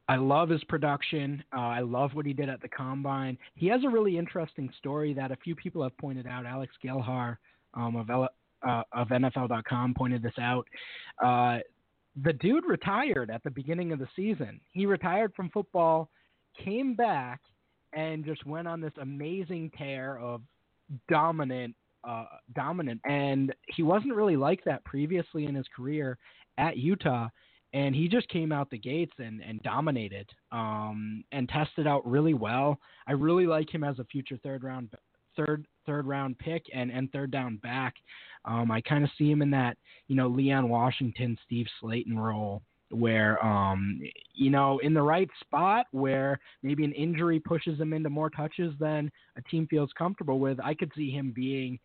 I 0.09 0.17
love 0.17 0.49
his 0.49 0.63
production. 0.65 1.43
Uh, 1.57 1.61
I 1.61 1.81
love 1.81 2.15
what 2.15 2.27
he 2.27 2.33
did 2.33 2.49
at 2.49 2.61
the 2.61 2.69
combine. 2.69 3.39
He 3.55 3.67
has 3.69 3.83
a 3.85 3.89
really 3.89 4.19
interesting 4.19 4.71
story 4.79 5.15
that 5.15 5.31
a 5.31 5.37
few 5.37 5.55
people 5.55 5.83
have 5.83 5.97
pointed 5.99 6.27
out. 6.27 6.47
Alex 6.47 6.75
Gelhar 6.85 7.39
um, 7.75 7.97
of, 7.97 8.11
uh, 8.11 8.83
of 8.93 9.09
NFL.com 9.09 9.95
pointed 9.95 10.23
this 10.23 10.39
out. 10.41 10.67
Uh, 11.25 11.59
the 12.23 12.33
dude 12.33 12.65
retired 12.67 13.31
at 13.31 13.43
the 13.43 13.51
beginning 13.51 13.93
of 13.93 13.99
the 13.99 14.09
season. 14.17 14.61
He 14.73 14.87
retired 14.87 15.35
from 15.35 15.51
football, 15.51 16.09
came 16.65 16.95
back, 16.95 17.41
and 17.93 18.25
just 18.25 18.47
went 18.47 18.69
on 18.69 18.81
this 18.81 18.93
amazing 19.01 19.71
tear 19.77 20.19
of 20.19 20.43
dominant 21.09 21.75
uh, 22.07 22.27
dominant, 22.55 23.01
and 23.05 23.53
he 23.67 23.83
wasn't 23.83 24.15
really 24.15 24.37
like 24.37 24.63
that 24.65 24.85
previously 24.85 25.47
in 25.47 25.55
his 25.55 25.67
career 25.75 26.17
at 26.57 26.77
Utah. 26.77 27.29
And 27.73 27.95
he 27.95 28.09
just 28.09 28.29
came 28.29 28.53
out 28.53 28.71
the 28.71 28.79
gates 28.79 29.13
and, 29.19 29.43
and 29.43 29.61
dominated 29.63 30.31
um, 30.53 31.25
and 31.33 31.49
tested 31.49 31.87
out 31.87 32.07
really 32.07 32.33
well. 32.33 32.79
I 33.09 33.13
really 33.13 33.47
like 33.47 33.75
him 33.75 33.83
as 33.83 33.99
a 33.99 34.05
future 34.05 34.39
third 34.43 34.63
round 34.63 34.91
third 35.37 35.67
third 35.85 36.07
round 36.07 36.39
pick 36.39 36.65
and, 36.73 36.91
and 36.91 37.11
third 37.13 37.31
down 37.31 37.57
back. 37.59 37.95
Um, 38.47 38.71
I 38.71 38.81
kind 38.81 39.05
of 39.05 39.11
see 39.19 39.31
him 39.31 39.43
in 39.43 39.51
that 39.51 39.77
you 40.09 40.17
know 40.17 40.29
Leon 40.29 40.69
Washington, 40.69 41.37
Steve 41.45 41.67
Slaton 41.83 42.17
role 42.17 42.63
where 42.91 43.45
um 43.45 44.01
you 44.33 44.49
know 44.49 44.79
in 44.79 44.95
the 44.95 45.03
right 45.03 45.29
spot 45.41 45.87
where 45.91 46.39
maybe 46.63 46.85
an 46.85 46.93
injury 46.93 47.41
pushes 47.41 47.81
him 47.81 47.93
into 47.93 48.09
more 48.09 48.31
touches 48.31 48.73
than 48.79 49.11
a 49.37 49.43
team 49.51 49.67
feels 49.69 49.91
comfortable 49.99 50.39
with 50.39 50.61
i 50.63 50.73
could 50.73 50.93
see 50.95 51.11
him 51.11 51.33
being 51.35 51.81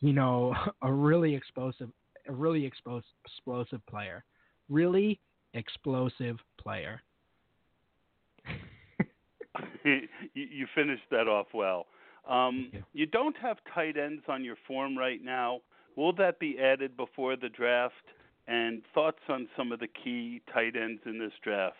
you 0.00 0.14
know 0.14 0.54
a 0.82 0.90
really 0.90 1.34
explosive 1.34 1.90
a 2.28 2.32
really 2.32 2.64
explosive 2.64 3.08
explosive 3.24 3.84
player. 3.86 4.24
Really 4.68 5.20
explosive 5.54 6.36
player. 6.58 7.00
You, 9.84 10.00
you 10.34 10.66
finished 10.74 11.04
that 11.10 11.28
off 11.28 11.46
well. 11.54 11.86
Um 12.28 12.70
you 12.92 13.06
don't 13.06 13.36
have 13.38 13.56
tight 13.72 13.96
ends 13.96 14.22
on 14.28 14.44
your 14.44 14.56
form 14.66 14.98
right 14.98 15.24
now 15.24 15.60
will 15.96 16.12
that 16.14 16.38
be 16.38 16.58
added 16.58 16.96
before 16.96 17.36
the 17.36 17.48
draft 17.48 17.94
and 18.46 18.82
thoughts 18.94 19.18
on 19.28 19.48
some 19.56 19.72
of 19.72 19.80
the 19.80 19.88
key 19.88 20.40
tight 20.52 20.76
ends 20.76 21.00
in 21.06 21.18
this 21.18 21.32
draft. 21.42 21.76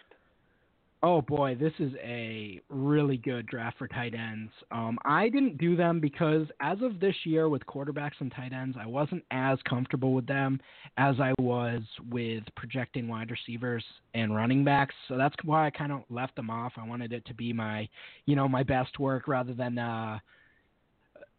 Oh 1.03 1.21
boy, 1.21 1.55
this 1.55 1.75
is 1.79 1.93
a 2.03 2.61
really 2.71 3.19
good 3.19 3.47
draft 3.47 3.77
for 3.79 3.87
tight 3.87 4.15
ends. 4.15 4.51
Um, 4.73 4.99
I 5.05 5.29
didn't 5.29 5.59
do 5.59 5.77
them 5.77 6.01
because 6.01 6.47
as 6.61 6.79
of 6.81 6.99
this 6.99 7.15
year 7.25 7.51
with 7.51 7.65
quarterbacks 7.67 8.19
and 8.19 8.33
tight 8.33 8.53
ends, 8.55 8.77
I 8.81 8.87
wasn't 8.87 9.23
as 9.31 9.59
comfortable 9.69 10.15
with 10.15 10.27
them 10.27 10.59
as 10.97 11.21
I 11.21 11.35
was 11.39 11.83
with 12.11 12.45
projecting 12.57 13.09
wide 13.09 13.31
receivers 13.31 13.85
and 14.15 14.35
running 14.35 14.65
backs. 14.65 14.95
So 15.07 15.19
that's 15.19 15.37
why 15.45 15.67
I 15.67 15.71
kind 15.71 15.93
of 15.93 16.01
left 16.09 16.35
them 16.35 16.49
off. 16.49 16.73
I 16.77 16.87
wanted 16.87 17.13
it 17.13 17.27
to 17.27 17.35
be 17.35 17.53
my, 17.53 17.89
you 18.25 18.35
know, 18.35 18.49
my 18.49 18.63
best 18.63 18.99
work 18.99 19.29
rather 19.29 19.53
than. 19.53 19.79
Uh, 19.79 20.19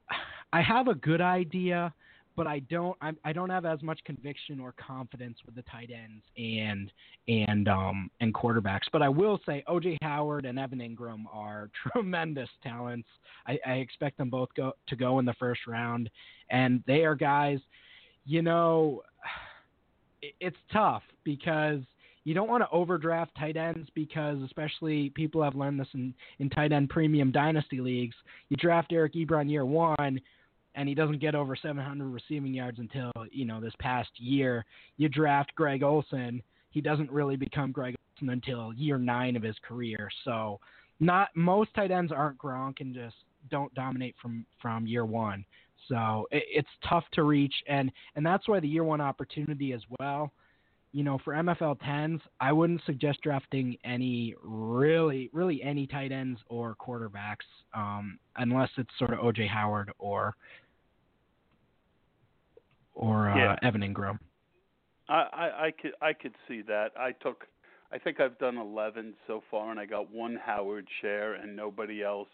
I 0.54 0.62
have 0.62 0.88
a 0.88 0.96
good 0.96 1.20
idea 1.20 1.94
but 2.38 2.46
I 2.48 2.60
don't 2.60 2.96
I, 3.02 3.12
I 3.26 3.34
don't 3.34 3.50
have 3.50 3.66
as 3.66 3.82
much 3.82 4.00
conviction 4.06 4.60
or 4.60 4.74
confidence 4.74 5.40
with 5.46 5.56
the 5.56 5.64
tight 5.64 5.90
ends 5.92 6.24
and 6.38 6.92
and 7.28 7.68
um 7.68 8.10
and 8.22 8.34
quarterbacks. 8.34 8.86
But 8.94 9.02
I 9.02 9.10
will 9.10 9.42
say 9.46 9.64
OJ 9.68 9.98
Howard 10.02 10.46
and 10.46 10.58
Evan 10.58 10.80
Engram 10.80 11.24
are 11.34 11.70
tremendous 11.92 12.50
talents. 12.64 13.10
I, 13.48 13.60
I 13.66 13.74
expect 13.74 14.20
them 14.20 14.30
both 14.30 14.50
go 14.56 14.74
to 14.88 14.96
go 14.96 15.20
in 15.20 15.26
the 15.26 15.34
first 15.34 15.62
round, 15.68 16.10
and 16.50 16.84
they 16.88 17.04
are 17.04 17.16
guys. 17.16 17.60
You 18.26 18.44
know, 18.44 19.02
it, 20.22 20.36
it's 20.40 20.58
tough 20.72 21.04
because 21.24 21.82
you 22.24 22.34
don't 22.34 22.50
want 22.50 22.62
to 22.62 22.70
overdraft 22.72 23.32
tight 23.40 23.56
ends 23.56 23.90
because 23.96 24.38
especially 24.44 25.10
people 25.12 25.42
have 25.42 25.56
learned 25.56 25.80
this 25.80 25.88
in, 25.94 26.14
in 26.40 26.50
tight 26.50 26.74
end 26.74 26.90
premium 26.90 27.32
dynasty 27.32 27.80
leagues. 27.80 28.16
You 28.50 28.58
draft 28.58 28.92
Eric 28.92 29.14
Ebron 29.14 29.50
year 29.50 29.66
one 29.66 30.20
and 30.78 30.88
he 30.88 30.96
doesn't 30.96 31.20
get 31.20 31.36
over 31.36 31.56
700 31.56 32.08
receiving 32.08 32.54
yards 32.54 32.78
until, 32.78 33.12
you 33.32 33.46
know, 33.46 33.60
this 33.60 33.74
past 33.80 34.12
year. 34.18 34.64
You 34.98 35.10
draft 35.10 35.54
Greg 35.56 35.84
Olsen, 35.84 36.42
he 36.70 36.80
doesn't 36.82 37.12
really 37.12 37.36
become 37.36 37.72
Greg 37.72 37.96
Olsen 38.16 38.30
until 38.30 38.72
year 38.74 39.00
9 39.00 39.36
of 39.36 39.44
his 39.44 39.56
career. 39.68 40.10
So, 40.24 40.60
not 41.00 41.30
most 41.36 41.74
tight 41.74 41.92
ends 41.92 42.12
aren't 42.12 42.38
Gronk 42.38 42.80
and 42.80 42.94
just 42.94 43.16
don't 43.50 43.74
dominate 43.74 44.16
from 44.22 44.46
from 44.62 44.88
year 44.88 45.06
1. 45.06 45.44
So, 45.90 46.28
it, 46.32 46.44
it's 46.48 46.70
tough 46.88 47.06
to 47.14 47.24
reach 47.24 47.54
and 47.68 47.92
and 48.16 48.26
that's 48.26 48.48
why 48.48 48.60
the 48.60 48.68
year 48.68 48.84
1 48.84 49.02
opportunity 49.02 49.74
as 49.74 49.82
well 50.00 50.32
you 50.94 51.04
know, 51.04 51.20
for 51.24 51.34
MFL 51.34 51.80
10s, 51.82 52.22
I 52.40 52.52
wouldn't 52.52 52.82
suggest 52.86 53.22
drafting 53.22 53.78
any 53.84 54.34
really, 54.42 55.30
really 55.34 55.62
any 55.62 55.86
tight 55.86 56.12
ends 56.12 56.40
or 56.48 56.76
quarterbacks, 56.76 57.46
um, 57.76 58.18
unless 58.38 58.70
it's 58.78 58.90
sort 58.98 59.14
of 59.14 59.20
OJ 59.20 59.48
Howard 59.48 59.92
or 60.00 60.36
or 62.98 63.30
uh, 63.30 63.38
Yeah. 63.38 63.56
Evan 63.62 63.82
Engram. 63.82 64.20
I, 65.10 65.14
I, 65.14 65.66
I 65.68 65.72
could 65.72 65.94
I 66.02 66.14
could 66.14 66.36
see 66.48 66.62
that. 66.64 66.92
I 67.00 67.14
took 67.14 67.46
I 67.92 67.98
think 67.98 68.20
I've 68.20 68.38
done 68.40 68.58
eleven 68.58 69.14
so 69.26 69.42
far 69.50 69.72
and 69.72 69.80
I 69.80 69.86
got 69.86 70.12
one 70.12 70.38
Howard 70.44 70.88
share 71.02 71.36
and 71.36 71.56
nobody 71.56 72.04
else. 72.04 72.28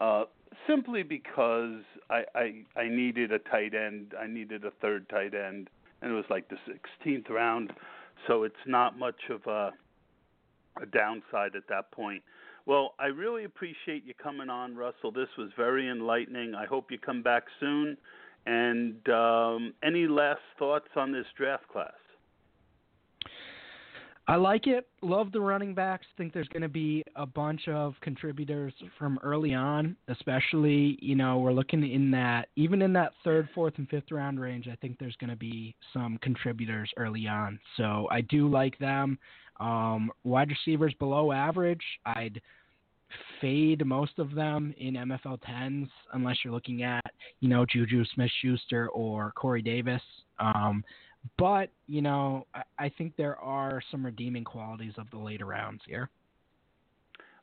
Uh 0.00 0.24
simply 0.66 1.02
because 1.02 1.80
I, 2.10 2.24
I 2.34 2.64
I 2.76 2.88
needed 2.88 3.32
a 3.32 3.38
tight 3.38 3.74
end. 3.74 4.12
I 4.20 4.26
needed 4.26 4.64
a 4.64 4.70
third 4.82 5.08
tight 5.08 5.34
end 5.34 5.70
and 6.02 6.12
it 6.12 6.14
was 6.14 6.26
like 6.28 6.48
the 6.48 6.58
sixteenth 6.66 7.30
round, 7.30 7.72
so 8.26 8.42
it's 8.42 8.66
not 8.66 8.98
much 8.98 9.30
of 9.30 9.46
a 9.46 9.72
a 10.80 10.86
downside 10.86 11.54
at 11.56 11.68
that 11.68 11.90
point. 11.92 12.22
Well, 12.64 12.94
I 12.98 13.06
really 13.06 13.44
appreciate 13.44 14.04
you 14.04 14.14
coming 14.14 14.48
on, 14.48 14.76
Russell. 14.76 15.10
This 15.10 15.28
was 15.36 15.50
very 15.56 15.88
enlightening. 15.88 16.54
I 16.54 16.64
hope 16.64 16.90
you 16.90 16.98
come 16.98 17.22
back 17.22 17.44
soon. 17.58 17.96
And 18.46 18.96
um, 19.08 19.74
any 19.84 20.06
last 20.06 20.40
thoughts 20.58 20.88
on 20.96 21.12
this 21.12 21.26
draft 21.36 21.68
class? 21.68 21.92
I 24.28 24.36
like 24.36 24.68
it. 24.68 24.86
Love 25.02 25.32
the 25.32 25.40
running 25.40 25.74
backs. 25.74 26.06
Think 26.16 26.32
there's 26.32 26.48
going 26.48 26.62
to 26.62 26.68
be 26.68 27.02
a 27.16 27.26
bunch 27.26 27.66
of 27.66 27.94
contributors 28.00 28.72
from 28.96 29.18
early 29.22 29.52
on, 29.52 29.96
especially, 30.06 30.96
you 31.02 31.16
know, 31.16 31.38
we're 31.38 31.52
looking 31.52 31.82
in 31.88 32.10
that, 32.12 32.48
even 32.54 32.82
in 32.82 32.92
that 32.92 33.12
third, 33.24 33.48
fourth, 33.52 33.74
and 33.78 33.88
fifth 33.88 34.12
round 34.12 34.38
range, 34.38 34.68
I 34.70 34.76
think 34.76 34.96
there's 34.98 35.16
going 35.16 35.30
to 35.30 35.36
be 35.36 35.74
some 35.92 36.18
contributors 36.22 36.90
early 36.96 37.26
on. 37.26 37.58
So 37.76 38.06
I 38.12 38.20
do 38.20 38.48
like 38.48 38.78
them. 38.78 39.18
Um, 39.58 40.10
wide 40.22 40.50
receivers 40.50 40.94
below 41.00 41.32
average, 41.32 41.84
I'd 42.06 42.40
fade 43.40 43.84
most 43.86 44.18
of 44.18 44.34
them 44.34 44.74
in 44.78 44.94
MFL 44.94 45.38
10s 45.42 45.88
unless 46.12 46.38
you're 46.44 46.52
looking 46.52 46.82
at, 46.82 47.04
you 47.40 47.48
know, 47.48 47.66
Juju 47.66 48.04
Smith 48.14 48.30
Schuster 48.40 48.88
or 48.90 49.32
Corey 49.32 49.62
Davis. 49.62 50.02
Um, 50.38 50.84
but, 51.38 51.70
you 51.86 52.02
know, 52.02 52.46
I, 52.54 52.62
I 52.78 52.88
think 52.88 53.14
there 53.16 53.36
are 53.36 53.82
some 53.90 54.04
redeeming 54.04 54.44
qualities 54.44 54.94
of 54.98 55.10
the 55.10 55.18
later 55.18 55.46
rounds 55.46 55.82
here. 55.86 56.10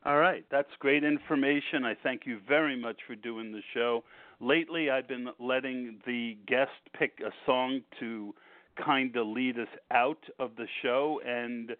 All 0.04 0.16
right, 0.16 0.44
that's 0.50 0.70
great 0.78 1.04
information. 1.04 1.84
I 1.84 1.94
thank 2.02 2.22
you 2.24 2.38
very 2.48 2.74
much 2.74 2.96
for 3.06 3.14
doing 3.14 3.52
the 3.52 3.60
show. 3.74 4.02
Lately, 4.40 4.88
I've 4.88 5.06
been 5.06 5.28
letting 5.38 5.98
the 6.06 6.38
guest 6.46 6.70
pick 6.98 7.20
a 7.20 7.30
song 7.44 7.82
to 8.00 8.34
kind 8.82 9.14
of 9.16 9.26
lead 9.26 9.58
us 9.58 9.68
out 9.90 10.24
of 10.38 10.52
the 10.56 10.66
show, 10.82 11.20
and 11.26 11.72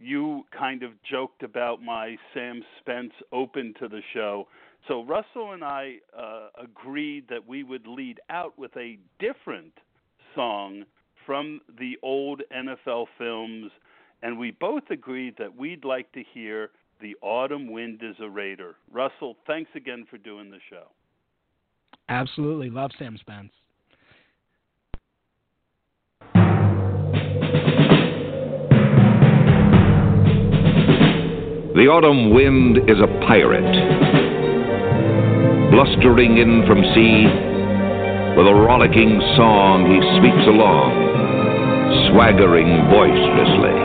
you 0.00 0.44
kind 0.56 0.82
of 0.82 0.92
joked 1.08 1.42
about 1.42 1.82
my 1.82 2.16
Sam 2.34 2.62
Spence 2.80 3.12
open 3.32 3.74
to 3.80 3.88
the 3.88 4.00
show. 4.14 4.46
So 4.86 5.04
Russell 5.04 5.52
and 5.52 5.64
I 5.64 5.96
uh, 6.16 6.48
agreed 6.62 7.26
that 7.28 7.46
we 7.46 7.62
would 7.62 7.86
lead 7.86 8.20
out 8.30 8.58
with 8.58 8.76
a 8.76 8.98
different 9.18 9.72
song 10.34 10.84
from 11.26 11.60
the 11.78 11.98
old 12.02 12.42
NFL 12.56 13.06
films, 13.18 13.70
and 14.22 14.38
we 14.38 14.52
both 14.52 14.84
agreed 14.90 15.34
that 15.38 15.54
we'd 15.54 15.84
like 15.84 16.10
to 16.12 16.22
hear 16.32 16.70
The 17.00 17.16
Autumn 17.20 17.70
Wind 17.70 18.00
is 18.02 18.16
a 18.20 18.28
Raider. 18.28 18.76
Russell, 18.90 19.36
thanks 19.46 19.70
again 19.74 20.06
for 20.08 20.16
doing 20.16 20.50
the 20.50 20.60
show. 20.70 20.84
Absolutely. 22.08 22.70
Love 22.70 22.90
Sam 22.98 23.18
Spence. 23.18 23.52
The 31.78 31.86
autumn 31.86 32.34
wind 32.34 32.90
is 32.90 32.98
a 32.98 33.06
pirate, 33.22 33.62
blustering 35.70 36.42
in 36.42 36.66
from 36.66 36.82
sea. 36.90 37.22
With 38.34 38.50
a 38.50 38.58
rollicking 38.66 39.22
song, 39.38 39.86
he 39.86 40.02
sweeps 40.18 40.42
along, 40.50 40.90
swaggering 42.10 42.66
boisterously. 42.90 43.78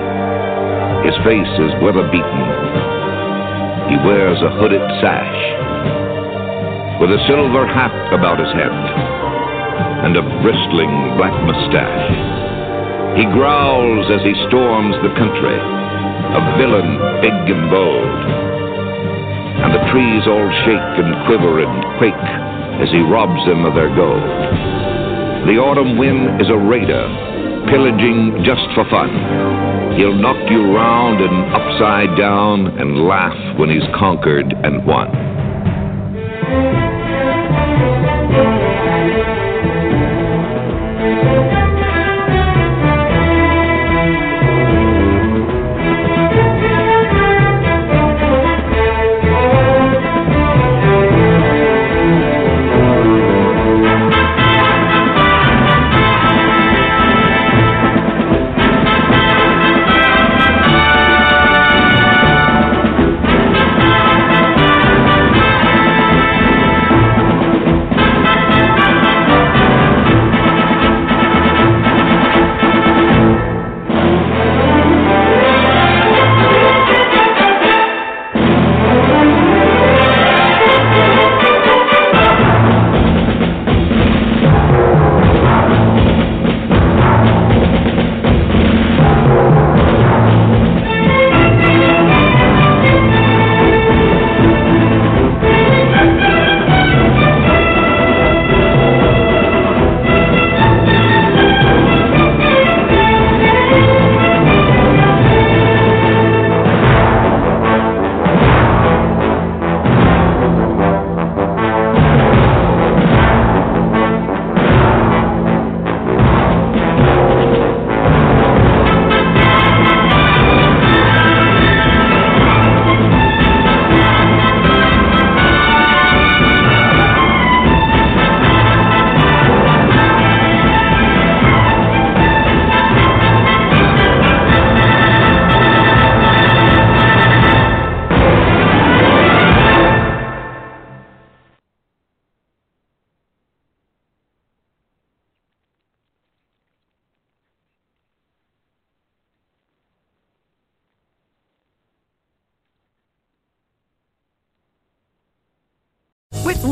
His 1.05 1.13
face 1.21 1.53
is 1.61 1.77
weather 1.85 2.09
beaten. 2.09 2.45
He 3.93 4.01
wears 4.01 4.41
a 4.41 4.49
hooded 4.57 4.81
sash, 4.97 5.41
with 6.97 7.13
a 7.13 7.21
silver 7.29 7.69
hat 7.69 7.93
about 8.09 8.41
his 8.41 8.49
head, 8.57 8.73
and 10.01 10.17
a 10.17 10.25
bristling 10.41 11.13
black 11.21 11.37
mustache. 11.45 12.09
He 13.21 13.29
growls 13.37 14.09
as 14.09 14.25
he 14.25 14.33
storms 14.49 14.97
the 15.05 15.13
country 15.13 15.82
a 16.37 16.41
villain 16.57 16.97
big 17.21 17.35
and 17.49 17.69
bold. 17.69 18.19
And 19.63 19.71
the 19.73 19.83
trees 19.91 20.23
all 20.27 20.49
shake 20.65 20.93
and 20.99 21.11
quiver 21.25 21.63
and 21.63 21.73
quake 21.97 22.27
as 22.83 22.89
he 22.91 22.99
robs 22.99 23.43
them 23.47 23.65
of 23.65 23.75
their 23.75 23.93
gold. 23.95 24.23
The 25.47 25.59
autumn 25.59 25.97
wind 25.97 26.41
is 26.41 26.49
a 26.49 26.57
raider, 26.57 27.07
pillaging 27.69 28.43
just 28.43 28.65
for 28.75 28.87
fun. 28.89 29.11
He'll 29.97 30.15
knock 30.15 30.49
you 30.49 30.73
round 30.73 31.21
and 31.21 31.53
upside 31.53 32.17
down 32.17 32.79
and 32.79 33.07
laugh 33.07 33.59
when 33.59 33.69
he's 33.69 33.87
conquered 33.93 34.51
and 34.63 34.85
won. 34.85 35.32